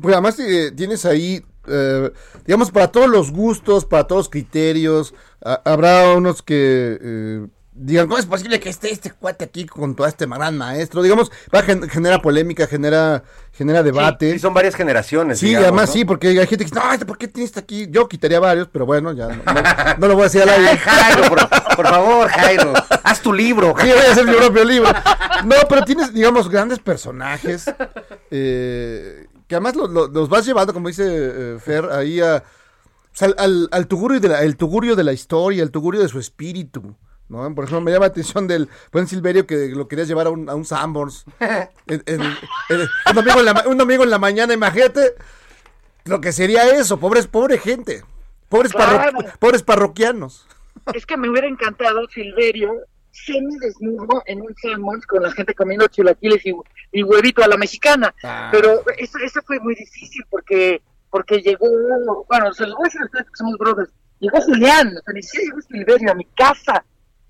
Pues 0.00 0.14
además 0.14 0.38
eh, 0.40 0.72
tienes 0.74 1.04
ahí, 1.04 1.44
eh, 1.68 2.10
digamos, 2.46 2.70
para 2.70 2.90
todos 2.90 3.08
los 3.08 3.30
gustos, 3.32 3.84
para 3.84 4.06
todos 4.06 4.20
los 4.20 4.28
criterios. 4.30 5.14
ha- 5.44 5.60
habrá 5.64 6.14
unos 6.16 6.42
que 6.42 6.98
eh, 7.00 7.46
digan, 7.84 8.06
¿cómo 8.06 8.18
es 8.18 8.26
posible 8.26 8.58
que 8.60 8.68
esté 8.68 8.90
este 8.92 9.10
cuate 9.12 9.44
aquí 9.44 9.66
con 9.66 9.94
todo 9.94 10.06
este 10.06 10.26
gran 10.26 10.56
maestro? 10.56 11.02
Digamos, 11.02 11.30
va 11.54 11.62
genera 11.62 12.20
polémica, 12.22 12.66
genera, 12.66 13.22
genera 13.52 13.82
debate. 13.82 14.32
Sí, 14.32 14.38
son 14.38 14.54
varias 14.54 14.74
generaciones. 14.74 15.38
Sí, 15.38 15.46
digamos, 15.46 15.68
además 15.68 15.88
¿no? 15.88 15.92
sí, 15.92 16.04
porque 16.04 16.28
hay 16.28 16.36
gente 16.38 16.58
que 16.58 16.64
dice, 16.64 16.74
no, 16.74 16.92
este, 16.92 17.06
¿por 17.06 17.18
qué 17.18 17.28
tienes 17.28 17.50
este 17.50 17.60
aquí? 17.60 17.86
Yo 17.90 18.08
quitaría 18.08 18.40
varios, 18.40 18.68
pero 18.72 18.86
bueno, 18.86 19.12
ya 19.12 19.28
no, 19.28 19.36
no- 19.44 19.62
no 19.98 20.06
lo 20.08 20.14
voy 20.14 20.22
a 20.22 20.24
decir 20.24 20.42
al 20.42 20.48
aire. 20.50 20.76
Jairo, 20.78 21.22
por, 21.28 21.48
por 21.76 21.86
favor, 21.88 22.28
Jairo, 22.28 22.72
haz 23.02 23.20
tu 23.20 23.32
libro. 23.32 23.74
Sí, 23.80 23.88
voy 23.88 24.06
a 24.06 24.12
hacer 24.12 24.26
mi 24.26 24.34
propio 24.34 24.64
libro. 24.64 24.90
No, 25.44 25.56
pero 25.68 25.84
tienes, 25.84 26.12
digamos, 26.14 26.48
grandes 26.48 26.78
personajes 26.78 27.64
eh, 28.30 29.26
que 29.46 29.54
además 29.54 29.76
lo- 29.76 29.86
lo- 29.88 30.08
los 30.08 30.28
vas 30.28 30.44
llevando, 30.46 30.72
como 30.72 30.88
dice 30.88 31.04
eh, 31.06 31.58
Fer, 31.62 31.86
ahí 31.90 32.20
a, 32.20 32.36
o 32.36 32.42
sea, 33.12 33.28
al, 33.28 33.34
al, 33.38 33.68
al 33.70 33.86
tugurio 33.86 34.20
de 34.20 34.28
la, 34.28 34.42
el 34.42 34.56
tugurio 34.56 34.96
de 34.96 35.04
la 35.04 35.12
historia, 35.12 35.62
el 35.62 35.70
tugurio 35.70 36.00
de 36.00 36.08
su 36.08 36.18
espíritu. 36.18 36.96
¿No? 37.32 37.54
Por 37.54 37.64
ejemplo, 37.64 37.80
me 37.80 37.90
llama 37.90 38.04
la 38.06 38.10
atención 38.12 38.46
del 38.46 38.68
buen 38.92 39.08
Silverio 39.08 39.46
que 39.46 39.68
lo 39.68 39.88
querías 39.88 40.06
llevar 40.06 40.26
a 40.28 40.30
un, 40.30 40.48
a 40.48 40.54
un 40.54 40.64
en- 42.06 42.20
un, 42.20 43.14
domingo 43.14 43.38
en 43.40 43.44
la, 43.46 43.54
ma- 43.54 43.64
un 43.66 43.78
domingo 43.78 44.04
en 44.04 44.10
la 44.10 44.18
mañana, 44.18 44.52
imagínate 44.54 45.14
lo 46.04 46.20
que 46.20 46.32
sería 46.32 46.68
eso, 46.76 46.98
pobres, 47.00 47.26
pobre 47.26 47.58
gente, 47.58 48.04
pobres, 48.48 48.72
parro- 48.72 48.98
Claro. 48.98 49.18
pobres 49.38 49.62
parroquianos. 49.62 50.46
Es 50.94 51.06
que 51.06 51.16
me 51.16 51.28
hubiera 51.28 51.46
encantado 51.48 52.06
Silverio 52.08 52.72
semi 53.12 53.56
desnudo 53.58 54.22
en 54.26 54.40
un 54.40 54.54
Salmons 54.60 55.06
con 55.06 55.22
la 55.22 55.30
gente 55.32 55.54
comiendo 55.54 55.86
chilaquiles 55.86 56.44
y, 56.46 56.54
y 56.92 57.02
huevito 57.02 57.44
a 57.44 57.46
la 57.48 57.56
mexicana. 57.58 58.14
Ah. 58.24 58.48
Pero 58.50 58.82
eso, 58.96 59.18
eso 59.18 59.40
fue 59.46 59.60
muy 59.60 59.74
difícil 59.74 60.24
porque 60.30 60.80
porque 61.10 61.42
llegó, 61.42 61.66
bueno, 62.26 62.54
se 62.54 62.66
lo 62.66 62.74
voy 62.74 62.84
a 62.84 62.88
decir 62.88 63.02
a 63.02 63.04
ustedes 63.04 63.26
que 63.26 63.36
somos 63.36 63.58
brothers, 63.58 63.90
llegó 64.18 64.40
Julián, 64.40 64.94
siquiera 65.22 65.44
llegó 65.46 65.60
Silverio 65.60 66.10
a 66.10 66.14
mi 66.14 66.24
casa. 66.24 66.82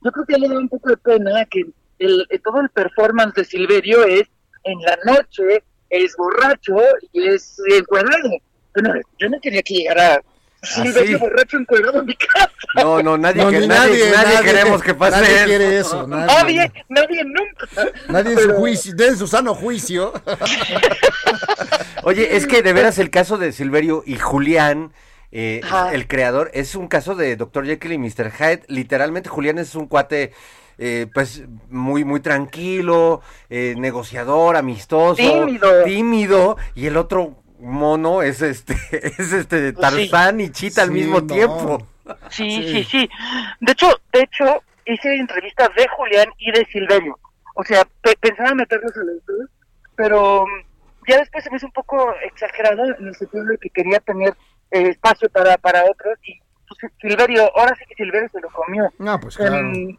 Yo 0.04 0.10
creo 0.12 0.26
que 0.26 0.38
le 0.38 0.48
da 0.48 0.58
un 0.58 0.68
poco 0.68 0.90
de 0.90 0.96
pena 0.96 1.44
que 1.50 1.64
el, 1.98 2.26
eh, 2.30 2.38
todo 2.38 2.60
el 2.60 2.68
performance 2.70 3.34
de 3.34 3.44
Silverio 3.44 4.04
es 4.04 4.24
en 4.64 4.78
la 4.82 4.96
noche, 5.04 5.62
es 5.90 6.16
borracho 6.16 6.76
y 7.12 7.28
es 7.28 7.60
encuadrado. 7.70 8.30
Bueno, 8.74 8.94
yo 9.18 9.28
no 9.28 9.38
quería 9.40 9.62
que 9.62 9.74
llegara 9.74 10.22
Silverio 10.62 11.18
sí. 11.18 11.22
borracho 11.22 11.56
encuadrado 11.58 12.00
a 12.00 12.02
mi 12.04 12.14
casa. 12.16 12.50
No, 12.76 13.02
no, 13.02 13.18
nadie, 13.18 13.42
No, 13.44 13.50
que- 13.50 13.66
nadie, 13.66 14.10
nadie 14.10 14.40
queremos 14.42 14.82
que 14.82 14.94
pase 14.94 15.20
nadie 15.20 15.34
eso. 15.36 15.44
quiere 15.44 15.78
eso. 15.78 16.06
Nadie, 16.08 16.32
Nadie, 16.56 16.72
nadie 16.88 17.24
nunca. 17.24 17.92
nadie 18.08 18.32
en 18.32 18.38
su 18.38 18.52
juicio, 18.54 18.94
en 18.98 19.16
su 19.16 19.26
sano 19.26 19.54
juicio. 19.54 20.12
Oye, 22.04 22.36
es 22.36 22.46
que 22.46 22.62
de 22.62 22.72
veras 22.72 22.98
el 22.98 23.10
caso 23.10 23.38
de 23.38 23.52
Silverio 23.52 24.02
y 24.06 24.16
Julián, 24.16 24.92
eh, 25.32 25.60
el 25.92 26.06
creador, 26.06 26.50
es 26.54 26.74
un 26.74 26.88
caso 26.88 27.14
de 27.14 27.36
Dr. 27.36 27.64
Jekyll 27.66 27.92
y 27.92 27.98
Mr. 27.98 28.30
Hyde. 28.30 28.62
Literalmente 28.68 29.28
Julián 29.28 29.58
es 29.58 29.74
un 29.74 29.86
cuate, 29.88 30.32
eh, 30.78 31.06
pues, 31.12 31.42
muy, 31.70 32.04
muy 32.04 32.20
tranquilo, 32.20 33.22
eh, 33.50 33.74
negociador, 33.78 34.56
amistoso, 34.56 35.16
Tímido. 35.16 35.84
tímido, 35.84 36.56
y 36.74 36.86
el 36.86 36.96
otro 36.96 37.36
mono 37.58 38.22
es 38.22 38.42
este, 38.42 38.74
es 38.92 39.32
este 39.32 39.72
Tarzán 39.72 40.40
y 40.40 40.50
Chita 40.50 40.82
al 40.82 40.88
Sí, 40.88 40.94
mismo 40.94 41.20
no. 41.20 41.26
tiempo. 41.26 41.86
Sí, 42.30 42.50
Sí. 42.50 42.72
sí, 42.72 42.84
sí. 42.84 43.10
De 43.60 43.72
hecho, 43.72 43.88
de 44.12 44.20
hecho, 44.22 44.62
hice 44.84 45.14
entrevistas 45.14 45.70
de 45.76 45.86
Julián 45.88 46.28
y 46.38 46.50
de 46.50 46.64
Silverio. 46.66 47.18
O 47.54 47.62
sea, 47.64 47.86
pe- 48.02 48.16
pensaba 48.20 48.54
meterlos 48.54 48.92
a 48.96 49.00
los 49.04 49.24
dos, 49.26 49.48
pero 49.94 50.44
mm, 50.44 51.08
ya 51.08 51.18
después 51.18 51.44
se 51.44 51.50
me 51.50 51.58
hizo 51.58 51.66
un 51.66 51.72
poco 51.72 52.12
exagerado 52.24 52.84
en 52.98 53.06
el 53.06 53.14
sentido 53.14 53.44
de 53.44 53.58
que 53.58 53.70
quería 53.70 54.00
tener 54.00 54.34
eh, 54.72 54.88
espacio 54.88 55.28
para, 55.30 55.56
para 55.58 55.84
otros 55.84 56.18
y 56.24 56.38
pues, 56.80 56.92
Silverio, 57.00 57.50
ahora 57.56 57.74
sí 57.76 57.84
que 57.88 57.94
Silverio 57.94 58.28
se 58.30 58.40
lo 58.40 58.48
comió. 58.50 58.90
No, 58.98 59.20
pues 59.20 59.36
claro. 59.36 59.56
Em, 59.56 59.96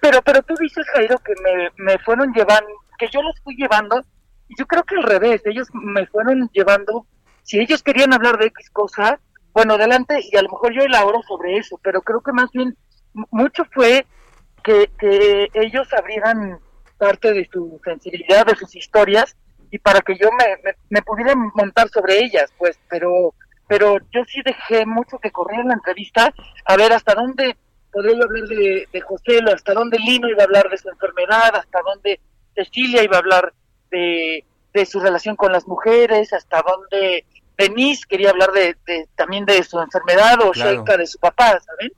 pero, 0.00 0.22
pero 0.22 0.42
tú 0.42 0.54
dices, 0.58 0.86
Jairo, 0.94 1.18
que 1.18 1.34
me, 1.42 1.70
me 1.76 1.98
fueron 1.98 2.32
llevando, 2.32 2.70
que 2.98 3.08
yo 3.08 3.22
los 3.22 3.38
fui 3.42 3.54
llevando, 3.56 4.00
y 4.48 4.54
yo 4.58 4.66
creo 4.66 4.84
que 4.84 4.96
al 4.96 5.02
revés, 5.02 5.42
ellos 5.44 5.68
me 5.72 6.06
fueron 6.06 6.48
llevando, 6.52 7.06
si 7.42 7.58
ellos 7.58 7.82
querían 7.82 8.12
hablar 8.12 8.38
de 8.38 8.46
X 8.46 8.70
cosa, 8.70 9.18
bueno, 9.52 9.74
adelante, 9.74 10.20
y 10.22 10.36
a 10.36 10.42
lo 10.42 10.50
mejor 10.50 10.72
yo 10.72 10.82
elaboro 10.82 11.20
sobre 11.26 11.56
eso, 11.56 11.78
pero 11.82 12.00
creo 12.02 12.20
que 12.20 12.32
más 12.32 12.50
bien 12.52 12.76
mucho 13.30 13.64
fue 13.72 14.06
que, 14.62 14.90
que 14.98 15.48
ellos 15.54 15.92
abrieran 15.92 16.58
parte 16.98 17.32
de 17.32 17.48
su 17.52 17.80
sensibilidad, 17.84 18.46
de 18.46 18.56
sus 18.56 18.74
historias, 18.74 19.36
y 19.70 19.78
para 19.78 20.00
que 20.00 20.16
yo 20.16 20.28
me, 20.32 20.62
me, 20.62 20.76
me 20.90 21.02
pudiera 21.02 21.34
montar 21.34 21.88
sobre 21.88 22.18
ellas, 22.18 22.52
pues, 22.56 22.78
pero 22.88 23.34
pero 23.68 23.98
yo 24.12 24.24
sí 24.26 24.40
dejé 24.44 24.86
mucho 24.86 25.18
que 25.18 25.30
correr 25.30 25.60
en 25.60 25.68
la 25.68 25.74
entrevista 25.74 26.32
a 26.64 26.76
ver 26.76 26.92
hasta 26.92 27.14
dónde 27.14 27.56
podría 27.92 28.14
yo 28.16 28.22
hablar 28.24 28.48
de, 28.48 28.88
de 28.92 29.00
José, 29.00 29.40
hasta 29.52 29.72
dónde 29.74 29.98
Lino 29.98 30.28
iba 30.28 30.42
a 30.42 30.44
hablar 30.44 30.68
de 30.70 30.76
su 30.78 30.88
enfermedad, 30.88 31.54
hasta 31.56 31.80
dónde 31.82 32.20
Cecilia 32.54 33.02
iba 33.02 33.16
a 33.16 33.20
hablar 33.20 33.52
de, 33.90 34.44
de 34.74 34.86
su 34.86 35.00
relación 35.00 35.36
con 35.36 35.52
las 35.52 35.66
mujeres, 35.66 36.32
hasta 36.32 36.62
dónde 36.62 37.24
Denise 37.56 38.04
quería 38.08 38.30
hablar 38.30 38.52
de, 38.52 38.76
de- 38.86 39.08
también 39.16 39.46
de 39.46 39.62
su 39.62 39.80
enfermedad 39.80 40.38
o 40.42 40.50
Claro. 40.52 40.84
De 40.84 41.06
su 41.06 41.18
papá, 41.18 41.58
¿saben? 41.60 41.92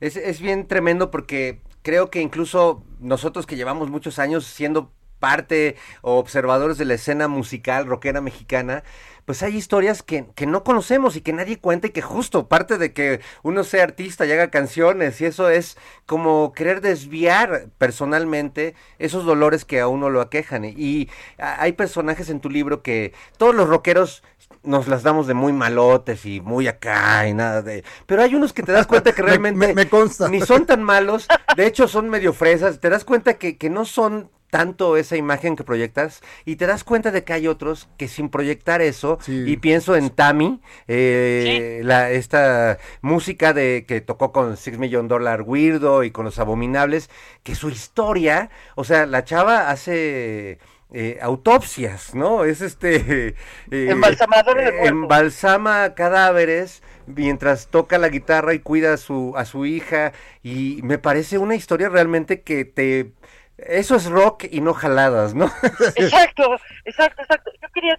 Es, 0.00 0.16
es 0.16 0.40
bien 0.40 0.66
tremendo 0.66 1.10
porque 1.10 1.60
creo 1.82 2.10
que 2.10 2.20
incluso 2.20 2.82
nosotros 2.98 3.46
que 3.46 3.56
llevamos 3.56 3.90
muchos 3.90 4.18
años 4.18 4.46
siendo 4.46 4.90
parte 5.18 5.76
o 6.00 6.16
observadores 6.18 6.78
de 6.78 6.84
la 6.86 6.94
escena 6.94 7.28
musical 7.28 7.86
rockera 7.86 8.20
mexicana, 8.20 8.82
pues 9.24 9.42
hay 9.42 9.56
historias 9.56 10.02
que, 10.02 10.26
que, 10.34 10.46
no 10.46 10.64
conocemos 10.64 11.16
y 11.16 11.20
que 11.20 11.32
nadie 11.32 11.58
cuenta 11.58 11.86
y 11.86 11.90
que 11.90 12.02
justo 12.02 12.48
parte 12.48 12.78
de 12.78 12.92
que 12.92 13.20
uno 13.42 13.64
sea 13.64 13.84
artista 13.84 14.26
y 14.26 14.32
haga 14.32 14.50
canciones 14.50 15.20
y 15.20 15.26
eso 15.26 15.48
es 15.48 15.76
como 16.06 16.52
querer 16.52 16.80
desviar 16.80 17.68
personalmente 17.78 18.74
esos 18.98 19.24
dolores 19.24 19.64
que 19.64 19.80
a 19.80 19.88
uno 19.88 20.10
lo 20.10 20.20
aquejan. 20.20 20.64
Y 20.64 21.08
hay 21.38 21.72
personajes 21.72 22.30
en 22.30 22.40
tu 22.40 22.50
libro 22.50 22.82
que 22.82 23.12
todos 23.36 23.54
los 23.54 23.68
rockeros 23.68 24.22
nos 24.62 24.88
las 24.88 25.02
damos 25.02 25.26
de 25.26 25.34
muy 25.34 25.52
malotes 25.52 26.24
y 26.26 26.40
muy 26.40 26.68
acá 26.68 27.26
y 27.28 27.34
nada 27.34 27.62
de... 27.62 27.84
Pero 28.06 28.22
hay 28.22 28.34
unos 28.34 28.52
que 28.52 28.62
te 28.62 28.72
das 28.72 28.86
cuenta 28.86 29.12
que 29.12 29.22
realmente 29.22 29.74
me, 29.74 29.88
consta. 29.88 30.28
ni 30.28 30.40
son 30.40 30.66
tan 30.66 30.82
malos, 30.82 31.26
de 31.56 31.66
hecho 31.66 31.88
son 31.88 32.08
medio 32.08 32.32
fresas, 32.32 32.80
te 32.80 32.88
das 32.88 33.04
cuenta 33.04 33.34
que, 33.34 33.56
que 33.56 33.70
no 33.70 33.84
son 33.84 34.30
tanto 34.52 34.98
esa 34.98 35.16
imagen 35.16 35.56
que 35.56 35.64
proyectas 35.64 36.20
y 36.44 36.56
te 36.56 36.66
das 36.66 36.84
cuenta 36.84 37.10
de 37.10 37.24
que 37.24 37.32
hay 37.32 37.48
otros 37.48 37.88
que 37.96 38.06
sin 38.06 38.28
proyectar 38.28 38.82
eso 38.82 39.11
y 39.26 39.56
pienso 39.56 39.96
en 39.96 40.10
Tammy 40.10 40.60
eh, 40.88 41.80
la 41.84 42.10
esta 42.10 42.78
música 43.00 43.52
de 43.52 43.84
que 43.86 44.00
tocó 44.00 44.32
con 44.32 44.56
Six 44.56 44.78
Million 44.78 45.08
Dollar 45.08 45.42
Weirdo 45.42 46.04
y 46.04 46.10
con 46.10 46.24
los 46.24 46.38
Abominables 46.38 47.10
que 47.42 47.54
su 47.54 47.70
historia 47.70 48.50
o 48.74 48.84
sea 48.84 49.06
la 49.06 49.24
chava 49.24 49.70
hace 49.70 50.58
eh, 50.94 51.18
autopsias, 51.22 52.14
¿no? 52.14 52.44
Es 52.44 52.60
este... 52.60 53.34
Eh, 53.70 53.88
Embalsamador 53.90 54.58
de 54.58 54.86
Embalsama 54.86 55.94
cadáveres 55.94 56.82
mientras 57.06 57.68
toca 57.68 57.96
la 57.96 58.10
guitarra 58.10 58.52
y 58.52 58.58
cuida 58.58 58.92
a 58.92 58.96
su, 58.98 59.32
a 59.36 59.46
su 59.46 59.64
hija 59.64 60.12
y 60.42 60.80
me 60.82 60.98
parece 60.98 61.38
una 61.38 61.54
historia 61.54 61.88
realmente 61.88 62.42
que 62.42 62.66
te 62.66 63.12
eso 63.56 63.96
es 63.96 64.06
rock 64.06 64.44
y 64.50 64.60
no 64.60 64.74
jaladas, 64.74 65.34
¿no? 65.34 65.46
exacto, 65.96 66.56
exacto, 66.84 67.22
exacto. 67.22 67.50
Yo 67.60 67.68
quería, 67.72 67.98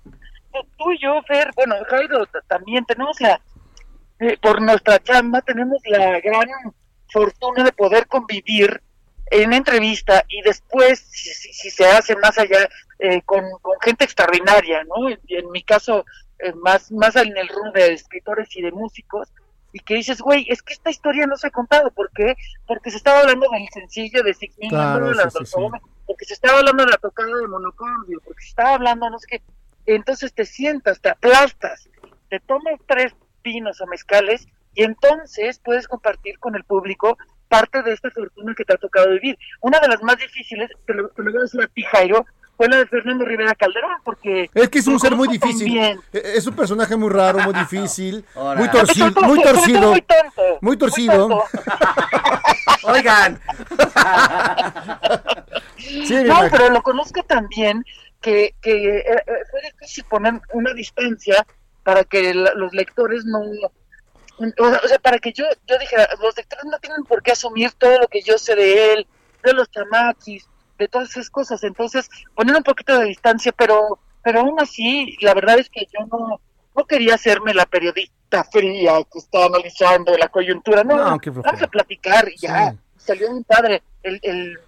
tú 0.77 0.91
y 0.91 0.99
yo, 0.99 1.21
Fer, 1.23 1.51
bueno, 1.55 1.75
Jairo, 1.87 2.25
también 2.47 2.85
tenemos 2.85 3.19
la, 3.21 3.41
eh, 4.19 4.37
por 4.41 4.61
nuestra 4.61 5.01
chamba, 5.01 5.41
tenemos 5.41 5.81
la 5.85 6.19
gran 6.19 6.47
fortuna 7.11 7.63
de 7.63 7.71
poder 7.71 8.07
convivir 8.07 8.81
en 9.31 9.53
entrevista 9.53 10.23
y 10.27 10.41
después, 10.41 10.99
si, 10.99 11.69
se 11.69 11.85
hace 11.85 12.15
más 12.17 12.37
allá, 12.37 12.69
eh, 12.99 13.21
con, 13.23 13.43
gente 13.81 14.05
extraordinaria, 14.05 14.83
¿no? 14.83 15.09
En, 15.09 15.51
mi 15.51 15.63
caso, 15.63 16.05
eh, 16.39 16.53
más, 16.53 16.91
más 16.91 17.15
en 17.15 17.35
el 17.35 17.47
rol 17.47 17.71
de 17.73 17.93
escritores 17.93 18.55
y 18.55 18.61
de 18.61 18.71
músicos, 18.71 19.29
y 19.71 19.79
que 19.79 19.95
dices, 19.95 20.21
güey, 20.21 20.45
es 20.49 20.61
que 20.61 20.73
esta 20.73 20.91
historia 20.91 21.25
no 21.25 21.35
se 21.35 21.47
ha 21.47 21.49
contado. 21.49 21.89
¿Por 21.89 22.11
qué? 22.11 22.35
Porque 22.67 22.91
se 22.91 22.97
estaba 22.97 23.21
hablando 23.21 23.47
del 23.51 23.67
sencillo 23.69 24.21
de 24.21 24.35
Six 24.35 24.57
Million 24.59 25.15
porque 26.05 26.25
se 26.25 26.33
estaba 26.33 26.59
hablando 26.59 26.85
de 26.85 26.91
la 26.91 26.97
tocada 26.97 27.35
de 27.35 27.47
monocordio, 27.47 28.19
porque 28.23 28.41
se 28.43 28.49
estaba 28.49 28.75
hablando 28.75 29.09
no 29.09 29.17
sé 29.19 29.27
qué. 29.27 29.41
Entonces 29.85 30.33
te 30.33 30.45
sientas, 30.45 31.01
te 31.01 31.09
aplastas, 31.09 31.89
te 32.29 32.39
tomas 32.39 32.79
tres 32.87 33.13
pinos 33.41 33.81
o 33.81 33.87
mezcales 33.87 34.47
y 34.73 34.83
entonces 34.83 35.59
puedes 35.63 35.87
compartir 35.87 36.39
con 36.39 36.55
el 36.55 36.63
público 36.63 37.17
parte 37.47 37.83
de 37.83 37.93
esta 37.93 38.09
fortuna 38.09 38.55
que 38.55 38.65
te 38.65 38.73
ha 38.73 38.77
tocado 38.77 39.11
vivir. 39.11 39.37
Una 39.61 39.79
de 39.79 39.87
las 39.87 40.01
más 40.01 40.17
difíciles, 40.17 40.71
te 40.87 40.93
lo, 40.93 41.09
te 41.09 41.21
lo 41.21 41.31
voy 41.31 41.39
a 41.39 41.43
decir 41.43 41.61
a 41.61 41.67
ti, 41.67 41.83
Jairo, 41.83 42.25
fue 42.57 42.67
la 42.67 42.77
de 42.77 42.87
Fernando 42.87 43.25
Rivera 43.25 43.53
Calderón, 43.55 43.97
porque... 44.03 44.49
Es 44.53 44.69
que 44.69 44.79
es 44.79 44.87
un 44.87 44.99
ser 44.99 45.15
muy 45.15 45.27
difícil, 45.27 45.77
e, 45.77 45.99
es 46.13 46.47
un 46.47 46.55
personaje 46.55 46.95
muy 46.95 47.09
raro, 47.09 47.39
muy 47.39 47.53
difícil, 47.53 48.25
muy 48.57 48.69
torcido, 48.69 49.21
muy 49.21 49.41
torcido, 49.41 49.91
muy, 49.91 50.01
tonto, 50.01 50.57
muy 50.61 50.77
torcido. 50.77 51.27
Oigan. 52.83 53.39
no, 56.25 56.39
pero 56.51 56.69
lo 56.69 56.83
conozco 56.83 57.23
también 57.23 57.83
que, 58.23 58.55
que 58.61 58.97
eh, 58.97 59.03
eh, 59.05 59.43
fue 59.51 59.61
difícil 59.61 60.05
poner 60.05 60.33
una 60.53 60.73
distancia 60.73 61.45
para 61.83 62.03
que 62.03 62.33
los 62.33 62.73
lectores 62.73 63.25
no... 63.25 63.41
O 64.57 64.87
sea, 64.87 64.97
para 64.99 65.19
que 65.19 65.31
yo, 65.31 65.45
yo 65.67 65.77
dijera, 65.77 66.07
los 66.21 66.35
lectores 66.35 66.65
no 66.65 66.79
tienen 66.79 67.03
por 67.03 67.21
qué 67.21 67.33
asumir 67.33 67.71
todo 67.73 67.99
lo 67.99 68.07
que 68.07 68.21
yo 68.23 68.37
sé 68.37 68.55
de 68.55 68.93
él, 68.93 69.07
de 69.43 69.53
los 69.53 69.69
chamaquis, 69.69 70.47
de 70.79 70.87
todas 70.87 71.11
esas 71.11 71.29
cosas. 71.29 71.63
Entonces, 71.63 72.09
poner 72.33 72.55
un 72.55 72.63
poquito 72.63 72.97
de 72.97 73.05
distancia, 73.05 73.51
pero, 73.51 73.99
pero 74.23 74.39
aún 74.39 74.59
así, 74.59 75.15
la 75.21 75.33
verdad 75.35 75.59
es 75.59 75.69
que 75.69 75.85
yo 75.85 76.05
no, 76.11 76.41
no 76.75 76.85
quería 76.85 77.15
hacerme 77.15 77.53
la 77.53 77.65
periodista 77.65 78.43
fría 78.45 78.93
que 79.11 79.19
está 79.19 79.45
analizando 79.45 80.17
la 80.17 80.29
coyuntura. 80.29 80.83
No, 80.83 80.95
vamos 80.95 81.61
a 81.61 81.67
platicar 81.67 82.27
y 82.29 82.37
ya. 82.37 82.75
Salió 82.97 83.29
un 83.29 83.43
padre. 83.43 83.83
El, 84.01 84.19
el 84.23 84.59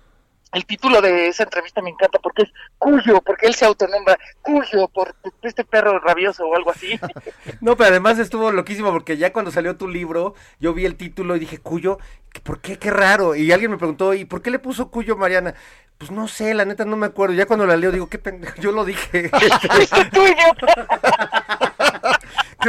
el 0.56 0.66
título 0.66 1.02
de 1.02 1.28
esa 1.28 1.44
entrevista 1.44 1.82
me 1.82 1.90
encanta 1.90 2.18
porque 2.20 2.44
es 2.44 2.50
Cuyo, 2.78 3.22
porque 3.22 3.46
él 3.46 3.56
se 3.56 3.66
autonombra 3.66 4.18
Cuyo 4.42 4.88
por 4.88 5.14
este 5.42 5.66
perro 5.66 6.00
rabioso 6.00 6.46
o 6.46 6.56
algo 6.56 6.72
así. 6.72 7.00
No, 7.62 7.76
pero 7.76 7.90
además 7.90 8.20
estuvo 8.20 8.52
loquísimo 8.52 8.92
porque 8.92 9.18
ya 9.18 9.34
cuando 9.34 9.52
salió 9.52 9.76
tu 9.76 9.88
libro, 9.88 10.34
yo 10.60 10.74
vi 10.74 10.86
el 10.86 10.96
título 10.96 11.36
y 11.36 11.40
dije, 11.40 11.58
Cuyo, 11.60 12.00
¿por 12.44 12.62
qué? 12.62 12.78
Qué 12.78 12.90
raro. 12.90 13.36
Y 13.36 13.52
alguien 13.52 13.72
me 13.72 13.78
preguntó, 13.78 14.14
¿y 14.14 14.26
por 14.26 14.42
qué 14.42 14.50
le 14.50 14.60
puso 14.60 14.90
Cuyo 14.90 15.18
Mariana? 15.18 15.56
Pues 15.98 16.12
no 16.12 16.28
sé, 16.28 16.54
la 16.54 16.66
neta 16.66 16.86
no 16.86 16.98
me 16.98 17.06
acuerdo. 17.06 17.36
Ya 17.36 17.46
cuando 17.46 17.66
la 17.66 17.78
leo 17.78 17.92
digo, 17.92 18.08
qué 18.08 18.18
pendejo, 18.18 18.62
yo 18.62 18.72
lo 18.72 18.86
dije. 18.86 19.30
Creo 20.12 20.54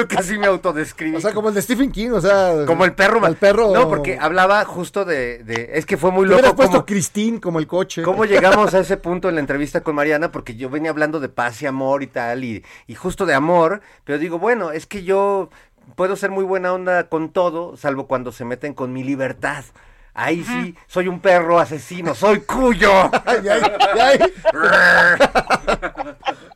que 0.09 0.16
así 0.16 0.38
me 0.38 0.47
autodescribí. 0.47 1.16
O 1.16 1.20
sea, 1.20 1.32
como 1.32 1.49
el 1.49 1.55
de 1.55 1.62
Stephen 1.62 1.90
King, 1.90 2.11
o 2.11 2.20
sea. 2.20 2.64
Como 2.66 2.84
el 2.84 2.94
perro. 2.94 3.26
El 3.26 3.36
perro. 3.36 3.72
No, 3.72 3.88
porque 3.88 4.18
hablaba 4.20 4.64
justo 4.64 5.05
de. 5.05 5.42
de 5.44 5.70
es 5.74 5.86
que 5.86 5.97
fue 5.97 6.11
muy 6.11 6.26
loco. 6.26 6.40
Hubieras 6.40 6.55
puesto 6.55 6.84
Christine 6.84 7.40
como 7.40 7.59
el 7.59 7.66
coche. 7.66 8.03
¿Cómo 8.03 8.24
llegamos 8.26 8.74
a 8.74 8.80
ese 8.80 8.97
punto 8.97 9.28
en 9.28 9.36
la 9.36 9.40
entrevista 9.40 9.82
con 9.82 9.94
Mariana? 9.94 10.30
Porque 10.30 10.57
yo 10.57 10.68
venía 10.68 10.90
hablando 10.90 11.20
de 11.20 11.28
paz 11.28 11.62
y 11.62 11.66
amor 11.66 12.03
y 12.03 12.09
tal, 12.09 12.44
y, 12.44 12.64
y 12.86 12.94
justo 12.94 13.26
de 13.26 13.34
amor. 13.34 13.80
Pero 14.05 14.18
digo, 14.18 14.38
bueno, 14.38 14.72
es 14.72 14.86
que 14.86 15.03
yo 15.05 15.51
puedo 15.94 16.16
ser 16.16 16.30
muy 16.30 16.44
buena 16.44 16.72
onda 16.72 17.09
con 17.09 17.30
todo, 17.30 17.76
salvo 17.76 18.07
cuando 18.07 18.32
se 18.32 18.44
meten 18.44 18.74
con 18.74 18.92
mi 18.92 19.05
libertad. 19.05 19.64
Ahí 20.18 20.44
sí, 20.44 20.74
soy 20.86 21.09
un 21.09 21.20
perro 21.20 21.59
asesino, 21.59 22.14
soy 22.14 22.40
cuyo. 22.40 22.90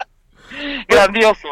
Grandioso. 0.88 1.48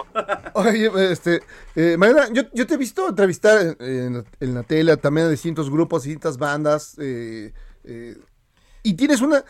Oye, 0.54 0.90
este, 1.10 1.42
eh, 1.74 1.96
Mariana, 1.96 2.28
yo, 2.32 2.42
yo, 2.52 2.66
te 2.66 2.74
he 2.74 2.76
visto 2.76 3.08
entrevistar 3.08 3.76
en, 3.80 4.24
la 4.40 4.62
tele 4.62 4.96
también 4.96 5.26
a 5.26 5.30
distintos 5.30 5.70
grupos, 5.70 6.04
distintas 6.04 6.38
bandas. 6.38 6.96
Eh, 6.98 7.52
eh, 7.84 8.16
y 8.88 8.94
tienes 8.94 9.20
una 9.20 9.44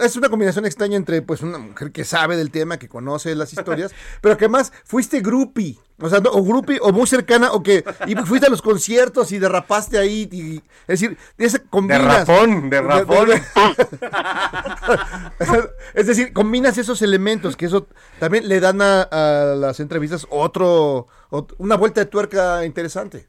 es 0.00 0.16
una 0.16 0.28
combinación 0.28 0.66
extraña 0.66 0.96
entre 0.96 1.22
pues 1.22 1.42
una 1.42 1.58
mujer 1.58 1.92
que 1.92 2.04
sabe 2.04 2.36
del 2.36 2.50
tema, 2.50 2.76
que 2.76 2.88
conoce 2.88 3.32
las 3.36 3.52
historias, 3.52 3.92
pero 4.20 4.36
que 4.36 4.46
además 4.46 4.72
fuiste 4.84 5.20
groupie, 5.20 5.78
o 6.00 6.08
sea, 6.08 6.18
o 6.18 6.42
groupie 6.42 6.80
o 6.82 6.90
muy 6.90 7.06
cercana 7.06 7.52
o 7.52 7.62
que 7.62 7.84
y 8.08 8.16
fuiste 8.16 8.48
a 8.48 8.50
los 8.50 8.62
conciertos 8.62 9.30
y 9.30 9.38
derrapaste 9.38 9.96
ahí 9.96 10.28
y, 10.32 10.56
es 10.88 11.00
decir, 11.00 11.16
combinas 11.70 12.26
derrapón, 12.26 12.68
derrapón. 12.68 13.28
es 15.94 16.06
decir, 16.08 16.32
combinas 16.32 16.76
esos 16.76 17.00
elementos 17.00 17.56
que 17.56 17.66
eso 17.66 17.86
también 18.18 18.48
le 18.48 18.58
dan 18.58 18.82
a, 18.82 19.02
a 19.02 19.54
las 19.54 19.78
entrevistas 19.78 20.26
otro, 20.30 21.06
una 21.58 21.76
vuelta 21.76 22.00
de 22.00 22.06
tuerca 22.06 22.64
interesante. 22.64 23.28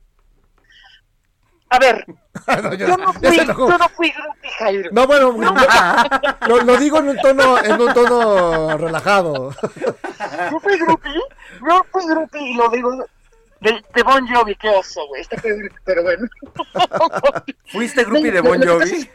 A 1.70 1.80
ver, 1.80 2.06
yo, 2.78 2.98
no 2.98 3.14
fui, 3.14 3.38
yo 3.38 3.78
no 3.78 3.90
fui 3.90 4.14
Jairo. 4.60 4.90
No, 4.92 5.08
bueno, 5.08 5.32
lo, 6.48 6.62
lo, 6.62 6.78
digo 6.78 7.00
en 7.00 7.10
un 7.10 7.18
tono, 7.18 7.64
en 7.64 7.82
un 7.82 7.94
tono 7.94 8.78
relajado. 8.78 9.52
Yo 10.52 10.60
fui 10.60 10.78
grupi, 10.78 11.10
yo 11.14 11.86
fui 11.92 12.06
grupi 12.08 12.40
y 12.40 12.54
lo 12.56 12.70
digo 12.70 13.06
de, 13.62 13.84
de 13.94 14.04
Bon 14.04 14.26
Jovi, 14.28 14.56
qué 14.56 14.70
oso, 14.70 15.06
güey. 15.08 15.22
Este 15.22 15.38
pero 15.84 16.04
bueno. 16.04 16.28
¿Fuiste 17.72 18.04
grupi 18.04 18.32
de 18.32 18.42
Bon 18.42 18.62
Jovi? 18.62 19.10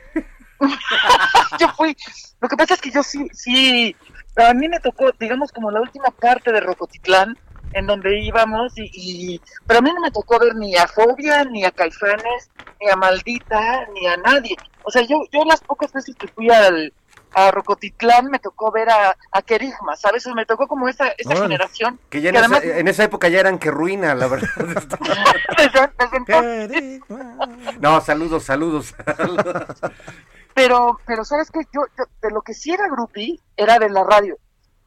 yo 1.59 1.69
fui. 1.77 1.97
Lo 2.41 2.49
que 2.49 2.57
pasa 2.57 2.75
es 2.75 2.81
que 2.81 2.91
yo 2.91 3.03
sí, 3.03 3.29
sí. 3.33 3.97
A 4.37 4.55
mí 4.55 4.69
me 4.69 4.81
tocó, 4.81 5.11
digamos, 5.19 5.53
como 5.53 5.71
la 5.71 5.81
última 5.81 6.11
parte 6.11 6.53
de 6.53 6.61
Rocotitlán 6.61 7.37
en 7.73 7.87
donde 7.87 8.21
íbamos 8.21 8.73
y, 8.77 9.41
pero 9.67 9.79
a 9.79 9.83
mí 9.83 9.91
no 9.93 10.01
me 10.01 10.11
tocó 10.11 10.39
ver 10.39 10.55
ni 10.57 10.77
a 10.77 10.87
Fobia, 10.87 11.45
ni 11.45 11.65
a 11.65 11.71
Caifanes, 11.71 12.51
ni 12.81 12.89
a 12.89 12.97
Maldita, 12.97 13.87
ni 13.93 14.07
a 14.07 14.17
nadie. 14.17 14.57
O 14.83 14.91
sea, 14.91 15.03
yo, 15.03 15.23
yo 15.33 15.45
las 15.45 15.61
pocas 15.61 15.93
veces 15.93 16.17
que 16.17 16.29
fui 16.29 16.51
al, 16.51 16.93
a 17.35 17.51
Rocotitlán 17.51 18.27
me 18.27 18.39
tocó 18.39 18.73
ver 18.73 18.91
a, 18.91 19.17
a 19.33 19.43
Kerigma, 19.43 19.97
¿sabes? 19.97 20.27
Me 20.35 20.47
tocó 20.47 20.67
como 20.67 20.89
esa, 20.89 21.09
esa 21.17 21.37
generación. 21.37 21.99
Que 22.09 22.21
ya 22.21 22.31
en, 22.31 22.89
esa, 22.89 23.05
época 23.05 23.29
ya 23.29 23.41
eran 23.41 23.59
que 23.59 23.71
ruina, 23.71 24.15
la 24.15 24.27
verdad. 24.27 24.49
no, 27.81 28.01
saludos, 28.01 28.45
saludos. 28.45 28.95
pero, 30.55 30.99
pero 31.07 31.25
¿sabes 31.25 31.51
qué? 31.51 31.61
Yo, 31.73 31.83
yo, 31.97 32.05
de 32.23 32.31
lo 32.31 32.43
que 32.43 32.55
sí 32.55 32.73
era 32.73 32.89
grupi, 32.89 33.41
era 33.57 33.79
de 33.79 33.91
la 33.91 34.05
radio. 34.05 34.37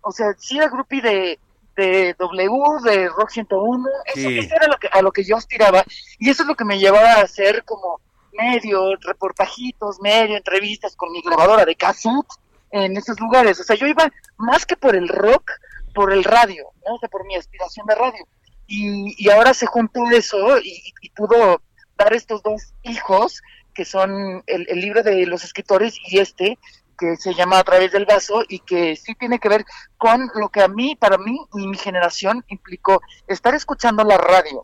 O 0.01 0.11
sea, 0.11 0.33
sí 0.37 0.57
era 0.57 0.67
grupi 0.67 0.99
de, 0.99 1.39
de 1.75 2.15
W, 2.17 2.51
de 2.83 3.09
Rock 3.09 3.29
101, 3.31 3.89
eso, 4.15 4.29
era 4.29 4.67
lo 4.67 4.77
que, 4.77 4.87
a 4.91 5.01
lo 5.01 5.11
que 5.11 5.23
yo 5.23 5.37
aspiraba 5.37 5.83
y 6.19 6.29
eso 6.29 6.43
es 6.43 6.47
lo 6.47 6.55
que 6.55 6.65
me 6.65 6.79
llevaba 6.79 7.13
a 7.13 7.21
hacer 7.21 7.63
como 7.63 7.99
medio 8.33 8.95
reportajitos, 8.97 9.99
medio 10.01 10.37
entrevistas 10.37 10.95
con 10.95 11.11
mi 11.11 11.21
grabadora 11.21 11.65
de 11.65 11.75
cassette 11.75 12.27
en 12.71 12.97
esos 12.97 13.19
lugares. 13.19 13.59
O 13.59 13.63
sea, 13.63 13.75
yo 13.75 13.87
iba 13.87 14.11
más 14.37 14.65
que 14.65 14.75
por 14.75 14.95
el 14.95 15.07
rock, 15.07 15.51
por 15.93 16.11
el 16.11 16.23
radio, 16.23 16.65
¿no? 16.85 16.95
O 16.95 16.99
sea, 16.99 17.09
por 17.09 17.25
mi 17.25 17.35
aspiración 17.35 17.85
de 17.85 17.95
radio. 17.95 18.27
Y, 18.67 19.13
y 19.23 19.29
ahora 19.29 19.53
se 19.53 19.67
juntó 19.67 20.09
eso 20.11 20.57
y, 20.59 20.93
y 21.01 21.09
pudo 21.11 21.61
dar 21.97 22.13
estos 22.13 22.41
dos 22.41 22.73
hijos, 22.83 23.41
que 23.73 23.85
son 23.85 24.43
el, 24.47 24.67
el 24.69 24.79
libro 24.79 25.03
de 25.03 25.25
los 25.25 25.43
escritores 25.43 25.95
y 26.07 26.19
este, 26.19 26.57
que 26.97 27.15
se 27.15 27.33
llama 27.33 27.59
A 27.59 27.63
través 27.63 27.91
del 27.91 28.05
vaso 28.05 28.43
y 28.47 28.59
que 28.59 28.95
sí 28.95 29.15
tiene 29.15 29.39
que 29.39 29.49
ver 29.49 29.65
con 29.97 30.29
lo 30.35 30.49
que 30.49 30.61
a 30.61 30.67
mí, 30.67 30.95
para 30.95 31.17
mí 31.17 31.39
y 31.53 31.67
mi 31.67 31.77
generación 31.77 32.43
implicó 32.47 33.01
estar 33.27 33.55
escuchando 33.55 34.03
la 34.03 34.17
radio. 34.17 34.61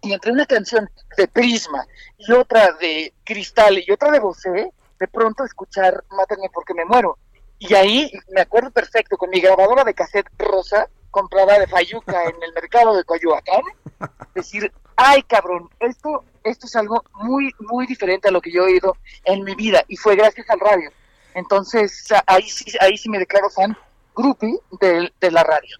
Y 0.00 0.12
entre 0.12 0.32
una 0.32 0.46
canción 0.46 0.88
de 1.16 1.28
Prisma 1.28 1.84
y 2.16 2.32
otra 2.32 2.72
de 2.72 3.12
Cristal 3.24 3.82
y 3.84 3.90
otra 3.90 4.10
de 4.10 4.20
Bosé, 4.20 4.72
de 4.98 5.08
pronto 5.08 5.44
escuchar 5.44 6.04
Mátenme 6.10 6.50
porque 6.52 6.74
me 6.74 6.84
muero. 6.84 7.18
Y 7.58 7.74
ahí 7.74 8.12
me 8.32 8.40
acuerdo 8.40 8.70
perfecto 8.70 9.16
con 9.16 9.30
mi 9.30 9.40
grabadora 9.40 9.82
de 9.82 9.94
cassette 9.94 10.28
rosa 10.38 10.88
comprada 11.10 11.58
de 11.58 11.66
Fayuca 11.66 12.24
en 12.24 12.42
el 12.42 12.52
mercado 12.52 12.96
de 12.96 13.04
Coyoacán, 13.04 13.62
decir, 14.34 14.72
ay 14.94 15.22
cabrón, 15.22 15.68
esto, 15.80 16.24
esto 16.44 16.66
es 16.66 16.76
algo 16.76 17.02
muy, 17.14 17.52
muy 17.58 17.86
diferente 17.86 18.28
a 18.28 18.30
lo 18.30 18.40
que 18.40 18.52
yo 18.52 18.62
he 18.62 18.72
oído 18.72 18.96
en 19.24 19.42
mi 19.42 19.54
vida 19.54 19.84
y 19.88 19.96
fue 19.96 20.14
gracias 20.14 20.48
al 20.50 20.60
radio. 20.60 20.90
Entonces 21.38 22.06
ahí 22.26 22.48
sí, 22.48 22.72
ahí 22.80 22.96
sí 22.96 23.08
me 23.08 23.18
declaro 23.18 23.48
fan 23.50 23.76
groupie 24.14 24.58
de, 24.80 25.12
de 25.20 25.30
la 25.30 25.44
radio. 25.44 25.76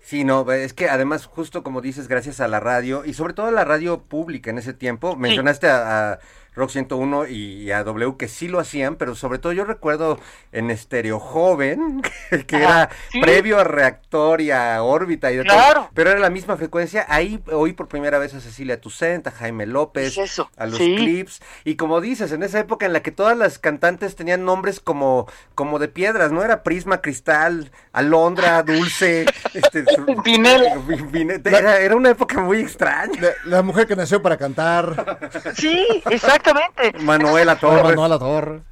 Sí, 0.00 0.22
no, 0.22 0.50
es 0.52 0.72
que 0.72 0.88
además, 0.88 1.26
justo 1.26 1.62
como 1.64 1.80
dices, 1.80 2.06
gracias 2.06 2.40
a 2.40 2.46
la 2.46 2.60
radio 2.60 3.04
y 3.04 3.14
sobre 3.14 3.32
todo 3.32 3.46
a 3.46 3.50
la 3.50 3.64
radio 3.64 4.02
pública 4.02 4.50
en 4.50 4.58
ese 4.58 4.72
tiempo, 4.72 5.16
mencionaste 5.16 5.68
a, 5.68 6.12
a 6.12 6.18
Rock 6.56 6.70
101 6.70 7.26
y 7.28 7.70
a 7.70 7.84
W 7.84 8.16
que 8.18 8.28
sí 8.28 8.48
lo 8.48 8.58
hacían, 8.58 8.96
pero 8.96 9.14
sobre 9.14 9.38
todo 9.38 9.52
yo 9.52 9.64
recuerdo 9.64 10.18
en 10.52 10.70
Estéreo 10.70 11.20
Joven, 11.20 12.02
que 12.46 12.56
era 12.56 12.88
sí. 13.12 13.20
previo 13.20 13.60
a 13.60 13.64
Reactor 13.64 14.40
y 14.40 14.50
a 14.50 14.82
órbita 14.82 15.30
y 15.30 15.36
de 15.36 15.42
Claro. 15.44 15.80
todo, 15.82 15.90
pero 15.94 16.10
era 16.10 16.18
la 16.18 16.30
misma 16.30 16.56
frecuencia. 16.56 17.04
Ahí 17.08 17.40
oí 17.52 17.72
por 17.74 17.88
primera 17.88 18.18
vez 18.18 18.34
a 18.34 18.40
Cecilia 18.40 18.80
Toussaint, 18.80 19.26
a 19.26 19.30
Jaime 19.30 19.66
López, 19.66 20.16
Es 20.16 20.32
eso, 20.32 20.50
a 20.56 20.66
los 20.66 20.78
sí. 20.78 20.96
clips, 20.96 21.40
y 21.64 21.76
como 21.76 22.00
dices, 22.00 22.32
en 22.32 22.42
esa 22.42 22.58
época 22.58 22.86
en 22.86 22.92
la 22.92 23.00
que 23.02 23.12
todas 23.12 23.36
las 23.36 23.58
cantantes 23.58 24.16
tenían 24.16 24.44
nombres 24.44 24.80
como, 24.80 25.28
como 25.54 25.78
de 25.78 25.88
piedras, 25.88 26.32
¿no? 26.32 26.42
Era 26.42 26.62
Prisma, 26.62 27.02
Cristal, 27.02 27.70
Alondra, 27.92 28.62
Dulce, 28.62 29.26
este, 29.54 29.84
Era, 31.44 31.78
era 31.80 31.96
una 31.96 32.10
época 32.10 32.40
muy 32.40 32.60
extraña. 32.60 33.20
La, 33.20 33.56
la 33.56 33.62
mujer 33.62 33.86
que 33.86 33.96
nació 33.96 34.22
para 34.22 34.36
cantar. 34.36 35.18
Sí, 35.54 36.02
exactamente. 36.50 36.98
Manuela 37.04 37.58
Torres. 37.58 37.82
Manuela 37.84 38.18
Torres. 38.18 38.62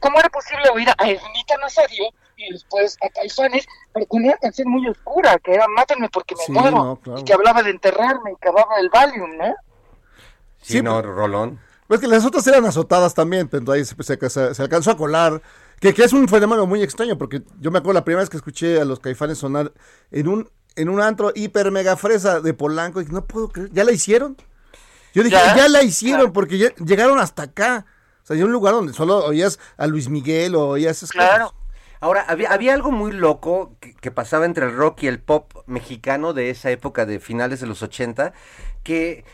¿Cómo 0.00 0.18
era 0.18 0.28
posible 0.28 0.68
oír 0.74 0.88
a 0.90 0.94
Ernita 1.08 1.56
Nazario 1.60 2.04
y 2.36 2.52
después 2.52 2.96
a 3.02 3.08
Caifanes, 3.08 3.66
pero 3.94 4.04
con 4.06 4.22
una 4.22 4.36
canción 4.36 4.68
muy 4.68 4.86
oscura, 4.86 5.38
que 5.38 5.54
era 5.54 5.66
Mátenme 5.68 6.10
porque 6.10 6.34
me 6.34 6.42
Sí, 6.44 6.52
muero, 6.52 6.70
no, 6.76 6.96
claro. 6.96 7.20
y 7.20 7.24
que 7.24 7.32
hablaba 7.32 7.62
de 7.62 7.70
enterrarme, 7.70 8.32
y 8.32 8.36
que 8.36 8.48
hablaba 8.48 8.76
del 8.76 8.90
Valium, 8.90 9.36
¿no? 9.38 9.54
Sí, 10.60 10.74
Sí, 10.74 10.82
no, 10.82 11.00
Rolón. 11.00 11.58
Pues 11.88 12.00
que 12.00 12.08
las 12.08 12.26
otras 12.26 12.46
eran 12.48 12.66
azotadas 12.66 13.14
también, 13.14 13.48
pero 13.48 13.72
ahí 13.72 13.84
se, 13.84 13.94
se- 14.02 14.28
se- 14.30 14.54
se 14.54 14.62
alcanzó 14.62 14.90
a 14.90 14.96
colar. 14.96 15.40
Que, 15.80 15.94
que 15.94 16.04
es 16.04 16.12
un 16.12 16.26
fenómeno 16.28 16.66
muy 16.66 16.82
extraño, 16.82 17.16
porque 17.16 17.42
yo 17.60 17.70
me 17.70 17.78
acuerdo 17.78 18.00
la 18.00 18.04
primera 18.04 18.20
vez 18.22 18.30
que 18.30 18.36
escuché 18.38 18.80
a 18.80 18.84
los 18.84 18.98
caifanes 18.98 19.38
sonar 19.38 19.72
en 20.10 20.26
un, 20.28 20.50
en 20.74 20.88
un 20.88 21.00
antro 21.00 21.32
hiper 21.34 21.70
mega 21.70 21.96
fresa 21.96 22.40
de 22.40 22.52
Polanco, 22.54 23.00
y 23.00 23.06
no 23.06 23.24
puedo 23.24 23.48
creer, 23.48 23.70
¿ya 23.72 23.84
la 23.84 23.92
hicieron? 23.92 24.36
Yo 25.16 25.22
dije, 25.22 25.36
ya, 25.36 25.56
¿Ya? 25.56 25.68
la 25.68 25.82
hicieron, 25.82 26.32
porque 26.32 26.58
ya 26.58 26.74
llegaron 26.76 27.18
hasta 27.18 27.44
acá. 27.44 27.86
O 28.22 28.26
sea, 28.26 28.36
hay 28.36 28.42
un 28.42 28.52
lugar 28.52 28.74
donde 28.74 28.92
solo 28.92 29.24
oías 29.24 29.58
a 29.78 29.86
Luis 29.86 30.08
Miguel 30.10 30.54
o 30.54 30.68
oías 30.68 30.98
esas 30.98 31.10
Claro. 31.10 31.46
cosas. 31.46 31.60
Ahora, 32.00 32.24
había, 32.28 32.52
había 32.52 32.74
algo 32.74 32.90
muy 32.90 33.10
loco 33.12 33.76
que, 33.80 33.94
que 33.94 34.10
pasaba 34.10 34.44
entre 34.44 34.66
el 34.66 34.76
rock 34.76 35.04
y 35.04 35.06
el 35.08 35.18
pop 35.18 35.52
mexicano 35.66 36.34
de 36.34 36.50
esa 36.50 36.70
época 36.70 37.06
de 37.06 37.18
finales 37.18 37.60
de 37.60 37.66
los 37.66 37.82
80, 37.82 38.34
que 38.82 39.24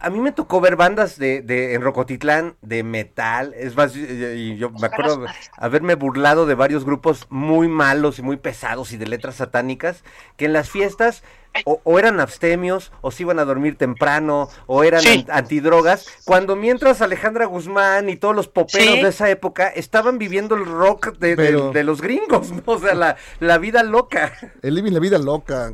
a 0.00 0.10
mí 0.10 0.18
me 0.20 0.32
tocó 0.32 0.60
ver 0.60 0.76
bandas 0.76 1.18
de, 1.18 1.42
de 1.42 1.74
en 1.74 1.82
Rocotitlán 1.82 2.56
de 2.62 2.82
metal, 2.82 3.54
es 3.56 3.76
más, 3.76 3.94
y- 3.94 4.00
y 4.00 4.56
yo 4.56 4.70
me 4.70 4.86
acuerdo 4.86 5.24
haberme 5.56 5.94
burlado 5.94 6.46
de 6.46 6.54
varios 6.54 6.84
grupos 6.84 7.26
muy 7.30 7.68
malos 7.68 8.18
y 8.18 8.22
muy 8.22 8.36
pesados 8.36 8.92
y 8.92 8.96
de 8.96 9.06
letras 9.06 9.36
satánicas, 9.36 10.02
que 10.36 10.46
en 10.46 10.52
las 10.52 10.70
fiestas 10.70 11.22
o, 11.64 11.80
o 11.82 11.98
eran 11.98 12.20
abstemios, 12.20 12.92
o 13.00 13.10
se 13.10 13.24
iban 13.24 13.40
a 13.40 13.44
dormir 13.44 13.76
temprano, 13.76 14.48
o 14.66 14.84
eran 14.84 15.00
Sí. 15.00 15.26
an- 15.28 15.38
antidrogas, 15.38 16.06
cuando 16.24 16.54
mientras 16.54 17.02
Alejandra 17.02 17.44
Guzmán 17.46 18.08
y 18.08 18.16
todos 18.16 18.36
los 18.36 18.46
poperos 18.46 18.94
Sí. 18.94 19.02
de 19.02 19.08
esa 19.08 19.28
época 19.30 19.66
estaban 19.68 20.16
viviendo 20.18 20.54
el 20.54 20.64
rock 20.64 21.18
de, 21.18 21.30
de- 21.30 21.36
Pero- 21.36 21.72
de 21.72 21.82
los 21.84 22.00
gringos, 22.00 22.52
¿no? 22.52 22.62
O 22.66 22.78
sea, 22.78 22.94
la, 22.94 23.16
la 23.40 23.58
vida 23.58 23.82
loca. 23.82 24.32
El 24.62 24.76
living 24.76 24.92
la 24.92 25.00
vida 25.00 25.18
loca. 25.18 25.72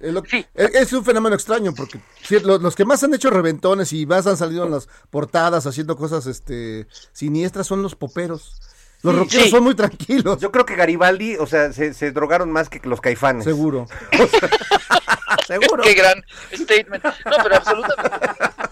Es, 0.00 0.12
lo- 0.12 0.22
Sí. 0.24 0.44
es- 0.54 0.74
es 0.74 0.92
un 0.92 1.04
fenómeno 1.04 1.34
extraño 1.34 1.72
porque 1.74 1.98
sí, 2.22 2.38
lo- 2.40 2.58
los, 2.58 2.74
que 2.76 2.84
más 2.84 3.02
han 3.02 3.14
hecho 3.14 3.30
reventones 3.30 3.92
y 3.92 4.04
más 4.06 4.26
han 4.26 4.36
salido 4.36 4.64
en 4.66 4.72
las 4.72 4.88
portadas 5.10 5.66
haciendo 5.66 5.96
cosas 5.96 6.26
este 6.26 6.86
siniestras 7.12 7.66
son 7.66 7.82
los 7.82 7.94
poperos. 7.94 8.60
Los 9.02 9.14
Sí. 9.14 9.18
rockeros 9.20 9.44
Sí. 9.44 9.50
son 9.50 9.64
muy 9.64 9.74
tranquilos. 9.74 10.40
Yo 10.40 10.50
creo 10.50 10.66
que 10.66 10.74
Garibaldi, 10.74 11.36
o 11.36 11.46
sea, 11.46 11.72
se, 11.72 11.94
se 11.94 12.10
drogaron 12.12 12.50
más 12.50 12.68
que 12.68 12.80
los 12.84 13.00
caifanes. 13.00 13.44
Seguro. 13.44 13.86
Seguro. 15.46 15.82
Qué 15.82 15.94
gran 15.94 16.22
statement. 16.52 17.04
No, 17.04 17.12
pero 17.42 17.56
absolutamente, 17.56 18.20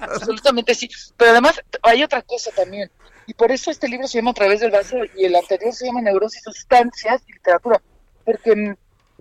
absolutamente 0.01 0.75
sí. 0.75 0.89
Pero 1.17 1.31
además 1.33 1.61
hay 1.83 2.03
otra 2.03 2.23
cosa 2.23 2.51
también. 2.53 2.91
Y 3.27 3.35
por 3.35 3.51
eso 3.53 3.71
este 3.71 3.89
libro 3.89 4.07
se 4.07 4.19
llama 4.19 4.33
A 4.33 4.35
través 4.35 4.61
del 4.61 4.71
vaso 4.71 4.97
y 5.17 5.25
el 5.25 5.35
anterior 5.37 5.73
se 5.73 5.87
llama 5.87 6.03
Neurosis, 6.03 6.43
Sustancias 6.43 7.23
y 7.27 7.33
Literatura. 7.33 7.81
Porque 8.25 8.55
mm, 8.57 8.75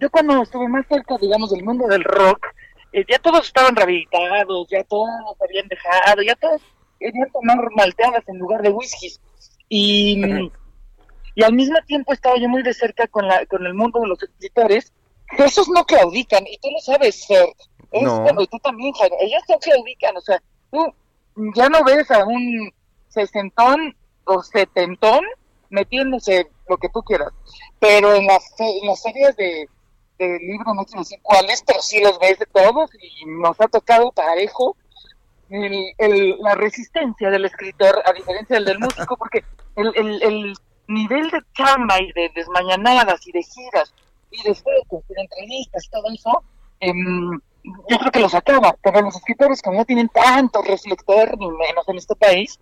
yo 0.03 0.09
cuando 0.11 0.43
estuve 0.43 0.67
más 0.67 0.85
cerca, 0.89 1.17
digamos, 1.17 1.49
del 1.49 1.63
mundo 1.63 1.87
del 1.87 2.03
rock, 2.03 2.45
eh, 2.91 3.05
ya 3.09 3.17
todos 3.19 3.47
estaban 3.47 3.73
rehabilitados, 3.73 4.67
ya 4.69 4.83
todos 4.83 5.09
habían 5.41 5.67
dejado, 5.69 6.21
ya 6.21 6.35
todos 6.35 6.61
querían 6.99 7.31
tomar 7.31 7.57
malteadas 7.73 8.27
en 8.27 8.37
lugar 8.37 8.61
de 8.61 8.69
whiskies. 8.69 9.21
Y, 9.69 10.21
y 11.35 11.43
al 11.43 11.53
mismo 11.53 11.77
tiempo 11.87 12.11
estaba 12.11 12.37
yo 12.37 12.49
muy 12.49 12.63
de 12.63 12.73
cerca 12.73 13.07
con, 13.07 13.25
la, 13.27 13.45
con 13.45 13.65
el 13.65 13.73
mundo 13.73 14.01
de 14.01 14.07
los 14.07 14.21
escritores, 14.21 14.91
que 15.37 15.45
esos 15.45 15.69
no 15.69 15.85
claudican, 15.85 16.45
y 16.47 16.57
tú 16.57 16.69
lo 16.69 16.79
sabes, 16.79 17.25
Fer. 17.25 17.47
Es, 17.91 18.03
No. 18.03 18.19
bueno, 18.21 18.41
y 18.41 18.47
tú 18.47 18.57
también, 18.59 18.91
Jaime, 18.93 19.15
ellos 19.21 19.41
no 19.47 19.57
claudican, 19.59 20.17
o 20.17 20.21
sea, 20.21 20.43
tú 20.69 20.93
ya 21.55 21.69
no 21.69 21.81
ves 21.85 22.11
a 22.11 22.25
un 22.25 22.73
sesentón 23.07 23.95
o 24.25 24.43
setentón 24.43 25.21
metiéndose 25.69 26.47
lo 26.67 26.75
que 26.77 26.89
tú 26.89 27.01
quieras, 27.03 27.31
pero 27.79 28.13
en 28.13 28.27
las, 28.27 28.43
en 28.59 28.85
las 28.85 29.01
ferias 29.01 29.35
de, 29.37 29.67
de 30.19 30.39
libros, 30.39 30.75
no 30.75 30.85
quiero 30.85 31.01
decir 31.01 31.19
cuáles, 31.21 31.63
pero 31.65 31.81
sí 31.81 32.01
los 32.01 32.17
ves 32.19 32.39
de 32.39 32.45
todos, 32.45 32.89
y 33.01 33.25
nos 33.25 33.59
ha 33.59 33.67
tocado 33.67 34.11
parejo 34.11 34.75
el, 35.49 35.93
el- 35.97 36.37
la 36.39 36.55
resistencia 36.55 37.29
del 37.29 37.45
escritor 37.45 38.01
a 38.05 38.13
diferencia 38.13 38.55
del 38.55 38.65
del 38.65 38.79
músico, 38.79 39.17
porque 39.17 39.43
el, 39.75 39.91
el, 39.95 40.21
el 40.23 40.53
nivel 40.87 41.29
de 41.29 41.39
chamba 41.53 41.99
y 42.01 42.11
de 42.13 42.29
desmañanadas 42.35 43.25
y 43.27 43.31
de 43.31 43.43
giras 43.43 43.93
y 44.31 44.41
de 44.43 44.53
fotos 44.55 45.03
y 45.09 45.13
de 45.13 45.21
entrevistas 45.21 45.85
y 45.85 45.89
todo 45.89 46.03
eso, 46.13 46.43
em, 46.79 47.39
yo 47.63 47.97
creo 47.99 48.11
que 48.11 48.19
los 48.19 48.33
acaba. 48.33 48.75
Pero 48.81 49.01
los 49.01 49.15
escritores, 49.15 49.61
como 49.61 49.77
no 49.77 49.85
tienen 49.85 50.09
tanto 50.09 50.61
reflector, 50.61 51.37
ni 51.37 51.47
menos 51.49 51.87
en 51.87 51.97
este 51.97 52.15
país, 52.15 52.59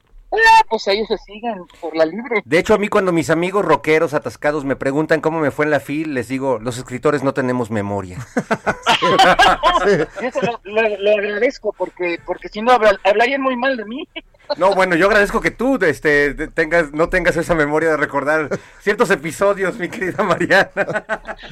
pues 0.69 0.87
ellos 0.87 1.07
se 1.07 1.17
siguen 1.17 1.65
por 1.79 1.95
la 1.95 2.05
libre. 2.05 2.41
De 2.45 2.57
hecho, 2.59 2.73
a 2.73 2.77
mí 2.77 2.87
cuando 2.87 3.11
mis 3.11 3.29
amigos 3.29 3.65
rockeros 3.65 4.13
atascados 4.13 4.63
me 4.65 4.75
preguntan 4.75 5.19
cómo 5.21 5.39
me 5.39 5.51
fue 5.51 5.65
en 5.65 5.71
la 5.71 5.79
FIL, 5.79 6.13
les 6.13 6.27
digo, 6.29 6.59
los 6.59 6.77
escritores 6.77 7.23
no 7.23 7.33
tenemos 7.33 7.69
memoria. 7.71 8.17
Eso 10.21 10.41
lo, 10.41 10.59
lo- 10.63 10.97
lo 10.97 11.11
agradezco, 11.11 11.73
porque 11.77 12.19
porque 12.25 12.49
si 12.49 12.61
no 12.61 12.71
habla- 12.71 12.99
hablarían 13.03 13.41
muy 13.41 13.55
mal 13.57 13.75
de 13.77 13.85
mí. 13.85 14.07
No, 14.57 14.73
bueno, 14.75 14.95
yo 14.95 15.07
agradezco 15.07 15.41
que 15.41 15.51
tú 15.51 15.77
este, 15.81 16.33
te- 16.33 16.47
tengas, 16.47 16.91
no 16.91 17.09
tengas 17.09 17.35
esa 17.37 17.55
memoria 17.55 17.89
de 17.91 17.97
recordar 17.97 18.49
ciertos 18.81 19.09
episodios, 19.11 19.77
mi 19.77 19.89
querida 19.89 20.23
Mariana. 20.23 20.71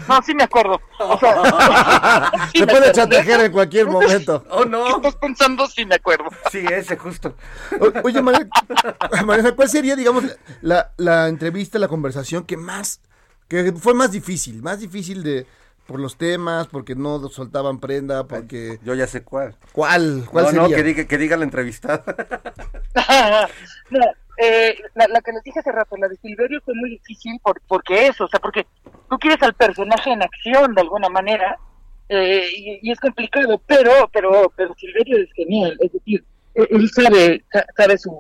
No, 0.07 0.21
sí 0.21 0.33
me 0.35 0.43
acuerdo. 0.43 0.79
O 0.99 1.17
sea, 1.19 2.31
sí 2.53 2.59
Se 2.59 2.65
me 2.65 2.71
puede 2.71 2.89
acuerdo. 2.89 2.91
chantajear 2.93 3.41
en 3.41 3.51
cualquier 3.51 3.87
momento. 3.91 4.43
Oh, 4.49 4.63
¿Qué 4.63 4.69
no. 4.69 4.97
estás 4.97 5.15
pensando? 5.15 5.67
Sí 5.67 5.85
me 5.85 5.95
acuerdo. 5.95 6.25
Sí, 6.51 6.63
ese 6.71 6.97
justo. 6.97 7.35
O- 7.79 7.91
Oye, 8.03 8.21
Mariana, 8.21 8.49
Mariana, 9.25 9.51
¿cuál 9.55 9.69
sería, 9.69 9.95
digamos, 9.95 10.23
la, 10.61 10.91
la 10.97 11.27
entrevista, 11.27 11.79
la 11.79 11.87
conversación 11.87 12.43
que 12.45 12.57
más, 12.57 13.01
que 13.47 13.73
fue 13.73 13.93
más 13.93 14.11
difícil, 14.11 14.61
más 14.61 14.79
difícil 14.79 15.23
de 15.23 15.45
por 15.89 15.99
los 15.99 16.17
temas, 16.17 16.67
porque 16.67 16.93
no 16.93 17.27
soltaban 17.29 17.79
prenda, 17.79 18.25
porque 18.27 18.77
Yo 18.83 18.93
ya 18.93 19.07
sé 19.07 19.23
cuál. 19.23 19.55
¿cuál, 19.73 20.23
cuál 20.31 20.45
no, 20.45 20.51
sería? 20.51 20.69
no, 20.69 20.75
que 20.75 20.83
diga, 20.83 21.05
que 21.05 21.17
diga 21.17 21.35
la 21.35 21.45
entrevistada. 21.45 22.03
no, 23.89 23.99
eh, 24.37 24.75
la, 24.93 25.07
la 25.07 25.21
que 25.21 25.31
les 25.31 25.43
dije 25.43 25.59
hace 25.59 25.71
rato, 25.71 25.97
la 25.97 26.07
de 26.07 26.15
Silverio 26.17 26.61
fue 26.63 26.75
muy 26.75 26.91
difícil 26.91 27.39
por, 27.41 27.59
porque 27.67 28.05
eso, 28.05 28.25
o 28.25 28.27
sea, 28.27 28.39
porque 28.39 28.67
tú 29.09 29.17
quieres 29.17 29.41
al 29.41 29.55
personaje 29.55 30.11
en 30.11 30.21
acción 30.21 30.75
de 30.75 30.81
alguna 30.81 31.09
manera 31.09 31.57
eh, 32.07 32.47
y, 32.55 32.79
y 32.87 32.91
es 32.91 32.99
complicado, 32.99 33.59
pero, 33.65 33.91
pero, 34.13 34.53
pero 34.55 34.75
Silverio 34.75 35.17
es 35.17 35.29
genial, 35.33 35.75
es 35.79 35.91
decir, 35.91 36.23
él, 36.53 36.89
sabe, 36.91 37.43
sa- 37.51 37.65
sabe 37.75 37.97
su, 37.97 38.15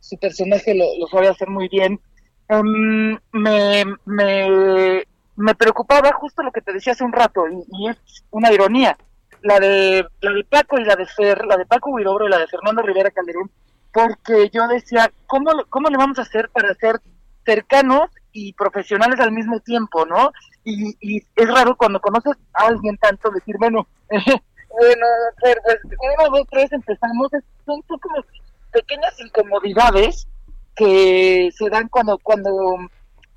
su 0.00 0.16
personaje, 0.18 0.74
lo, 0.74 0.86
lo 0.98 1.06
sabe 1.08 1.28
hacer 1.28 1.48
muy 1.48 1.68
bien 1.68 2.00
em, 2.48 3.18
me, 3.32 3.84
me, 4.06 5.04
me 5.36 5.54
preocupaba 5.54 6.12
justo 6.12 6.42
lo 6.42 6.52
que 6.52 6.60
te 6.60 6.72
decía 6.72 6.92
hace 6.92 7.04
un 7.04 7.12
rato, 7.12 7.46
y, 7.48 7.64
y 7.70 7.88
es 7.88 8.24
una 8.30 8.52
ironía, 8.52 8.96
la 9.42 9.58
de, 9.58 10.06
la 10.20 10.32
de 10.32 10.44
Paco 10.44 10.78
y 10.78 10.84
la 10.84 10.96
de 10.96 11.06
Fer, 11.06 11.44
la 11.46 11.56
de 11.56 11.66
Paco 11.66 11.90
Huidobro 11.90 12.26
y 12.26 12.30
la 12.30 12.38
de 12.38 12.46
Fernando 12.46 12.82
Rivera 12.82 13.10
Calderón, 13.10 13.50
porque 13.92 14.50
yo 14.52 14.66
decía, 14.68 15.12
¿cómo, 15.26 15.50
¿cómo 15.68 15.88
le 15.88 15.96
vamos 15.96 16.18
a 16.18 16.22
hacer 16.22 16.48
para 16.50 16.74
ser 16.74 17.00
cercanos 17.44 18.10
y 18.32 18.52
profesionales 18.54 19.20
al 19.20 19.32
mismo 19.32 19.60
tiempo, 19.60 20.06
no? 20.06 20.32
Y, 20.64 21.22
es 21.36 21.48
raro 21.48 21.76
cuando 21.76 22.00
conoces 22.00 22.34
a 22.54 22.66
alguien 22.68 22.96
tanto 22.98 23.30
decir, 23.30 23.56
bueno, 23.58 23.86
bueno, 24.08 25.06
Fer, 25.42 25.58
pues, 25.64 25.78
uno, 25.84 26.38
dos, 26.38 26.46
tres, 26.50 26.72
empezamos, 26.72 27.28
son, 27.66 27.82
como 27.82 28.24
pequeñas 28.72 29.20
incomodidades 29.20 30.28
que 30.74 31.50
se 31.52 31.68
dan 31.68 31.88
cuando, 31.88 32.18
cuando 32.18 32.76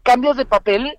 cambias 0.04 0.38
de 0.38 0.46
papel 0.46 0.98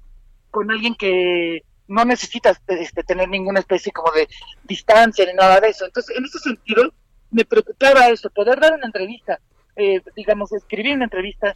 con 0.57 0.71
alguien 0.71 0.95
que 0.95 1.65
no 1.87 2.07
necesitas 2.07 2.59
este, 2.67 3.03
tener 3.03 3.29
ninguna 3.29 3.61
especie 3.61 3.93
como 3.93 4.11
de 4.13 4.27
distancia 4.65 5.27
ni 5.27 5.35
nada 5.35 5.61
de 5.61 5.69
eso. 5.69 5.85
Entonces, 5.85 6.17
en 6.17 6.25
ese 6.25 6.39
sentido, 6.39 6.95
me 7.31 7.45
preocupaba 7.45 8.09
eso, 8.09 8.31
poder 8.31 8.59
dar 8.59 8.73
una 8.73 8.87
entrevista, 8.87 9.39
eh, 9.77 10.01
digamos, 10.17 10.51
escribir 10.55 10.95
una 10.95 11.05
entrevista 11.05 11.55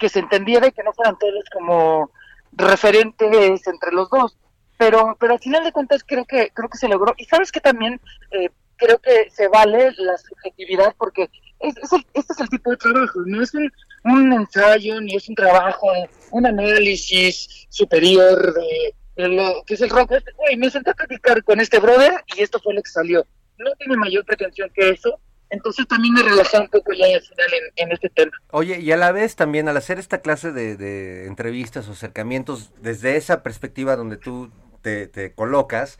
que 0.00 0.08
se 0.08 0.18
entendiera 0.18 0.66
y 0.66 0.72
que 0.72 0.82
no 0.82 0.92
fueran 0.92 1.16
todos 1.20 1.44
como 1.52 2.10
referentes 2.50 3.64
entre 3.68 3.92
los 3.92 4.10
dos. 4.10 4.36
Pero, 4.76 5.16
pero 5.20 5.34
al 5.34 5.38
final 5.38 5.62
de 5.62 5.70
cuentas 5.70 6.02
creo 6.04 6.24
que, 6.24 6.50
creo 6.52 6.68
que 6.68 6.78
se 6.78 6.88
logró. 6.88 7.14
Y 7.16 7.26
sabes 7.26 7.52
que 7.52 7.60
también 7.60 8.00
eh, 8.32 8.50
creo 8.76 8.98
que 8.98 9.30
se 9.30 9.48
vale 9.48 9.92
la 9.98 10.16
subjetividad 10.18 10.94
porque 10.98 11.28
es, 11.60 11.92
el- 11.92 12.06
este 12.14 12.32
es 12.32 12.40
el 12.40 12.48
tipo 12.48 12.70
de 12.70 12.76
trabajo, 12.76 13.20
no 13.26 13.42
es 13.42 13.54
un, 13.54 13.72
un 14.04 14.32
ensayo 14.32 15.00
ni 15.00 15.16
es 15.16 15.28
un 15.28 15.34
trabajo, 15.34 15.88
un 16.30 16.46
análisis 16.46 17.66
superior 17.68 18.54
de, 18.54 19.28
lo 19.28 19.62
que 19.66 19.74
es 19.74 19.80
el 19.80 19.90
rock. 19.90 20.12
Este, 20.12 20.32
güey, 20.32 20.56
me 20.56 20.70
senté 20.70 20.90
a 20.90 20.94
platicar 20.94 21.42
con 21.44 21.60
este 21.60 21.78
brother 21.78 22.12
y 22.36 22.42
esto 22.42 22.60
fue 22.60 22.74
lo 22.74 22.82
que 22.82 22.90
salió. 22.90 23.26
No 23.58 23.72
tiene 23.78 23.96
mayor 23.96 24.24
pretensión 24.26 24.70
que 24.74 24.90
eso, 24.90 25.18
entonces 25.48 25.86
también 25.88 26.12
me 26.12 26.22
relajé 26.22 26.58
un 26.58 26.68
poco 26.68 26.92
ya 26.92 27.06
al 27.06 27.22
final 27.22 27.46
en, 27.76 27.92
este 27.92 28.10
tema. 28.10 28.32
Oye, 28.50 28.80
y 28.80 28.92
a 28.92 28.96
la 28.98 29.12
vez 29.12 29.36
también 29.36 29.68
al 29.68 29.76
hacer 29.76 29.98
esta 29.98 30.20
clase 30.20 30.52
de, 30.52 30.76
de 30.76 31.26
entrevistas 31.26 31.88
o 31.88 31.92
acercamientos 31.92 32.72
desde 32.80 33.16
esa 33.16 33.42
perspectiva 33.42 33.96
donde 33.96 34.18
tú 34.18 34.50
te 34.82 35.32
colocas, 35.34 35.98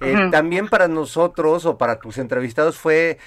eh, 0.00 0.14
también 0.30 0.68
para 0.68 0.88
nosotros 0.88 1.66
o 1.66 1.78
para 1.78 1.98
tus 2.00 2.18
entrevistados 2.18 2.78
fue 2.78 3.18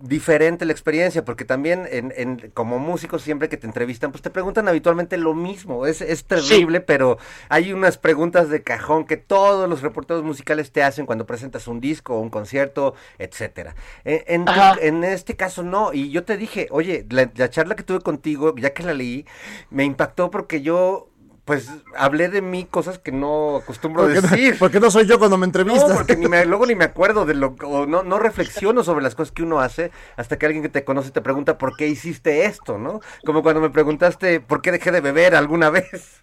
diferente 0.00 0.64
la 0.64 0.70
experiencia, 0.70 1.24
porque 1.24 1.44
también 1.44 1.84
en, 1.90 2.12
en- 2.16 2.52
como 2.54 2.78
músicos 2.78 3.20
siempre 3.22 3.48
que 3.48 3.56
te 3.56 3.66
entrevistan, 3.66 4.12
pues 4.12 4.22
te 4.22 4.30
preguntan 4.30 4.68
habitualmente 4.68 5.16
lo 5.16 5.34
mismo, 5.34 5.86
es, 5.86 6.02
es 6.02 6.24
terrible, 6.24 6.80
pero 6.80 7.18
hay 7.48 7.72
unas 7.72 7.98
preguntas 7.98 8.48
de 8.48 8.62
cajón 8.62 9.06
que 9.06 9.16
todos 9.16 9.68
los 9.68 9.82
reporteros 9.82 10.22
musicales 10.22 10.70
te 10.70 10.84
hacen 10.84 11.04
cuando 11.04 11.26
presentas 11.26 11.66
un 11.66 11.80
disco 11.80 12.14
o 12.14 12.20
un 12.20 12.30
concierto, 12.30 12.94
etcétera. 13.18 13.74
En, 14.04 14.22
en 14.28 14.44
tu- 14.44 14.50
Ajá. 14.52 14.76
en 14.80 15.02
este 15.02 15.34
caso 15.34 15.64
no, 15.64 15.92
y 15.92 16.10
yo 16.10 16.24
te 16.24 16.36
dije, 16.36 16.68
oye, 16.70 17.04
la, 17.10 17.28
la 17.34 17.50
charla 17.50 17.74
que 17.74 17.82
tuve 17.82 18.00
contigo, 18.00 18.54
ya 18.56 18.70
que 18.72 18.84
la 18.84 18.94
leí, 18.94 19.26
me 19.70 19.84
impactó 19.84 20.30
porque 20.30 20.62
yo, 20.62 21.07
pues, 21.48 21.70
hablé 21.96 22.28
de 22.28 22.42
mí 22.42 22.66
cosas 22.70 22.98
que 22.98 23.10
no 23.10 23.56
acostumbro 23.56 24.02
Porque 24.02 24.20
no, 24.20 24.28
decir. 24.28 24.56
porque 24.58 24.80
no 24.80 24.90
soy 24.90 25.06
yo 25.06 25.18
cuando 25.18 25.38
me 25.38 25.46
entrevistas. 25.46 25.88
No, 25.88 25.94
porque 25.94 26.14
ni 26.14 26.28
me, 26.28 26.44
luego 26.44 26.66
ni 26.66 26.74
me 26.74 26.84
acuerdo 26.84 27.24
de 27.24 27.32
lo, 27.32 27.56
o 27.64 27.86
no, 27.86 28.02
no 28.02 28.18
reflexiono 28.18 28.84
sobre 28.84 29.02
las 29.02 29.14
cosas 29.14 29.32
que 29.32 29.44
uno 29.44 29.58
hace 29.58 29.90
hasta 30.18 30.38
que 30.38 30.44
alguien 30.44 30.62
que 30.62 30.68
te 30.68 30.84
conoce 30.84 31.10
te 31.10 31.22
pregunta 31.22 31.56
por 31.56 31.74
qué 31.74 31.86
hiciste 31.86 32.44
esto, 32.44 32.76
¿no? 32.76 33.00
Como 33.24 33.42
cuando 33.42 33.62
me 33.62 33.70
preguntaste 33.70 34.40
por 34.40 34.60
qué 34.60 34.72
dejé 34.72 34.90
de 34.90 35.00
beber 35.00 35.34
alguna 35.34 35.70
vez. 35.70 36.20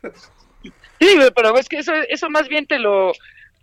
Sí, 1.00 1.18
pero 1.36 1.58
es 1.58 1.68
que 1.68 1.80
eso, 1.80 1.94
eso 2.08 2.30
más 2.30 2.48
bien 2.48 2.68
te 2.68 2.78
lo, 2.78 3.12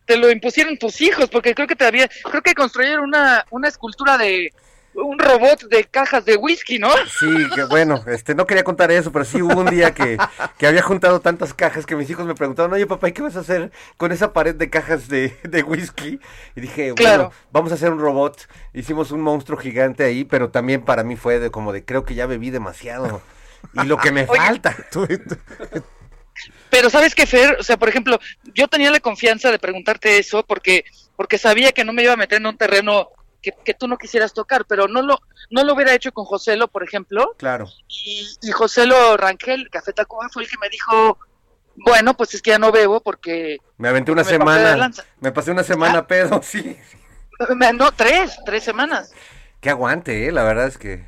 te 0.05 0.17
lo 0.17 0.33
impusieron 0.33 0.77
tus 0.79 1.01
hijos, 1.01 1.31
porque 1.31 1.55
creo 1.55 1.69
que 1.69 1.77
todavía, 1.77 2.11
creo 2.29 2.43
que 2.43 2.55
construyeron 2.55 3.05
una, 3.05 3.47
una 3.51 3.69
escultura 3.69 4.19
de 4.19 4.53
un 4.95 5.19
robot 5.19 5.63
de 5.69 5.85
cajas 5.85 6.25
de 6.25 6.37
whisky, 6.37 6.79
¿no? 6.79 6.91
Sí, 7.19 7.49
que 7.55 7.65
bueno, 7.65 8.03
este, 8.07 8.35
no 8.35 8.47
quería 8.47 8.65
contar 8.65 8.91
eso, 8.91 9.11
pero 9.13 9.25
sí 9.25 9.41
hubo 9.41 9.61
un 9.61 9.71
día 9.71 9.95
que, 9.95 10.19
que 10.59 10.67
había 10.67 10.83
juntado 10.83 11.21
tantas 11.21 11.55
cajas 11.55 11.87
que 11.87 11.97
mis 11.97 12.09
hijos 12.11 12.27
me 12.27 12.35
preguntaron, 12.35 12.73
oye 12.73 12.87
papá, 12.87 13.09
¿y 13.09 13.13
qué 13.13 13.23
vas 13.23 13.37
a 13.37 13.41
hacer 13.41 13.73
con 13.97 14.13
esa 14.13 14.33
pared 14.33 14.55
de 14.55 14.71
cajas 14.71 15.09
de, 15.09 15.37
de 15.45 15.63
whisky? 15.63 16.21
Y 16.57 16.61
dije, 16.61 16.93
Claro. 16.95 17.25
bueno, 17.25 17.35
vamos 17.53 17.73
a 17.73 17.77
hacer 17.77 17.91
un 17.91 18.01
robot. 18.01 18.49
Hicimos 18.75 19.11
un 19.13 19.21
monstruo 19.21 19.59
gigante 19.59 20.05
ahí, 20.05 20.25
pero 20.25 20.51
también 20.51 20.83
para 20.83 21.05
mí 21.05 21.17
fue 21.17 21.39
de 21.39 21.51
como 21.51 21.73
de, 21.73 21.85
creo 21.85 22.05
que 22.05 22.15
ya 22.15 22.27
bebí 22.27 22.51
demasiado. 22.51 23.23
Y 23.75 23.85
lo 23.87 23.97
que 23.99 24.13
me 24.13 24.27
falta. 24.27 24.77
Pero 26.71 26.89
sabes 26.89 27.15
que 27.15 27.27
Fer, 27.27 27.57
o 27.61 27.63
sea, 27.63 27.77
por 27.77 27.89
ejemplo, 27.91 28.19
yo 28.55 28.67
tenía 28.67 28.91
la 28.91 29.01
confianza 29.01 29.51
de 29.51 29.59
preguntarte 29.59 30.19
eso 30.19 30.43
porque 30.45 30.85
porque 31.17 31.37
sabía 31.37 31.73
que 31.73 31.85
no 31.85 31.93
me 31.93 32.03
iba 32.03 32.15
a 32.15 32.17
meter 32.17 32.39
en 32.39 32.47
un 32.47 32.57
terreno 32.57 33.11
que, 33.43 33.53
que 33.65 33.75
tú 33.75 33.89
no 33.89 33.99
quisieras 33.99 34.33
tocar, 34.33 34.65
pero 34.65 34.89
no 34.89 35.03
lo 35.03 35.19
no 35.51 35.65
lo 35.65 35.75
hubiera 35.75 35.93
hecho 35.95 36.13
con 36.13 36.25
Joselo, 36.25 36.69
por 36.69 36.83
ejemplo, 36.85 37.35
Claro. 37.37 37.69
y, 37.89 38.27
y 38.43 38.51
Joselo 38.53 39.17
Rangel, 39.17 39.69
Café 39.71 39.93
Tacuba, 39.93 40.29
fue 40.31 40.45
el 40.45 40.49
que 40.49 40.57
me 40.59 40.69
dijo, 40.71 41.19
bueno, 41.77 42.15
pues 42.15 42.35
es 42.35 42.43
que 42.43 42.51
ya 42.51 42.59
no 42.59 42.73
bebo 42.73 43.01
porque 43.01 43.59
Me 43.79 43.89
aventé 43.89 44.13
una 44.13 44.23
Me 44.23 44.31
semana. 44.31 44.91
Me 45.21 45.33
pasé 45.33 45.51
una 45.51 45.65
semana 45.65 46.07
pedo, 46.07 46.41
sí. 46.43 46.77
no 47.75 47.93
tres, 47.93 48.39
tres 48.45 48.63
semanas. 48.63 49.13
Qué 49.61 49.71
aguante, 49.71 50.27
eh, 50.29 50.33
la 50.33 50.43
verdad 50.45 50.67
es 50.67 50.79
que. 50.79 51.07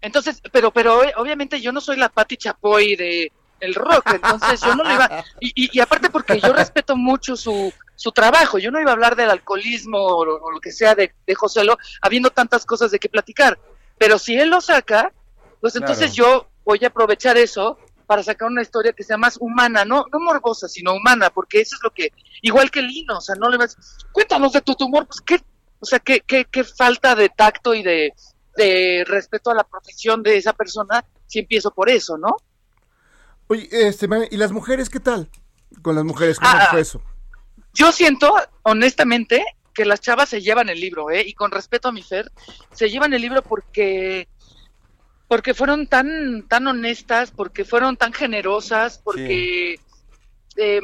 Entonces, 0.00 0.40
pero, 0.52 0.70
pero 0.70 1.04
eh, 1.04 1.12
obviamente 1.16 1.60
yo 1.60 1.72
no 1.72 1.80
soy 1.80 1.96
la 1.96 2.08
Patti 2.08 2.36
Chapoy 2.36 2.96
de 2.96 3.32
el 3.60 3.74
rock, 3.74 4.14
entonces 4.14 4.60
yo 4.62 4.74
no 4.74 4.82
lo 4.82 4.90
iba, 4.90 5.22
y, 5.38 5.52
y, 5.54 5.76
y 5.76 5.80
aparte 5.80 6.08
porque 6.08 6.40
yo 6.40 6.50
respeto 6.54 6.96
mucho 6.96 7.36
su, 7.36 7.70
su 8.00 8.12
trabajo, 8.12 8.56
yo 8.58 8.70
no 8.70 8.80
iba 8.80 8.90
a 8.90 8.94
hablar 8.94 9.14
del 9.14 9.28
alcoholismo 9.30 9.98
o, 9.98 10.24
lo- 10.24 10.36
o 10.42 10.50
lo 10.50 10.58
que 10.58 10.72
sea 10.72 10.94
de, 10.94 11.12
de 11.26 11.34
Joselo, 11.34 11.76
habiendo 12.00 12.30
tantas 12.30 12.64
cosas 12.64 12.90
de 12.90 12.98
qué 12.98 13.10
platicar, 13.10 13.58
pero 13.98 14.18
si 14.18 14.36
él 14.36 14.48
lo 14.48 14.62
saca, 14.62 15.12
pues 15.60 15.76
entonces 15.76 16.14
yo 16.14 16.48
voy 16.64 16.78
a 16.82 16.88
aprovechar 16.88 17.36
eso 17.36 17.76
para 18.06 18.22
sacar 18.22 18.48
una 18.48 18.62
historia 18.62 18.94
que 18.94 19.04
sea 19.04 19.18
más 19.18 19.36
humana, 19.38 19.84
no, 19.84 20.06
no 20.10 20.18
morbosa, 20.18 20.66
sino 20.66 20.94
humana, 20.94 21.28
porque 21.28 21.60
eso 21.60 21.76
es 21.76 21.82
lo 21.82 21.90
que, 21.90 22.08
igual 22.40 22.70
que 22.70 22.80
Lino, 22.80 23.18
o 23.18 23.20
sea, 23.20 23.34
no 23.34 23.50
le 23.50 23.58
vas, 23.58 23.76
cuéntanos 24.12 24.54
de 24.54 24.62
tu 24.62 24.74
tumor, 24.74 25.06
pues 25.06 25.20
qué, 25.20 25.38
o 25.78 25.84
sea, 25.84 25.98
qué, 25.98 26.20
qué, 26.20 26.46
qué 26.50 26.64
falta 26.64 27.14
de 27.14 27.28
tacto 27.28 27.74
y 27.74 27.82
de, 27.82 28.14
de 28.56 29.04
respeto 29.06 29.50
a 29.50 29.54
la 29.54 29.64
profesión 29.64 30.22
de 30.22 30.38
esa 30.38 30.54
persona 30.54 31.04
si 31.26 31.40
empiezo 31.40 31.70
por 31.70 31.90
eso, 31.90 32.16
¿no? 32.16 32.34
Oye, 33.48 33.68
este, 33.70 34.08
¿y 34.30 34.36
las 34.38 34.52
mujeres 34.52 34.88
qué 34.88 35.00
tal? 35.00 35.28
Con 35.82 35.94
las 35.94 36.04
mujeres, 36.04 36.38
¿cómo 36.38 36.50
Ah, 36.52 36.68
fue 36.70 36.80
eso? 36.80 37.02
Yo 37.72 37.92
siento, 37.92 38.34
honestamente, 38.62 39.44
que 39.74 39.84
las 39.84 40.00
chavas 40.00 40.28
se 40.28 40.42
llevan 40.42 40.68
el 40.68 40.80
libro, 40.80 41.10
¿eh? 41.10 41.22
Y 41.26 41.34
con 41.34 41.50
respeto 41.50 41.88
a 41.88 41.92
mi 41.92 42.02
Fer, 42.02 42.30
se 42.72 42.90
llevan 42.90 43.12
el 43.14 43.22
libro 43.22 43.42
porque 43.42 44.28
porque 45.28 45.54
fueron 45.54 45.86
tan 45.86 46.46
tan 46.48 46.66
honestas, 46.66 47.30
porque 47.30 47.64
fueron 47.64 47.96
tan 47.96 48.12
generosas, 48.12 48.98
porque 48.98 49.78
eh, 50.56 50.80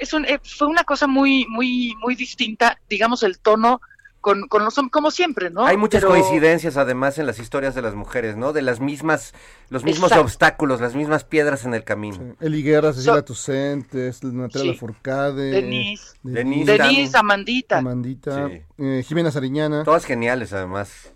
es 0.00 0.12
un, 0.12 0.24
eh, 0.26 0.38
fue 0.44 0.68
una 0.68 0.84
cosa 0.84 1.06
muy 1.06 1.46
muy 1.46 1.94
muy 2.00 2.14
distinta, 2.14 2.78
digamos 2.88 3.22
el 3.22 3.38
tono 3.38 3.80
con, 4.20 4.48
con 4.48 4.64
los 4.64 4.74
como 4.90 5.10
siempre, 5.10 5.50
¿no? 5.50 5.64
Hay 5.66 5.76
muchas 5.76 6.00
Pero- 6.02 6.10
coincidencias 6.12 6.76
además 6.76 7.18
en 7.18 7.26
las 7.26 7.38
historias 7.38 7.74
de 7.74 7.82
las 7.82 7.94
mujeres, 7.94 8.36
¿no? 8.36 8.52
De 8.52 8.60
las 8.62 8.80
mismas, 8.80 9.34
los 9.68 9.84
mismos 9.84 10.10
Exacto. 10.10 10.24
obstáculos, 10.24 10.80
las 10.80 10.94
mismas 10.96 11.22
piedras 11.24 11.64
en 11.64 11.74
el 11.74 11.84
camino. 11.84 12.34
Eli 12.40 12.62
Guerra, 12.62 12.92
Cecilia 12.92 13.14
So- 13.20 13.24
Tucentes, 13.24 14.24
Natalia 14.24 14.62
Sí. 14.62 14.68
Lafourcade, 14.72 15.50
Denise. 15.52 16.14
Denise. 16.24 16.72
Denise, 16.76 17.16
Amandita. 17.16 17.78
Amandita, 17.78 18.48
Sí. 18.48 18.62
eh, 18.78 19.04
Jimena 19.06 19.30
Sariñana. 19.30 19.84
Todas 19.84 20.04
geniales 20.04 20.52
además. 20.52 21.12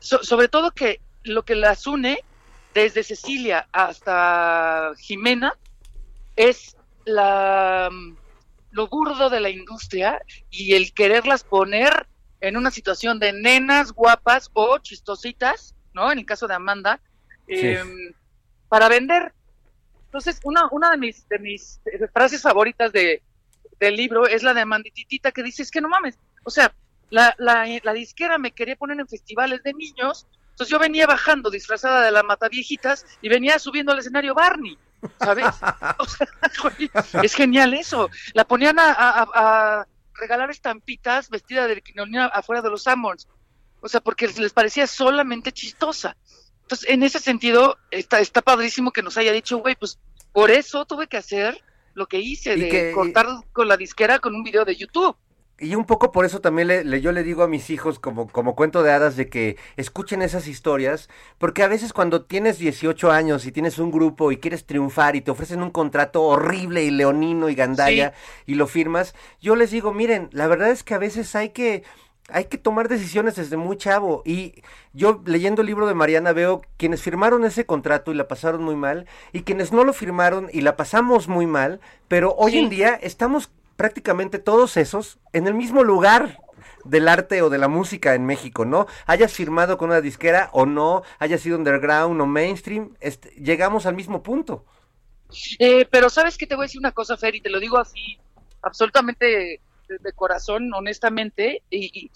So- 0.00 0.22
sobre 0.24 0.48
todo 0.48 0.72
que 0.72 1.00
lo 1.24 1.44
que 1.44 1.54
las 1.54 1.86
une 1.86 2.18
desde 2.74 3.02
Cecilia 3.04 3.68
hasta 3.72 4.92
Jimena 4.98 5.54
es 6.36 6.76
la 7.04 7.88
lo 8.70 8.86
burdo 8.88 9.30
de 9.30 9.40
la 9.40 9.48
industria 9.50 10.20
y 10.50 10.74
el 10.74 10.92
quererlas 10.92 11.42
poner 11.42 12.06
en 12.40 12.56
una 12.56 12.70
situación 12.70 13.18
de 13.18 13.32
nenas 13.32 13.92
guapas 13.92 14.50
o 14.52 14.78
chistositas, 14.78 15.74
¿no? 15.94 16.10
En 16.12 16.18
el 16.18 16.26
caso 16.26 16.46
de 16.46 16.54
Amanda, 16.54 17.00
em, 17.48 18.12
para 18.68 18.88
vender. 18.88 19.32
Entonces, 20.06 20.40
una, 20.44 20.68
una 20.70 20.90
de 20.92 20.96
mis, 20.98 21.28
de 21.28 21.38
mis 21.38 21.80
frases 22.12 22.42
favoritas 22.42 22.92
de, 22.92 23.22
del 23.80 23.96
libro 23.96 24.26
es 24.26 24.42
la 24.42 24.54
de 24.54 24.60
Amandititita 24.62 25.32
que 25.32 25.42
dice, 25.42 25.62
es 25.62 25.70
que 25.70 25.80
no 25.80 25.88
mames, 25.88 26.18
o 26.44 26.50
sea, 26.50 26.74
la, 27.10 27.34
la, 27.38 27.66
la 27.82 27.92
disquera 27.92 28.38
me 28.38 28.52
quería 28.52 28.76
poner 28.76 28.98
en 29.00 29.08
festivales 29.08 29.62
de 29.62 29.72
niños, 29.74 30.26
entonces 30.50 30.68
yo 30.70 30.78
venía 30.78 31.06
bajando 31.06 31.50
disfrazada 31.50 32.02
de 32.02 32.10
la 32.10 32.22
mataviejitas 32.22 33.06
y 33.22 33.28
venía 33.28 33.58
subiendo 33.58 33.92
al 33.92 33.98
escenario 33.98 34.34
Barney, 34.34 34.76
¿sabes? 35.20 35.46
O 35.98 36.04
sea, 36.06 36.26
es 37.22 37.34
genial 37.34 37.74
eso. 37.74 38.08
La 38.34 38.44
ponían 38.44 38.78
a- 38.78 38.92
a- 38.92 39.28
a 39.34 39.86
regalar 40.18 40.50
estampitas 40.50 41.30
vestida 41.30 41.66
de 41.66 41.80
quinonía 41.80 42.26
afuera 42.26 42.62
de 42.62 42.70
los 42.70 42.86
Amors. 42.86 43.28
O 43.80 43.88
sea, 43.88 44.00
porque 44.00 44.28
les 44.28 44.52
parecía 44.52 44.86
solamente 44.86 45.52
chistosa. 45.52 46.16
Entonces, 46.62 46.90
en 46.90 47.02
ese 47.02 47.18
sentido, 47.20 47.78
está, 47.90 48.20
está 48.20 48.42
padrísimo 48.42 48.92
que 48.92 49.02
nos 49.02 49.16
haya 49.16 49.32
dicho, 49.32 49.58
güey, 49.58 49.76
pues 49.76 49.98
por 50.32 50.50
eso 50.50 50.84
tuve 50.84 51.06
que 51.06 51.16
hacer 51.16 51.62
lo 51.94 52.06
que 52.06 52.18
hice, 52.18 52.56
de 52.56 52.92
cortar 52.92 53.26
con 53.52 53.68
la 53.68 53.76
disquera 53.76 54.18
con 54.18 54.34
un 54.34 54.42
video 54.42 54.64
de 54.64 54.76
YouTube 54.76 55.16
y 55.60 55.74
un 55.74 55.84
poco 55.84 56.12
por 56.12 56.24
eso 56.24 56.40
también 56.40 56.68
le, 56.68 57.00
yo 57.00 57.12
le 57.12 57.22
digo 57.22 57.42
a 57.42 57.48
mis 57.48 57.70
hijos 57.70 57.98
como, 57.98 58.28
como 58.28 58.54
cuento 58.54 58.82
de 58.82 58.92
hadas 58.92 59.16
de 59.16 59.28
que 59.28 59.56
escuchen 59.76 60.22
esas 60.22 60.46
historias, 60.46 61.08
porque 61.38 61.62
a 61.62 61.68
veces 61.68 61.92
cuando 61.92 62.24
tienes 62.24 62.58
18 62.58 63.10
años 63.10 63.44
y 63.44 63.52
tienes 63.52 63.78
un 63.78 63.90
grupo 63.90 64.30
y 64.30 64.36
quieres 64.36 64.66
triunfar 64.66 65.16
y 65.16 65.20
te 65.20 65.30
ofrecen 65.30 65.62
un 65.62 65.70
contrato 65.70 66.22
horrible 66.22 66.84
y 66.84 66.90
leonino 66.90 67.48
y 67.48 67.54
gandalla 67.54 68.12
y 68.46 68.54
lo 68.54 68.66
firmas, 68.66 69.14
yo 69.40 69.56
les 69.56 69.70
digo, 69.70 69.92
miren, 69.92 70.28
la 70.32 70.46
verdad 70.46 70.70
es 70.70 70.84
que 70.84 70.94
a 70.94 70.98
veces 70.98 71.34
hay 71.34 71.50
que 71.50 71.82
hay 72.30 72.44
que 72.44 72.58
tomar 72.58 72.88
decisiones 72.88 73.36
desde 73.36 73.56
muy 73.56 73.78
chavo. 73.78 74.22
Y 74.24 74.62
yo 74.92 75.22
leyendo 75.24 75.62
el 75.62 75.66
libro 75.66 75.86
de 75.86 75.94
Mariana 75.94 76.32
veo 76.32 76.62
quienes 76.76 77.02
firmaron 77.02 77.44
ese 77.44 77.64
contrato 77.64 78.12
y 78.12 78.14
la 78.14 78.28
pasaron 78.28 78.62
muy 78.62 78.76
mal, 78.76 79.06
y 79.32 79.42
quienes 79.42 79.72
no 79.72 79.82
lo 79.82 79.92
firmaron 79.92 80.48
y 80.52 80.60
la 80.60 80.76
pasamos 80.76 81.26
muy 81.26 81.46
mal, 81.46 81.80
pero 82.06 82.34
hoy 82.36 82.58
en 82.58 82.68
día 82.68 82.98
estamos 83.00 83.50
prácticamente 83.78 84.40
todos 84.40 84.76
esos 84.76 85.18
en 85.32 85.46
el 85.46 85.54
mismo 85.54 85.84
lugar 85.84 86.40
del 86.84 87.06
arte 87.06 87.42
o 87.42 87.48
de 87.48 87.58
la 87.58 87.68
música 87.68 88.16
en 88.16 88.26
México, 88.26 88.64
¿no? 88.64 88.88
Hayas 89.06 89.32
firmado 89.32 89.78
con 89.78 89.90
una 89.90 90.00
disquera 90.00 90.50
o 90.52 90.66
no, 90.66 91.04
hayas 91.20 91.42
sido 91.42 91.56
underground 91.56 92.20
o 92.20 92.26
mainstream, 92.26 92.96
este, 92.98 93.30
llegamos 93.36 93.86
al 93.86 93.94
mismo 93.94 94.20
punto. 94.24 94.64
Eh, 95.60 95.86
pero 95.92 96.10
sabes 96.10 96.36
que 96.36 96.48
te 96.48 96.56
voy 96.56 96.64
a 96.64 96.66
decir 96.66 96.80
una 96.80 96.90
cosa, 96.90 97.16
Fer, 97.16 97.36
y 97.36 97.40
te 97.40 97.50
lo 97.50 97.60
digo 97.60 97.78
así, 97.78 98.18
absolutamente 98.62 99.60
de, 99.88 100.12
corazón, 100.12 100.74
honestamente, 100.74 101.62
y, 101.70 102.10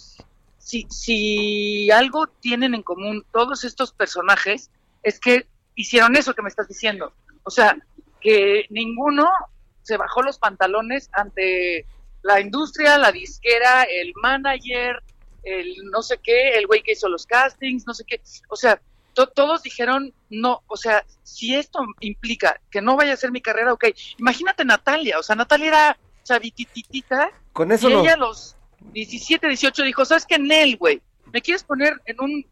si, 0.58 0.86
si 0.90 1.92
algo 1.92 2.26
tienen 2.26 2.74
en 2.74 2.82
común 2.82 3.24
todos 3.30 3.62
estos 3.62 3.92
personajes, 3.92 4.68
es 5.04 5.20
que 5.20 5.46
hicieron 5.76 6.16
eso 6.16 6.34
que 6.34 6.42
me 6.42 6.48
estás 6.48 6.66
diciendo. 6.66 7.12
O 7.44 7.50
sea, 7.50 7.76
que 8.20 8.66
ninguno 8.68 9.30
se 9.82 9.96
bajó 9.96 10.22
los 10.22 10.38
pantalones 10.38 11.10
ante 11.12 11.86
la 12.22 12.40
industria, 12.40 12.98
la 12.98 13.12
disquera, 13.12 13.82
el 13.82 14.12
manager, 14.22 15.02
el 15.42 15.74
no 15.90 16.02
sé 16.02 16.18
qué, 16.22 16.56
el 16.56 16.66
güey 16.66 16.82
que 16.82 16.92
hizo 16.92 17.08
los 17.08 17.26
castings, 17.26 17.86
no 17.86 17.94
sé 17.94 18.04
qué. 18.04 18.20
O 18.48 18.56
sea, 18.56 18.80
todos 19.12 19.62
dijeron, 19.62 20.12
no, 20.30 20.62
o 20.68 20.76
sea, 20.76 21.04
si 21.22 21.54
esto 21.54 21.80
implica 22.00 22.60
que 22.70 22.80
no 22.80 22.96
vaya 22.96 23.12
a 23.12 23.16
ser 23.16 23.30
mi 23.30 23.40
carrera, 23.40 23.72
ok. 23.72 23.86
Imagínate 24.18 24.64
Natalia, 24.64 25.18
o 25.18 25.22
sea, 25.22 25.36
Natalia 25.36 25.68
era 25.68 25.98
chavititita. 26.22 27.30
Con 27.52 27.72
eso 27.72 27.90
y 27.90 27.94
ella 27.94 28.14
a 28.14 28.18
los 28.18 28.56
17, 28.92 29.46
18 29.48 29.82
dijo, 29.82 30.04
¿sabes 30.04 30.26
qué, 30.26 30.38
Nel, 30.38 30.76
güey? 30.76 31.02
¿Me 31.32 31.42
quieres 31.42 31.64
poner 31.64 32.00
en 32.06 32.20
un, 32.20 32.46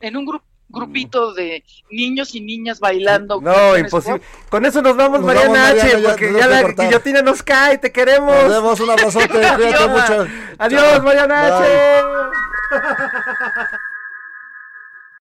en 0.00 0.16
un 0.16 0.26
grupo 0.26 0.44
grupito 0.68 1.32
de 1.32 1.64
niños 1.90 2.34
y 2.34 2.40
niñas 2.40 2.80
bailando. 2.80 3.40
No, 3.40 3.76
imposible. 3.76 4.20
Con 4.48 4.64
eso 4.64 4.82
nos 4.82 4.96
vamos, 4.96 5.22
Mariana 5.22 5.68
H, 5.68 5.98
porque 6.04 6.32
ya, 6.32 6.46
la 6.46 6.62
guillotina 6.62 7.22
nos 7.22 7.42
cae, 7.42 7.78
te 7.78 7.92
queremos. 7.92 8.34
Nos 8.34 8.52
vemos, 8.52 8.80
un 8.80 8.90
abrazote, 8.90 9.28
cuídate 9.30 9.88
mucho. 9.88 10.26
Adiós, 10.58 11.02
Mariana 11.02 11.58
H. 11.58 11.66